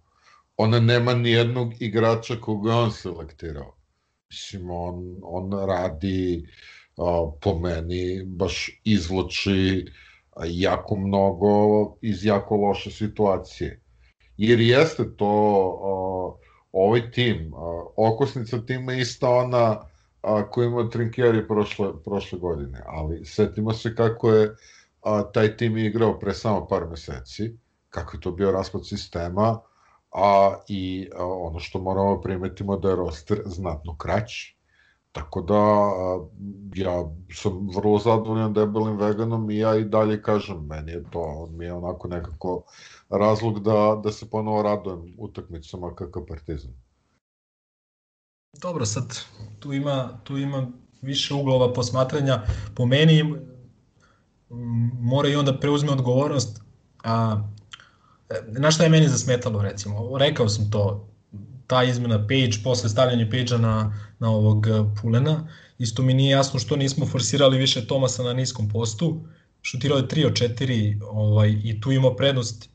[0.56, 3.74] Ona nema ni jednog igrača koga on selektirao.
[4.30, 6.46] Mislim, on, on radi
[6.96, 9.86] a, po meni baš izvlači
[10.46, 11.50] jako mnogo
[12.02, 13.80] iz jako loše situacije.
[14.36, 15.32] Jer jeste to
[15.82, 15.92] a,
[16.72, 19.95] ovaj tim, a, okosnica tima je ista ona
[20.26, 24.56] a, ima Trinkjeri prošle, prošle godine, ali setimo se kako je
[25.02, 27.56] a, taj tim igrao pre samo par meseci,
[27.88, 29.60] kako je to bio raspad sistema,
[30.12, 34.56] a i a, ono što moramo primetimo da je roster znatno kraći
[35.16, 35.60] Tako da
[36.74, 41.64] ja sam vrlo zadovoljan debelim veganom i ja i dalje kažem, meni je to, mi
[41.64, 42.62] je onako nekako
[43.08, 46.85] razlog da, da se ponovo radujem utakmicama kakav Partizan.
[48.60, 49.18] Dobro, sad
[49.58, 50.66] tu ima, tu ima
[51.02, 52.42] više uglova posmatranja.
[52.74, 53.34] Po meni
[55.00, 56.60] mora i onda preuzme odgovornost.
[57.04, 57.42] A,
[58.46, 60.18] na šta je meni zasmetalo recimo?
[60.18, 61.08] Rekao sam to,
[61.66, 64.72] ta izmena page, posle stavljanja page na, na ovog eh,
[65.02, 69.20] Pulena, isto mi nije jasno što nismo forsirali više Tomasa na niskom postu,
[69.62, 72.70] šutirao je 3 od 4 ovaj, i tu ima prednost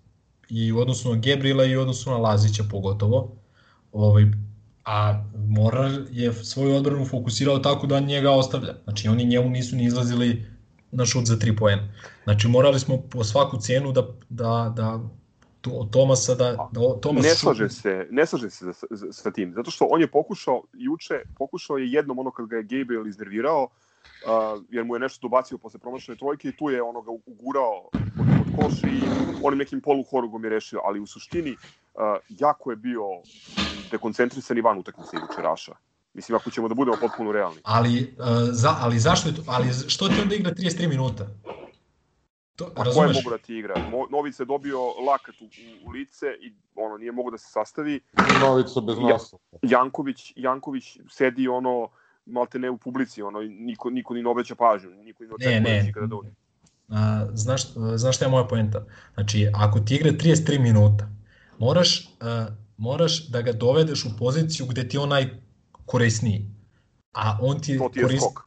[0.50, 3.36] i u odnosu na Gebrila i u odnosu na Lazića pogotovo.
[3.92, 4.26] Ovaj,
[4.86, 8.74] a Morar je svoju odbranu fokusirao tako da njega ostavlja.
[8.84, 10.46] Znači oni njemu nisu ni izlazili
[10.92, 11.88] na šut za 3 poena.
[12.24, 15.00] Znači morali smo po svaku cenu da, da, da
[15.62, 19.72] to, Tomasa da, da Tomas ne slaže se, ne slaže se sa, sa tim, zato
[19.72, 24.64] što on je pokušao juče, pokušao je jednom ono kad ga je Gabriel iznervirao, uh,
[24.70, 28.28] jer mu je nešto dobacio posle promašene trojke i tu je ono ga ugurao od,
[28.40, 29.02] od koša i
[29.44, 31.81] onim nekim poluhorugom je rešio, ali u suštini uh,
[32.30, 33.04] jako je bio
[33.92, 35.72] dekoncentrisan i van utakmice jučeraša.
[36.14, 37.62] Mislim, ako ćemo da budemo potpuno realni.
[37.64, 39.44] Ali, uh, za, ali zašto je to?
[39.48, 41.28] Ali što ti onda igra 33 minuta?
[42.56, 43.76] To, pa ko je mogu da ti igra?
[44.12, 45.46] Novic je dobio lakat u,
[45.88, 48.00] u, lice i ono nije mogu da se sastavi.
[48.42, 49.38] Novica bez nosa.
[49.62, 51.90] Janković, Janković sedi ono
[52.26, 55.62] malte ne u publici, ono niko niko ni ne obeća pažnju, niko ni ne očekuje
[55.62, 55.92] ne, ne.
[55.94, 56.30] kada dođe.
[56.90, 57.62] A, znaš,
[57.96, 58.86] znaš šta je moja poenta?
[59.14, 61.08] Znači, ako ti igra 33 minuta,
[61.62, 62.48] moraš, a,
[62.78, 65.30] moraš da ga dovedeš u poziciju gde ti je onaj
[65.86, 66.46] korisniji.
[67.14, 68.24] A on ti, to ti je korist...
[68.24, 68.40] skok.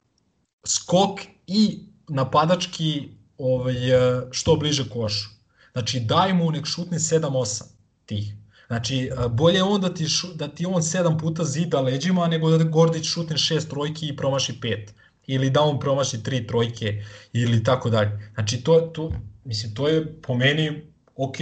[0.66, 1.78] Skok i
[2.08, 3.08] napadački
[3.38, 5.28] ovaj, e, što bliže košu.
[5.72, 7.62] Znači, daj mu nek šutne 7-8
[8.06, 8.34] tih.
[8.66, 12.50] Znači, e, bolje on da ti, šu, da ti on 7 puta zida leđima, nego
[12.50, 14.88] da Gordić šutne 6 trojki i promaši 5.
[15.26, 18.30] Ili da on promaši 3 trojke, ili tako dalje.
[18.34, 19.12] Znači, to, to,
[19.44, 20.82] mislim, to je po meni
[21.16, 21.36] ok,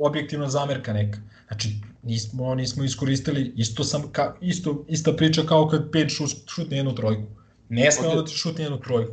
[0.00, 1.18] objektivna zamerka neka.
[1.46, 1.68] Znači,
[2.02, 6.94] nismo, nismo iskoristili, isto, sam, ka, isto, ista priča kao kad pet šut, šutne jednu
[6.94, 7.22] trojku.
[7.68, 8.16] Ne sme okay.
[8.16, 9.12] da ti šutne jednu trojku.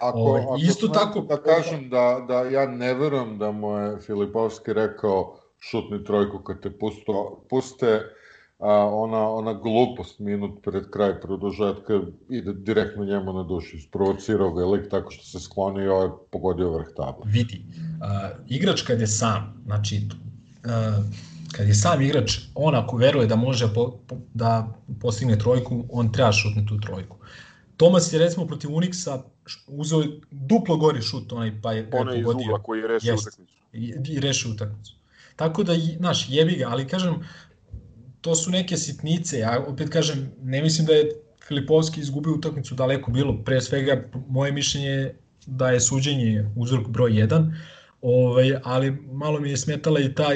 [0.00, 3.78] Ako, Ove, ovaj, ako isto tako da kažem da da ja ne verujem da mu
[3.78, 8.02] je Filipovski rekao šutni trojku kad te pusto, puste
[8.62, 13.76] a, ona, ona glupost minut pred kraj produžetka ide direktno njemu na dušu.
[13.76, 17.24] Isprovocirao ga lik tako što se sklonio i ovaj pogodio vrh tabla.
[17.24, 17.64] Vidi,
[18.02, 20.00] a, igrač kad je sam, znači
[20.64, 21.02] a,
[21.52, 24.68] kad je sam igrač, on ako veruje da može po, po, da
[25.00, 27.16] postigne trojku, on treba šutne tu trojku.
[27.76, 29.22] Tomas je recimo protiv Unixa
[29.66, 32.48] uzeo duplo gori šut, onaj pa je, onaj je pogodio.
[32.48, 33.52] Onaj koji je rešio utakmicu.
[33.72, 34.94] I, i rešio utakmicu.
[35.36, 37.14] Tako da, znaš, jebi ga, ali kažem,
[38.22, 41.10] to su neke sitnice, ja opet kažem, ne mislim da je
[41.48, 47.10] Filipovski izgubio utakmicu daleko bilo, pre svega moje mišljenje je da je suđenje uzrok broj
[47.10, 47.52] 1,
[48.02, 50.28] ovaj, ali malo mi je smetala i ta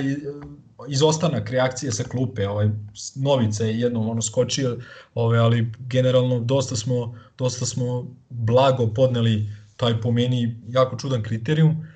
[0.88, 2.68] izostanak reakcije sa klupe, ovaj
[3.16, 4.78] Novica je jednom ono skočio,
[5.14, 11.86] ovaj ali generalno dosta smo dosta smo blago podneli taj po meni jako čudan kriterijum,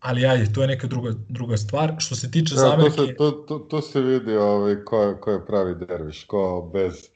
[0.00, 1.94] ali ajde, to je neka druga druga stvar.
[1.98, 2.96] Što se tiče ja, zamerke...
[2.96, 7.08] To se, to, to, to se vidi ovaj, ko, ko je pravi derviš, ko bez,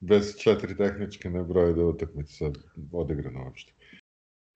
[0.00, 2.58] bez četiri tehničke ne broje da utakmica sad
[2.92, 3.72] odigrana uopšte.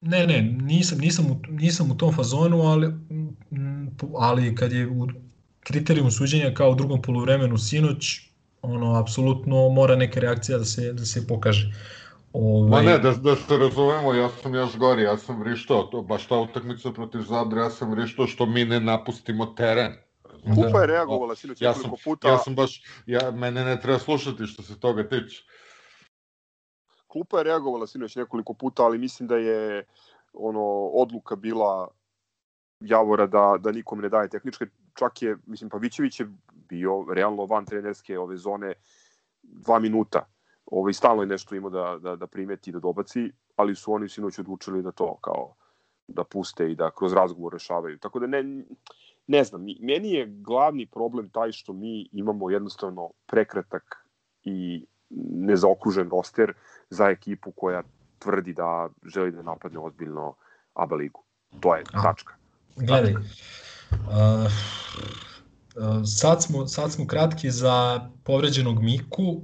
[0.00, 2.92] Ne, ne, nisam, nisam, u, nisam u tom fazonu, ali,
[4.18, 5.08] ali kad je u
[5.60, 8.30] kriterijum suđenja kao u drugom poluvremenu sinoć,
[8.62, 11.72] ono, apsolutno mora neka reakcija da se, da se pokaže.
[12.32, 12.70] Ove...
[12.70, 16.26] Ma ne, da, da se razumemo, ja sam još gori, ja sam vrištao, to, baš
[16.26, 19.92] ta utakmica protiv Zadra, ja sam vrištao što mi ne napustimo teren.
[20.54, 22.28] Kupa je reagovala sinoć ja nekoliko puta.
[22.28, 25.44] Ja sam baš, ja, mene ne treba slušati što se toga tiče.
[27.06, 29.84] Klupa je reagovala sinoć nekoliko puta, ali mislim da je
[30.32, 30.64] ono
[30.94, 31.88] odluka bila
[32.80, 34.66] Javora da, da nikom ne daje tehničke.
[34.94, 38.72] Čak je, mislim, Pavićević je bio realno van trenerske ove zone
[39.42, 40.26] dva minuta
[40.70, 44.38] ovaj, stalno je nešto imao da, da, da primeti, da dobaci, ali su oni sinoć
[44.38, 45.54] odlučili da to kao
[46.08, 47.98] da puste i da kroz razgovor rešavaju.
[47.98, 48.64] Tako da ne,
[49.26, 54.06] ne znam, meni je glavni problem taj što mi imamo jednostavno prekratak
[54.44, 54.86] i
[55.30, 56.52] nezaokružen roster
[56.90, 57.82] za ekipu koja
[58.18, 60.34] tvrdi da želi da napadne ozbiljno
[60.74, 61.22] ABA ligu.
[61.60, 62.34] To je tačka.
[62.76, 63.26] Gledaj, uh, uh,
[66.04, 69.40] sad, smo, sad smo kratki za povređenog Miku,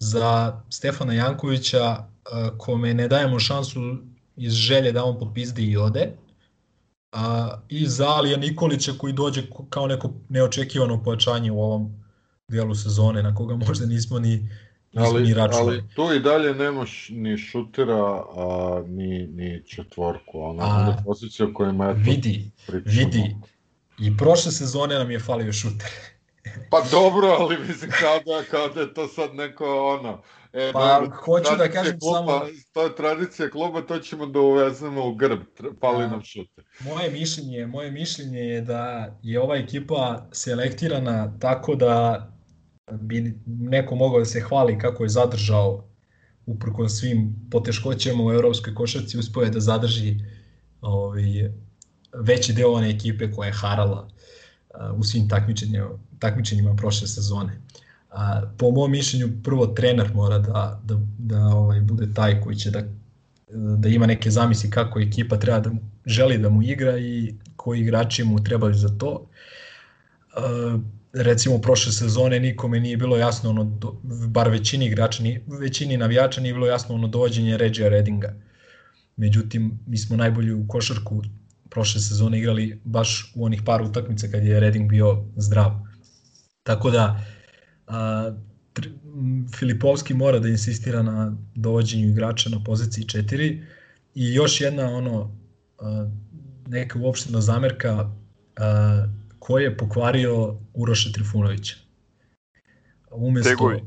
[0.00, 2.04] za Stefana Jankovića
[2.58, 3.80] kome ne dajemo šansu
[4.36, 6.12] iz želje da on popizdi i ode
[7.12, 12.04] a, i za Alija Nikolića koji dođe kao neko neočekivano pojačanje u ovom
[12.48, 14.48] dijelu sezone na koga možda nismo ni
[14.92, 15.76] nismo ali, ni računali.
[15.76, 21.52] Ali tu i dalje nemaš ni šutera, a, ni, ni četvorku, ona a, pozicija o
[21.54, 22.50] kojima je vidi,
[22.84, 23.36] vidi,
[23.98, 25.90] i prošle sezone nam je falio šuter.
[26.70, 30.22] Pa dobro, ali mislim kao da, kao da je to sad neko ono...
[30.52, 32.40] E, pa dobro, hoću da kažem kluba, samo...
[32.72, 35.38] To je tradicija kluba, to ćemo da uvezemo u grb,
[35.80, 36.62] pali nam šute.
[36.80, 42.26] Moje mišljenje, moje mišljenje je da je ova ekipa selektirana tako da
[42.92, 45.90] bi neko mogao da se hvali kako je zadržao
[46.46, 50.14] uprkon svim poteškoćama u evropskoj košarci uspeo je da zadrži
[50.80, 51.22] ovaj,
[52.14, 54.08] veći deo one ekipe koja je harala
[54.96, 55.88] u svim takmičenjima,
[56.18, 57.60] takmičenjima prošle sezone.
[58.10, 62.70] A, po mom mišljenju prvo trener mora da, da, da ovaj, bude taj koji će
[62.70, 62.82] da,
[63.76, 65.70] da ima neke zamisli kako ekipa treba da
[66.06, 69.26] želi da mu igra i koji igrači mu trebaju za to.
[70.36, 70.78] A,
[71.12, 73.64] recimo prošle sezone nikome nije bilo jasno ono,
[74.28, 75.22] bar većini igrača,
[75.60, 78.34] većini navijača nije bilo jasno ono dovođenje Redinga.
[79.16, 81.22] Međutim, mi smo najbolji u košarku
[81.70, 85.70] prošle sezone igrali baš u onih par utakmica kad je Reding bio zdrav.
[86.62, 87.24] Tako da
[87.86, 88.32] a,
[89.58, 93.62] Filipovski mora da insistira na dovođenju igrača na poziciji 4
[94.14, 95.36] i još jedna ono
[95.78, 96.10] a,
[96.66, 98.10] neka uopštena zamerka
[98.56, 99.06] a,
[99.38, 101.76] ko je pokvario Uroša Trifunovića.
[103.10, 103.80] Umesto,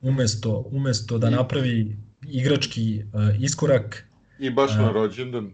[0.00, 4.08] umesto, umesto da napravi igrački a, iskorak
[4.38, 5.50] i baš na rođendan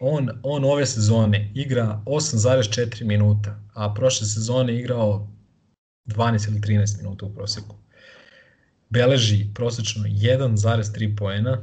[0.00, 5.28] on, on ove sezone igra 8,4 minuta, a prošle sezone igrao
[6.06, 7.76] 12 ili 13 minuta u proseku.
[8.90, 11.62] Beleži prosečno 1,3 poena,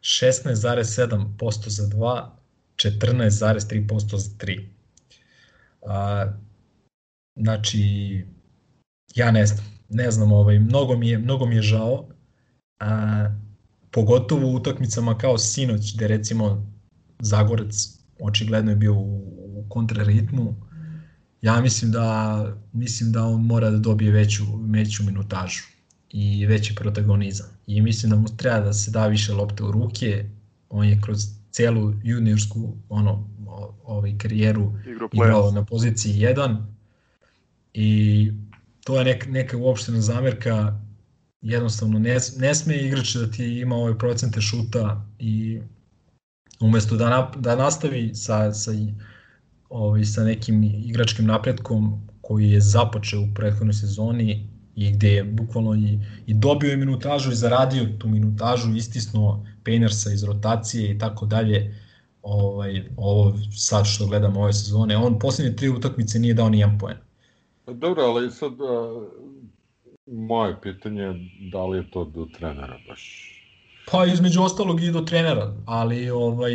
[0.00, 2.30] 16,7% za 2,
[2.76, 4.68] 14,3% za 3.
[5.86, 6.26] A,
[7.36, 7.80] znači,
[9.14, 12.08] ja ne znam, ne znam, ovaj, mnogo, mi je, mnogo mi je žao,
[12.80, 13.28] a,
[13.90, 16.77] pogotovo u utakmicama kao sinoć, gde recimo
[17.18, 19.18] Zagorac očigledno je bio u,
[19.58, 20.54] u kontraritmu
[21.42, 25.62] ja mislim da, mislim da on mora da dobije veću, veću minutažu
[26.10, 27.46] i veći protagonizam.
[27.66, 30.24] I mislim da mu treba da se da više lopte u ruke.
[30.68, 31.18] On je kroz
[31.50, 33.28] celu juniorsku ono,
[33.84, 34.72] ovaj karijeru
[35.12, 36.56] igrao na poziciji 1
[37.74, 38.32] i
[38.84, 40.80] to je nek, neka uopštena zamerka
[41.42, 45.60] jednostavno ne, ne sme igrač da ti ima ove procente šuta i
[46.60, 48.72] umesto da, na, da nastavi sa, sa,
[49.68, 55.74] ovaj, sa nekim igračkim napretkom koji je započeo u prethodnoj sezoni i gde je bukvalno
[55.74, 61.26] i, i dobio je minutažu i zaradio tu minutažu, istisnuo Painersa iz rotacije i tako
[61.26, 61.74] dalje.
[62.22, 66.78] Ovaj, ovo sad što gledamo ove sezone, on posljednje tri utakmice nije dao ni jedan
[66.78, 66.96] poen.
[67.64, 69.06] Pa dobro, ali sad a,
[70.06, 73.34] moje pitanje je da li je to do trenera baš?
[73.90, 76.52] Pa između ostalog i do trenera, ali ovaj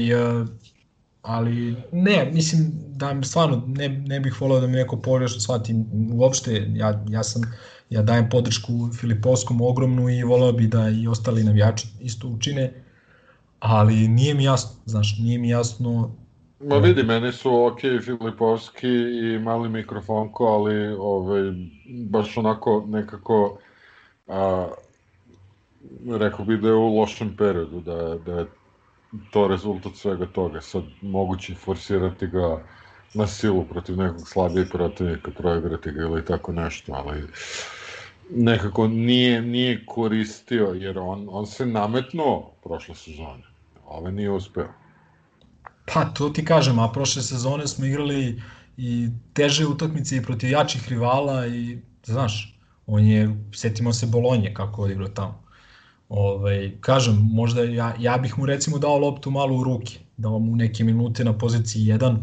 [1.21, 5.75] ali ne, mislim da stvarno ne, ne bih volao da mi neko pogrešno shvati
[6.13, 7.41] uopšte, ja, ja sam
[7.89, 12.83] ja dajem podršku Filipovskom ogromnu i volao bi da i ostali navijači isto učine,
[13.59, 16.15] ali nije mi jasno, znaš, nije mi jasno
[16.59, 18.87] Ma vidi, meni su ok Filipovski
[19.23, 21.41] i mali mikrofonko, ali ovaj,
[22.09, 23.59] baš onako nekako
[24.27, 24.67] a,
[26.19, 28.45] rekao bi da je u lošem periodu, da, da je
[29.31, 30.61] to rezultat svega toga.
[30.61, 32.63] Sad moguće forsirati ga
[33.13, 37.23] na silu protiv nekog slabijeg protivnika, proigrati ga ili tako nešto, ali
[38.29, 43.43] nekako nije, nije koristio, jer on, on se nametnuo prošle sezone.
[43.85, 44.67] Ove nije uspeo.
[45.93, 48.41] Pa, to ti kažem, a prošle sezone smo igrali
[48.77, 54.85] i teže utakmice i protiv jačih rivala i, znaš, on je, setimo se Bolonje kako
[54.85, 55.42] je igrao tamo.
[56.09, 60.55] Ovaj, kažem, možda ja, ja bih mu recimo dao loptu malo u ruke, da mu
[60.55, 62.17] neke minute na poziciji 1,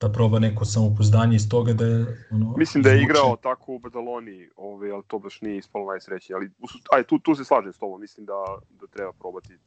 [0.00, 3.78] da proba neko samopouzdanje iz toga da je ono Mislim da je igrao tako u
[3.78, 6.50] Badaloni, ovaj al to baš nije ispalo najsrećnije, ali
[6.92, 8.32] aj tu tu se slažem s tobom, mislim da
[8.80, 9.58] da treba probati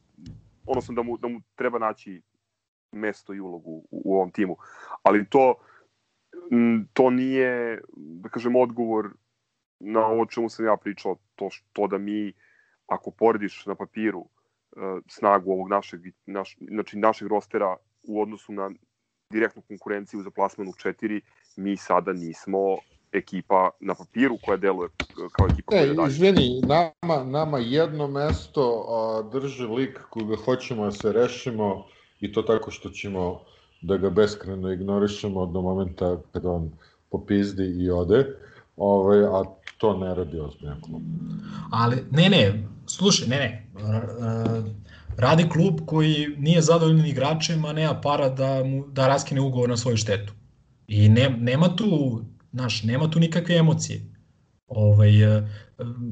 [0.66, 2.22] odnosno da mu da mu treba naći
[2.92, 4.56] mesto i ulogu u, u ovom timu.
[5.02, 5.54] Ali to
[6.92, 9.10] to nije da kažem odgovor
[9.80, 12.32] na ovo čemu sam ja pričao, to što da mi
[12.86, 14.28] ako porediš na papiru uh,
[15.08, 18.70] snagu ovog našeg, naš, znači našeg rostera u odnosu na
[19.30, 21.20] direktnu konkurenciju za plasman u 4,
[21.56, 22.58] mi sada nismo
[23.12, 24.88] ekipa na papiru koja deluje
[25.32, 26.08] kao ekipa koja dalje.
[26.08, 31.86] Izvini, nama, nama jedno mesto a, drži lik koga hoćemo da se rešimo
[32.20, 33.40] i to tako što ćemo
[33.82, 36.72] da ga beskreno ignorišemo do momenta kada on
[37.10, 38.36] popizdi i ode,
[38.76, 39.44] ovaj, a
[39.78, 41.02] to ne radi ozbiljan klub.
[41.70, 43.66] Ali, ne, ne, slušaj, ne, ne,
[45.16, 49.76] radi klub koji nije zadovoljan igračem, a nema para da, mu, da raskine ugovor na
[49.76, 50.32] svoju štetu.
[50.86, 52.20] I ne, nema tu,
[52.52, 54.00] znaš, nema tu nikakve emocije.
[54.68, 55.12] Ovaj,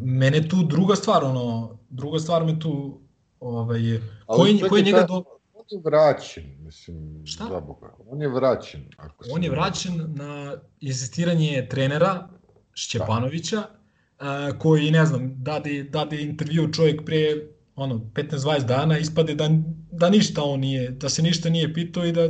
[0.05, 3.01] mene tu druga stvar, ono, druga stvar me tu,
[3.41, 3.81] ovaj,
[4.27, 5.25] koji, koji njega do...
[5.55, 7.45] On je vraćen, mislim, Šta?
[7.51, 7.95] za Boga.
[8.07, 8.85] On je vraćen.
[8.97, 12.29] Ako on je vraćen na insistiranje trenera
[12.75, 13.63] Šćepanovića,
[14.21, 14.59] da.
[14.59, 17.19] koji, ne znam, dade, dade intervju čovjek pre
[17.77, 19.49] ono, 15-20 dana, ispade da,
[19.93, 22.29] da ništa on nije, da se ništa nije pitao i da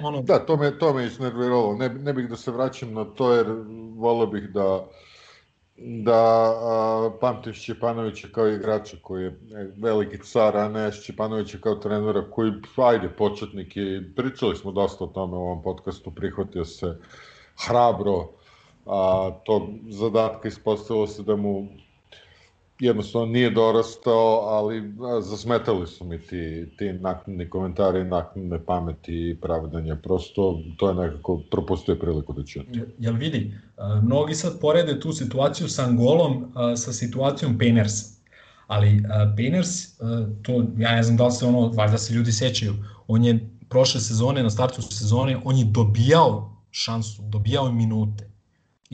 [0.00, 0.22] ono...
[0.22, 1.76] Da, to me, to me isnerviralo.
[1.76, 3.46] Ne, ne bih da se vraćam na to, jer
[3.96, 4.86] volio bih da
[5.76, 9.40] da a, pamtim Šćepanovića kao igrača koji je
[9.76, 15.06] veliki car, a ne Šćepanovića kao trenera koji, ajde, početnik i pričali smo dosta o
[15.06, 16.98] tome u ovom podcastu, prihvatio se
[17.66, 18.28] hrabro
[18.86, 21.68] a, tog zadatka ispostavilo se da mu
[22.80, 29.96] jednostavno nije dorastao, ali zasmetali su mi ti, ti naknadni komentari, naknadne pameti i pravdanje.
[30.02, 32.66] Prosto to je nekako propustio priliku da čujem.
[32.98, 33.54] Jel vidi,
[34.02, 38.14] mnogi sad porede tu situaciju sa Angolom sa situacijom Painersa.
[38.66, 39.34] Ali a,
[40.42, 42.74] to ja ne znam da li se ono, valjda se ljudi sećaju,
[43.08, 48.33] on je prošle sezone, na startu sezone, on je dobijao šansu, dobijao minute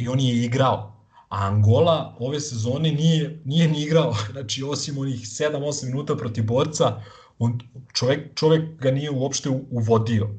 [0.00, 0.96] i on je igrao.
[1.28, 7.02] A Angola ove sezone nije, nije ni igrao, znači osim onih 7-8 minuta protiv borca,
[7.38, 7.58] on,
[7.92, 10.30] čovek, čovek ga nije uopšte uvodio.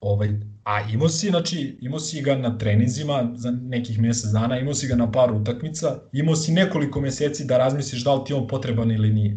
[0.00, 0.30] Ovaj,
[0.64, 4.86] a imao si, znači, imao si ga na treninzima za nekih mesec dana, imao si
[4.86, 8.90] ga na par utakmica, imao si nekoliko meseci da razmisliš da li ti on potreban
[8.90, 9.36] ili nije.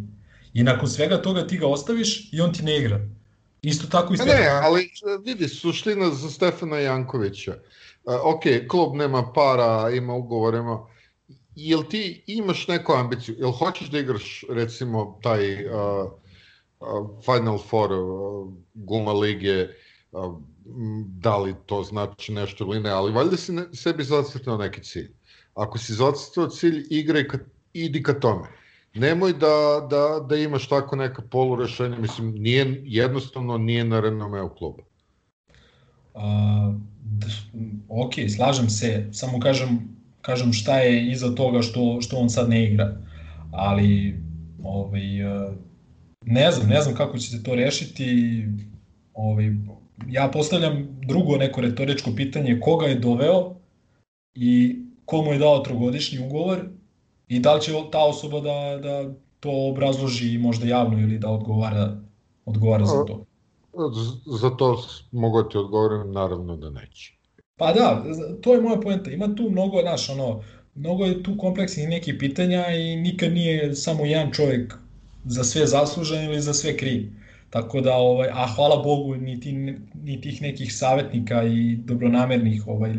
[0.54, 3.08] I nakon svega toga ti ga ostaviš i on ti ne igra.
[3.62, 4.36] Isto tako i Stefan.
[4.36, 4.90] Ne, ali
[5.26, 7.56] vidi, suština za Stefana Jankovića
[8.06, 10.88] ok, klub nema para, ima ugovor, ima...
[11.56, 13.36] Jel ti imaš neku ambiciju?
[13.40, 16.12] Jel hoćeš da igraš, recimo, taj uh,
[17.26, 19.68] Final Four uh, Guma lige,
[20.12, 20.38] uh,
[21.06, 25.12] da li to znači nešto ili ne, ali valjda si ne, sebi zacrtao neki cilj.
[25.54, 27.38] Ako si zacrtao cilj, igraj ka,
[27.74, 28.48] idi ka tome.
[28.94, 34.84] Nemoj da, da, da imaš tako neka polurešenja, mislim, nije, jednostavno nije na renomeu kluba.
[36.14, 36.76] Uh,
[37.90, 39.80] ok, slažem se, samo kažem,
[40.22, 42.98] kažem šta je iza toga što, što on sad ne igra.
[43.52, 44.20] Ali,
[44.64, 45.04] ovaj,
[46.26, 48.06] ne znam, ne znam kako će se to rešiti.
[49.14, 49.52] Ovaj,
[50.08, 53.56] ja postavljam drugo neko retoričko pitanje, koga je doveo
[54.36, 56.60] i komu je dao trogodišnji ugovor
[57.28, 61.98] i da li će ta osoba da, da to obrazloži možda javno ili da odgovara,
[62.46, 63.26] odgovara za to.
[64.42, 67.14] Za to mogu da ti odgovorim, naravno da neće.
[67.58, 68.04] Pa da,
[68.42, 69.12] to je moja poenta.
[69.12, 70.42] Ima tu mnogo, znaš, ono,
[70.76, 74.74] mnogo je tu kompleksnih nekih pitanja i nikad nije samo jedan čovjek
[75.26, 77.12] za sve zaslužen ili za sve kriv.
[77.50, 79.52] Tako da, ovaj, a hvala Bogu, ni, ti,
[80.04, 82.94] ni tih nekih savjetnika i dobronamernih ovaj,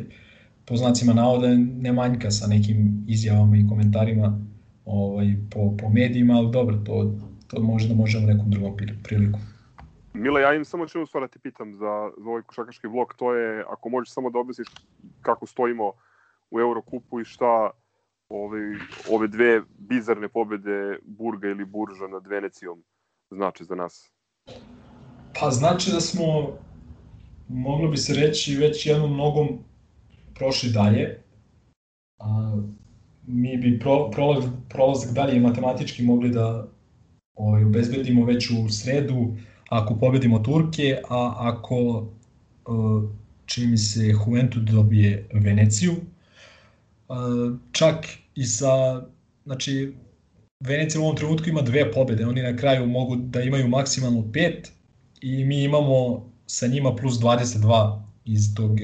[0.65, 4.41] po znacima navoda ne manjka sa nekim izjavama i komentarima
[4.85, 7.15] ovaj, po, po medijima, ali dobro, to,
[7.47, 9.39] to možda možemo nekom drugom priliku.
[10.17, 13.35] Mila, ja im samo ću stvar da te pitam za, za ovaj košakaški blok, to
[13.35, 14.69] je, ako možeš samo da objasniš
[15.23, 15.93] kako stojimo
[16.51, 17.71] u Eurokupu i šta
[18.29, 18.61] ove,
[19.11, 22.85] ove dve bizarne pobede Burga ili Burža nad Venecijom
[23.31, 24.13] znači za nas?
[25.41, 26.59] Pa znači da smo,
[27.49, 29.49] moglo bi se reći, već jednom nogom
[30.35, 31.23] prošli dalje.
[32.19, 32.57] A,
[33.27, 36.69] mi bi pro, prolaz, prolazak dalje matematički mogli da
[37.35, 39.37] ovaj, obezbedimo već u sredu
[39.69, 42.07] ako pobedimo Turke, a ako
[43.47, 45.95] čini mi se Juventud dobije Veneciju.
[47.73, 49.03] Čak i sa,
[49.45, 49.95] znači,
[50.61, 54.73] Venecija u ovom trenutku ima dve pobede, oni na kraju mogu da imaju maksimalno pet
[55.21, 58.79] i mi imamo sa njima plus 22 iz tog,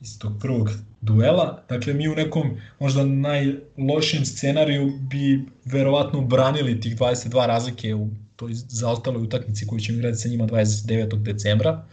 [0.00, 0.70] iz tog prvog
[1.00, 1.64] duela.
[1.68, 8.08] Dakle, mi u nekom možda najlošijem scenariju bi verovatno branili tih 22 razlike u
[8.40, 11.22] toj zaostaloj utakmici koju ćemo igrati sa njima 29.
[11.22, 11.84] decembra.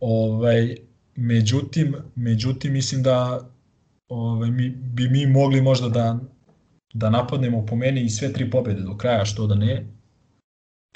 [0.00, 0.76] Ovaj,
[1.16, 3.48] međutim, međutim, mislim da
[4.08, 6.18] ovaj, mi, bi mi mogli možda da,
[6.94, 9.86] da napadnemo po meni i sve tri pobede do kraja, što da ne,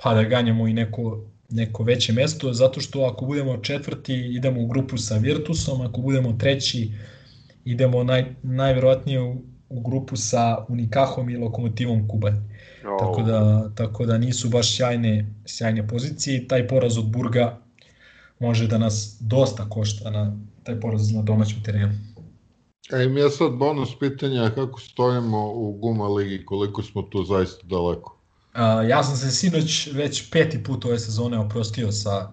[0.02, 4.66] pa da ganjamo i neko, neko veće mesto, zato što ako budemo četvrti idemo u
[4.66, 6.92] grupu sa Virtusom, ako budemo treći
[7.64, 9.42] idemo naj, najverovatnije u,
[9.72, 12.34] u grupu sa Unikahom i Lokomotivom Kubanj.
[12.34, 12.98] Oh.
[12.98, 16.48] Tako, da, tako da nisu baš sjajne, sjajne pozicije.
[16.48, 17.58] Taj poraz od Burga
[18.38, 21.92] može da nas dosta košta na taj poraz na domaćem terenu.
[22.92, 27.66] E, mi je sad bonus pitanja kako stojimo u Guma ligi, koliko smo tu zaista
[27.66, 28.18] daleko?
[28.52, 32.32] A, ja sam se sinoć već peti put ove sezone oprostio sa,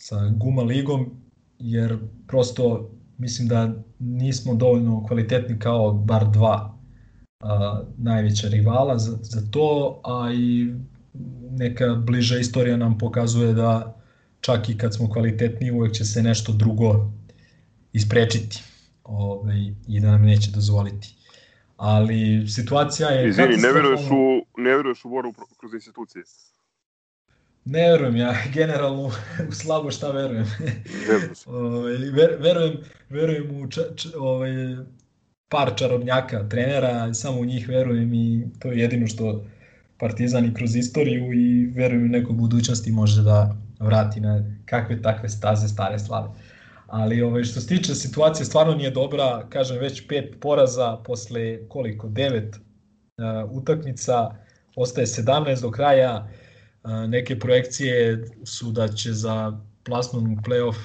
[0.00, 1.10] sa Guma ligom,
[1.58, 1.98] jer
[2.28, 2.90] prosto
[3.20, 6.78] mislim da nismo dovoljno kvalitetni kao bar dva
[7.40, 10.74] a, najveća rivala za, za to, a i
[11.50, 14.00] neka bliža istorija nam pokazuje da
[14.40, 17.10] čak i kad smo kvalitetni uvek će se nešto drugo
[17.92, 18.62] isprečiti
[19.04, 21.14] ovaj, i da nam neće dozvoliti.
[21.76, 23.28] Ali situacija je...
[23.28, 26.24] Izvini, ne veruješ u, ne veruješ u boru kroz institucije?
[27.64, 29.10] Ne verujem ja, generalno
[29.48, 30.46] u slabo šta verujem.
[31.46, 32.76] ovaj, ver, verujem,
[33.08, 34.50] verujem u ča, ča, ovaj,
[35.48, 39.44] par čarobnjaka trenera, samo u njih verujem i to je jedino što
[39.98, 45.28] Partizan i kroz istoriju i verujem u nekoj budućnosti može da vrati na kakve takve
[45.28, 46.28] staze stare slave.
[46.86, 52.08] Ali ovaj, što se tiče situacije stvarno nije dobra, kažem već pet poraza posle koliko,
[52.08, 54.30] devet uh, utakmica,
[54.76, 56.28] ostaje 17 do kraja,
[57.08, 60.76] neke projekcije su da će za plasman u playoff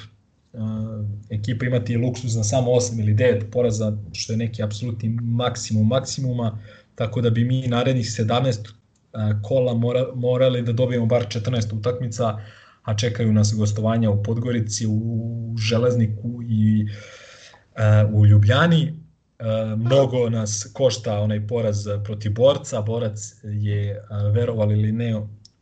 [0.54, 5.88] uh, ekipa imati luksuz na samo 8 ili 9 poraza, što je neki apsolutni maksimum
[5.88, 6.60] maksimuma,
[6.96, 12.40] tako da bi mi narednih 17 uh, kola mora, morali da dobijemo bar 14 utakmica,
[12.84, 18.94] a čekaju nas gostovanja u Podgorici, u Železniku i uh, u Ljubljani.
[19.40, 22.82] Uh, mnogo nas košta onaj poraz protiv borca.
[22.82, 25.16] Borac je, uh, verovali ili ne,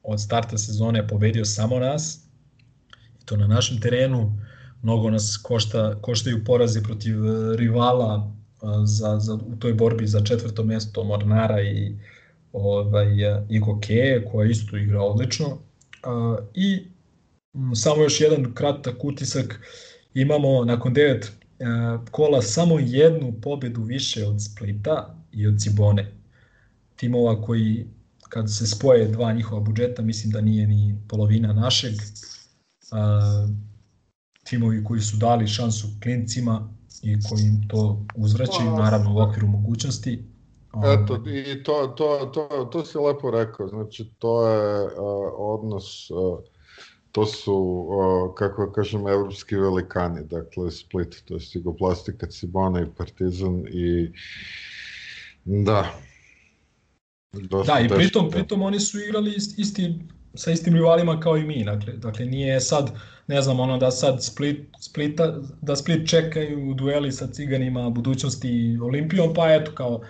[0.04, 2.20] od starta sezone pobedio samo nas.
[3.22, 4.34] I to na našem terenu
[4.82, 8.32] mnogo nas košta, koštaju porazi protiv e, rivala
[8.86, 11.96] za, za, u toj borbi za četvrto mesto Mornara i
[12.54, 15.58] ovaj, e, i Gokeje, koja isto igra odlično.
[16.54, 16.88] I
[17.76, 19.62] samo još jedan kratak utisak,
[20.14, 21.66] imamo nakon devet e,
[22.12, 26.12] kola samo jednu pobedu više od Splita i od Cibone.
[26.96, 27.86] Timova koji
[28.34, 31.94] kad se spoje dva njihova budžeta, mislim da nije ni polovina našeg.
[34.44, 36.70] Timovi koji su dali šansu klincima
[37.04, 40.24] i koji im to uzvraćaju, Pa, naravno u okviru mogućnosti.
[40.84, 44.92] Eto, Ovaj, i to, to, to, to si lepo rekao, znači to je uh,
[45.38, 46.40] odnos, uh,
[47.12, 47.56] to su,
[47.90, 54.12] uh, kako da kažem, evropski velikani, dakle Split, to je Sigoplastika, Cibona i Partizan i
[55.46, 55.94] da.
[57.34, 58.32] Dosta Da, i teško, pritom, da.
[58.32, 59.96] pritom oni su igrali ist- isti,
[60.36, 62.92] sa istim rivalima kao i mi, dakle, dakle nije sad,
[63.28, 68.78] ne znam, ono da sad Split, Splita, da Split čekaju dueli sa Ciganima, budućnosti i
[68.80, 70.02] Olimpijom, pa eto kao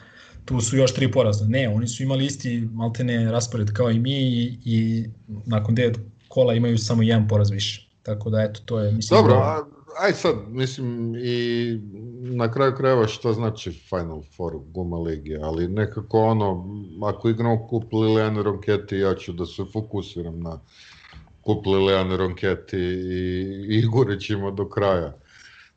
[0.45, 1.45] tu su još tri poraza.
[1.45, 5.05] Ne, oni su imali isti maltene raspored kao i mi i, i
[5.45, 5.97] nakon devet
[6.27, 7.87] kola imaju samo jedan poraz više.
[8.03, 9.63] Tako da eto, to je, mislim, Dobro, da- a,
[9.99, 11.79] aj sad, mislim, i
[12.21, 16.65] na kraju krajeva šta znači Final Four Guma Ligi, ali nekako ono,
[17.03, 20.59] ako igramo kup Liliane Ronketi, ja ću da se fokusiram na
[21.41, 25.13] kup Liliane Ronketi i, i gurit ćemo do kraja.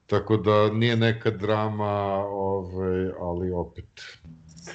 [0.06, 1.92] Tako da nije neka drama,
[2.26, 3.84] ovaj, ali opet.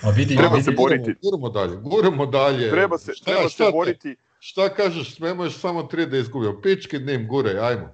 [0.04, 1.14] a vidi, Treba vidi, se boriti.
[1.24, 2.70] Guramo dalje, guramo dalje.
[2.70, 4.16] Treba se, Šta- treba šta se te- boriti.
[4.40, 6.62] Šta kažeš, smemo još samo tri da izgubimo.
[6.62, 7.92] Pički dim, guraj, ajmo.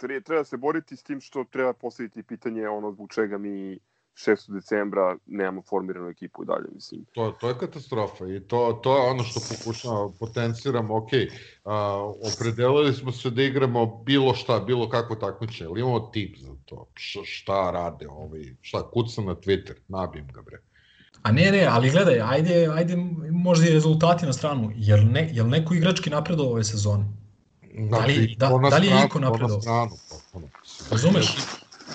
[0.00, 3.78] Tre- Treba se boriti s tim što treba postaviti pitanje ono zbog čega mi
[4.14, 4.52] 6.
[4.52, 7.04] decembra nemamo formiranu ekipu i dalje, mislim.
[7.14, 11.10] To, to je katastrofa i to, to je ono što pokušamo, potenciramo, ok,
[11.64, 11.74] a,
[12.32, 16.86] opredelili smo se da igramo bilo šta, bilo kako takmiče, ali imamo tip za to,
[16.94, 20.58] Š, šta rade ovi, šta, kucam na Twitter, nabijem ga bre.
[21.22, 22.96] A ne, ne, ali gledaj, ajde, ajde
[23.30, 24.70] možda i rezultati na stranu.
[24.74, 27.04] Jel, ne, jel neko igrački napredao ove sezone?
[27.80, 29.60] Da li- da- to na da li je iko to na napredovao?
[29.60, 30.46] stranu, potpuno.
[30.90, 31.36] Razumeš?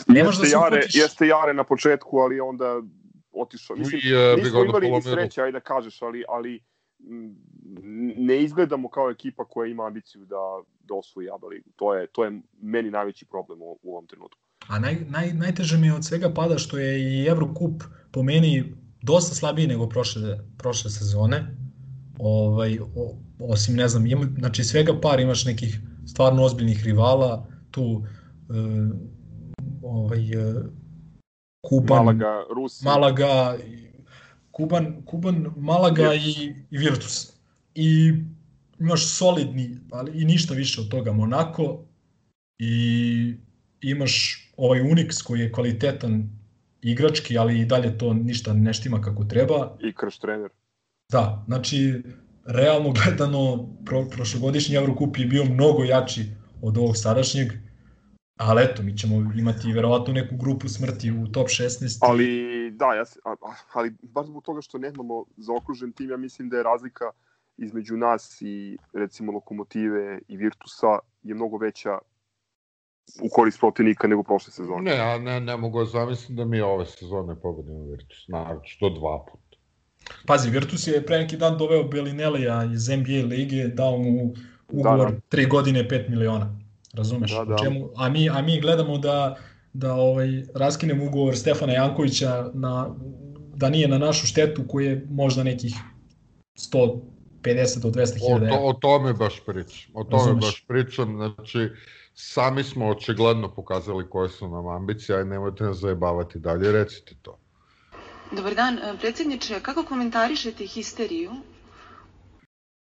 [0.08, 0.96] Ne možeš da Jeste se Jare, uhvatiš...
[0.96, 2.82] jeste Jare na početku, ali onda
[3.34, 3.76] otišao.
[3.76, 6.60] Mislim, I, e, bi nismo imali ni sreće, ajde da kažeš, ali, ali
[7.00, 7.36] m,
[8.18, 10.42] ne izgledamo kao ekipa koja ima ambiciju da,
[10.80, 11.70] da osvoji ABA ligu.
[11.76, 12.32] To je, to je
[12.62, 14.40] meni najveći problem u, u ovom trenutku.
[14.68, 18.74] A naj, naj, najteže mi je od svega pada što je i Eurocup po meni
[19.02, 21.56] dosta slabiji nego prošle, prošle sezone.
[22.20, 28.04] Ovaj, o, osim, ne znam, ima, znači svega par imaš nekih stvarno ozbiljnih rivala, tu
[28.04, 28.54] e,
[29.82, 30.54] ovaj, e,
[31.62, 33.58] Kuban, Malaga, Rusi, Malaga,
[34.52, 37.34] Kuban, Kuban, Malaga i, i Virtus.
[37.76, 38.14] I
[38.80, 41.86] imaš solidni, ali i ništa više od toga Monako
[42.60, 43.36] i
[43.82, 46.30] imaš ovaj Unix koji je kvalitetan
[46.82, 49.78] igrački, ali i dalje to ništa ne štima kako treba.
[49.84, 50.50] i krš trener.
[51.12, 52.04] Da, znači,
[52.46, 56.22] realno gledano, pro, prošlogodišnji Eurocup je bio mnogo jači
[56.62, 57.48] od ovog sadašnjeg,
[58.38, 61.98] ali eto, mi ćemo imati verovatno neku grupu smrti u top 16.
[62.02, 63.20] Ali da, ja se,
[63.74, 67.12] ali baš zbog toga što nemamo zaokružen tim, ja mislim da je razlika
[67.58, 71.98] između nas i recimo Lokomotive i Virtusa je mnogo veća
[73.22, 74.82] u korist protivnika nego prošle sezone.
[74.82, 78.90] Ne, ja ne, ne mogu da zamislim da mi ove sezone pobedimo Virtus, naravno, to
[78.90, 79.45] dva puta.
[80.26, 84.34] Pazi, Virtus je pre neki dan doveo Belinelija iz NBA lige, dao mu
[84.70, 85.38] ugovor Da, da.
[85.38, 86.60] 3 godine 5 miliona.
[86.94, 87.32] Razumeš?
[87.32, 87.56] Da, O da.
[87.58, 89.36] Čemu, a, mi, a mi gledamo da,
[89.74, 92.96] da ovaj, raskinemo ugovor Stefana Jankovića na,
[93.56, 95.74] da nije na našu štetu koji je možda nekih
[96.56, 97.02] 150
[97.80, 98.60] do 200 O, hiljada to, evra.
[98.60, 99.92] o tome baš pričam.
[99.94, 100.46] O tome Razumeš.
[100.46, 101.16] baš pričam.
[101.16, 101.70] Znači,
[102.14, 107.40] sami smo očigledno pokazali koje su nam ambicije, aj nemojte nas zajebavati dalje, recite to.
[108.32, 111.32] Dobar dan, e, predsjedniče, kako komentarišete histeriju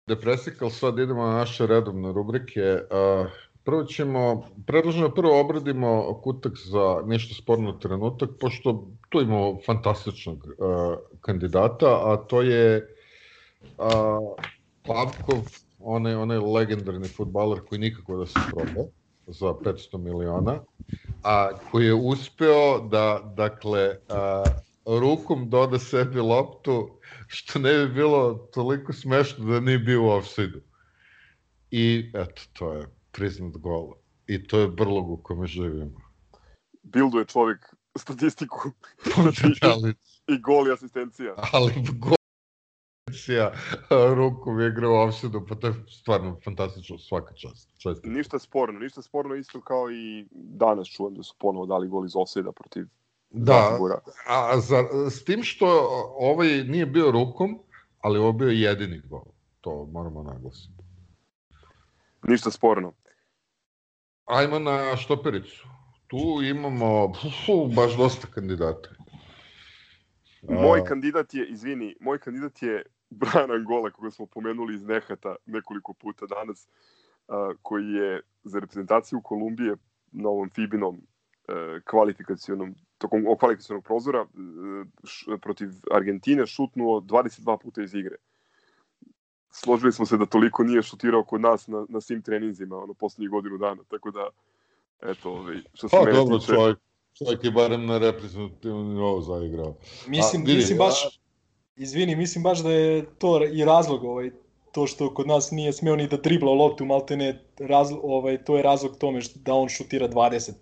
[0.07, 2.63] Da presikal, sad idemo na naše redovne rubrike.
[2.63, 3.27] Uh,
[3.65, 10.47] prvo ćemo, predlažem da prvo obradimo kutak za nešto sporno trenutak, pošto tu imamo fantastičnog
[10.47, 12.87] uh, kandidata, a to je
[13.79, 13.87] uh,
[14.87, 15.43] Pavkov,
[15.79, 18.89] onaj, onaj legendarni futbaler koji nikako da se proda
[19.27, 20.61] za 500 miliona,
[21.23, 28.35] a koji je uspeo da, dakle, uh, rukom doda sebi loptu što ne bi bilo
[28.35, 30.61] toliko smešno da nije bio u offside-u.
[31.71, 33.93] I eto, to je priznat gol.
[34.27, 36.01] I to je brlog u kome živimo.
[36.83, 38.71] Bilduje čovjek statistiku
[39.63, 39.95] ali,
[40.29, 41.35] i gol i asistencija.
[41.53, 42.17] ali gol
[44.15, 47.71] rukom je igrao u offside-u, pa to je stvarno fantastično, svaka čast.
[48.05, 52.17] Ništa sporno, ništa sporno isto kao i danas čujem da su ponovo dali gol iz
[52.17, 52.87] offside protiv
[53.39, 53.79] Da,
[54.27, 55.67] a za, s tim što
[56.19, 57.59] ovaj nije bio rukom,
[58.01, 59.25] ali ovo bio jedini gol.
[59.61, 60.83] To moramo naglasiti.
[62.23, 62.93] Ništa sporno.
[64.25, 65.67] Ajmo na štopericu.
[66.07, 68.89] Tu imamo uf, baš dosta kandidata.
[70.49, 75.93] Moj kandidat je, izvini, moj kandidat je Brian Angola, koga smo pomenuli iz Nehata nekoliko
[75.93, 76.69] puta danas.
[77.63, 79.77] koji je za reprezentaciju Kolumbije
[80.13, 84.27] na ovom Fibinom e, kvalifikacionom tokom kvalifikacionog prozora e,
[85.05, 88.16] š, protiv Argentine šutnuo 22 puta iz igre.
[89.51, 93.31] Složili smo se da toliko nije šutirao kod nas na, na svim treninzima, ono, poslednjih
[93.31, 94.28] godinu dana, tako da,
[95.02, 96.52] eto, ovaj, što se Pa mene dobro, tiče...
[96.52, 96.78] čovjek,
[97.18, 99.74] čovjek je barem na reprezentativnom nivou zaigrao.
[100.06, 101.20] Mislim, A, vidi, mislim baš,
[101.77, 104.31] izvini, mislim baš da je to i razlog ovaj,
[104.73, 108.56] to što kod nas nije smeo ni da dribla loptu, malte ne, razlog, ovaj, to
[108.56, 110.52] je razlog tome što, da on šutira 20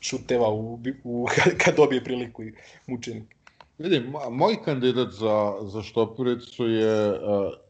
[0.00, 1.26] šuteva u, u,
[1.64, 2.52] kad dobije priliku i
[2.86, 3.34] mučenik.
[3.78, 7.18] Vidi, mo- moj kandidat za, za štopericu je uh,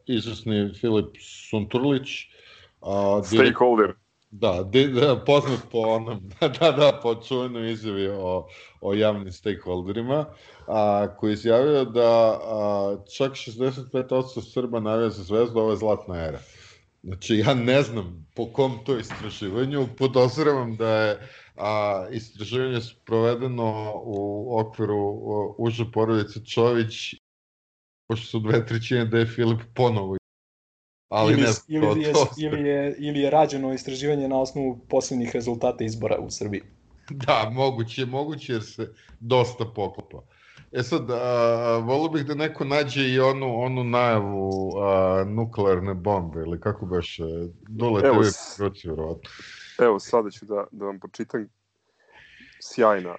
[0.07, 1.17] izvesni Filip
[1.51, 2.09] Sunturlić.
[2.81, 3.93] Uh, direkt- Stakeholder.
[4.31, 8.47] Da, di, da, poznat po onom, da, da, da, po čuvenoj izjavi o,
[8.81, 10.27] o javnim stakeholderima,
[10.67, 16.25] a, koji je izjavio da a, čak 65% Srba navija za zvezdu, ovo je zlatna
[16.25, 16.39] era.
[17.03, 21.29] Znači, ja ne znam po kom to istraživanju, podoziravam da je
[21.59, 25.21] a, istraživanje sprovedeno u okviru
[25.59, 27.15] uže porodice Čović,
[28.09, 30.17] pošto su dve trećine da je Filip ponovo
[31.13, 34.41] ali ili, ne znam, ili, to, je, to, ili, je, ili je rađeno istraživanje na
[34.41, 36.63] osnovu poslednjih rezultata izbora u Srbiji.
[37.11, 40.23] Da, moguće, moguće jer se dosta poklopa.
[40.73, 46.41] E sad, a, volio bih da neko nađe i onu, onu najavu a, nuklearne bombe,
[46.41, 47.19] ili kako baš,
[47.69, 49.31] dole Evo, TV s- proći, vjerovatno.
[49.79, 51.49] Evo, sada ću da, da vam počitam.
[52.63, 53.17] Sjajna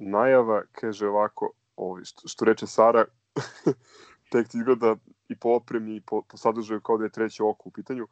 [0.00, 3.04] najava, kaže ovako, ovi, što, što reče Sara,
[4.32, 4.96] tekst izgleda
[5.28, 8.06] i po opremi i po, po sadržaju kao da je treće oko u pitanju.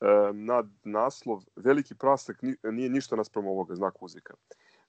[0.00, 4.34] E, nad naslov, veliki prasak ni, nije ništa naspram ovoga, znak uzika.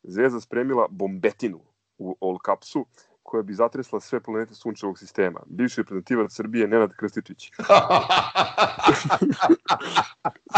[0.03, 1.59] Zvezda spremila bombetinu
[1.97, 2.85] u all capsu,
[3.27, 5.39] koja bi zatresla sve planete sunčevog sistema.
[5.45, 7.47] Bivši reprezentativac Srbije Nenad Krstičić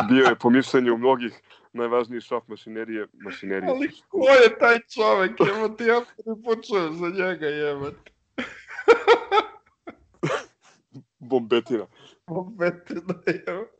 [0.09, 1.41] bio je po mišljenju mnogih
[1.73, 3.69] najvažniji šaf mašinerije, mašinerije.
[3.69, 5.31] Ali ko je taj čovek?
[5.55, 8.11] Evo ti ja prvi put čujem za njega, jebate.
[11.29, 11.85] Bombetina.
[12.27, 13.79] Bobetina, jebate.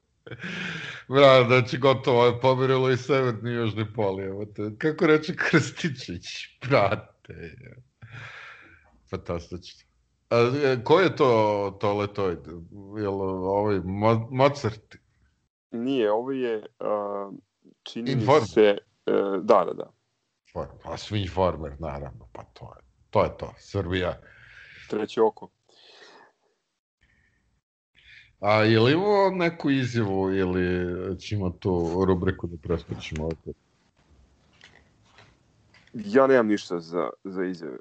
[1.08, 4.72] Bra, znači gotovo je pomirilo i severni i južni pol, jebate.
[4.78, 6.26] Kako reče Krstičić,
[6.70, 7.34] brate.
[7.34, 7.89] jebote.
[9.10, 9.90] Fantastično.
[10.30, 12.40] A, e, ko je to toletoid?
[12.98, 14.96] Jel ovaj Mo Mozart?
[15.72, 17.34] Nije, ovo je, uh,
[17.84, 18.50] čini mi Informer.
[18.50, 19.92] se, uh, da, da, da,
[20.84, 23.24] Pa svi informer, naravno, pa to je to.
[23.24, 23.54] Je to.
[23.58, 24.20] Srbija.
[24.90, 25.50] treće oko.
[28.40, 33.56] A je li imao neku izjavu ili ćemo tu rubriku da preskočimo opet?
[35.94, 37.78] Ja nemam ništa za, za izjave.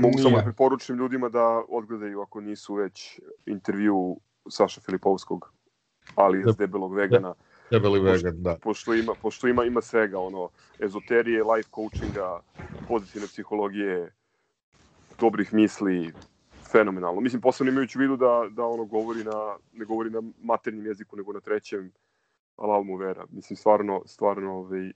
[0.00, 4.16] Mogu samo da preporučim ljudima da odgledaju ako nisu već intervju
[4.48, 5.52] Saša Filipovskog,
[6.14, 7.34] ali iz debelog vegana,
[7.70, 8.56] Debeli vegan, da.
[8.62, 10.48] pošto ima, pošto ima, ima svega, ono,
[10.78, 12.40] ezoterije, life coachinga,
[12.88, 14.12] pozitivne psihologije,
[15.20, 16.12] dobrih misli,
[16.72, 17.20] fenomenalno.
[17.20, 21.16] Mislim, posebno imajući u vidu da, da ono govori na, ne govori na maternjem jeziku,
[21.16, 21.92] nego na trećem,
[22.56, 23.26] alal mu vera.
[23.30, 24.92] Mislim, stvarno, stvarno, ovaj,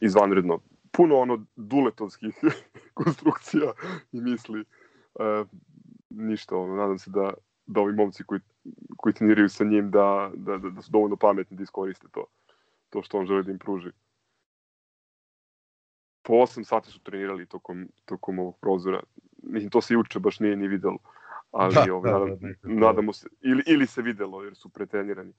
[0.00, 0.60] izvanredno.
[0.96, 2.34] Puno ono duletovskih
[2.94, 3.72] konstrukcija
[4.12, 4.60] i misli.
[4.60, 5.44] E,
[6.10, 7.32] ništa, ono, nadam se da,
[7.66, 8.40] da ovi momci koji,
[8.96, 12.26] koji treniraju sa njim da, da, da, da su dovoljno pametni da iskoriste to,
[12.90, 13.90] to što on želi da im pruži.
[16.22, 19.00] Po 8 sati su trenirali tokom, tokom ovog prozora.
[19.42, 20.98] Mislim, to se juče baš nije ni videlo.
[21.50, 22.68] Ali Da, ovaj, da, nadam, da, nekako.
[22.68, 25.32] nadamo se, ili, ili se videlo jer su pretrenirani.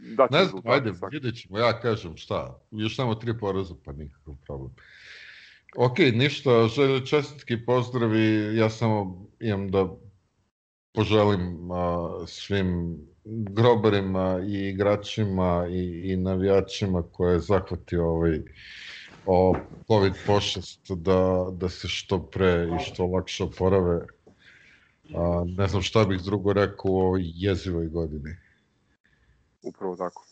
[0.00, 4.34] Da, Ne znam, ajde, vidjet ćemo, ja kažem šta, još samo tri poraza, pa nikakav
[4.46, 4.70] problem.
[5.76, 9.88] Ok, ništa, želje čestitki, pozdravi, ja samo imam da
[10.92, 18.40] poželim a, svim grobarima i igračima i, i navijačima koje je zahvatio ovaj
[19.26, 19.56] o
[19.86, 24.06] COVID pošast da, da se što pre i što lakše oporave.
[25.14, 28.47] A, ne znam šta bih drugo rekao ovoj jezivoj godini.
[29.68, 30.24] Upravo tako.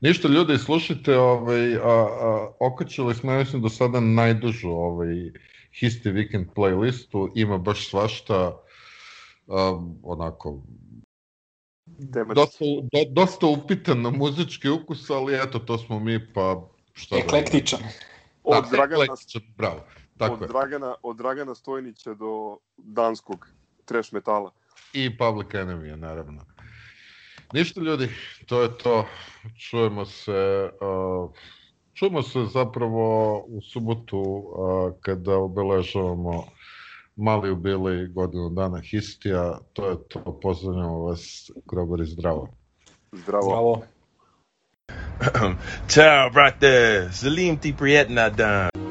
[0.00, 5.32] Ništa ljudi, slušajte, ovaj, a, a, okačili smo, ja mislim, do sada najdužu ovaj,
[5.80, 8.56] Histi Weekend playlistu, ima baš svašta,
[9.48, 10.62] a, onako,
[12.12, 12.34] Temački.
[12.34, 17.22] dosta, do, dosta upitan na muzički ukus, ali eto, to smo mi, pa šta da...
[17.22, 17.80] Eklektičan.
[18.44, 19.80] Od, Da, Dragana, eklektičan, bravo,
[20.18, 20.48] tako od, je.
[20.48, 23.48] Dragana, od Dragana Stojnića do danskog
[23.84, 24.52] trash metala.
[24.92, 26.53] I Public Enemy, naravno.
[27.54, 28.08] Ništa ljudi,
[28.46, 29.06] to je to.
[29.58, 31.30] Čujemo se, uh,
[31.94, 36.44] čujemo se zapravo u subotu uh, kada obeležavamo
[37.16, 42.48] mali bili godinu dana histija, to je to, pozdravljamo vas, grobari zdravo.
[43.12, 43.48] Zdravo.
[43.48, 43.82] Bravo.
[45.94, 47.08] Ciao, brate.
[47.12, 48.83] Salim ti prijetna dan.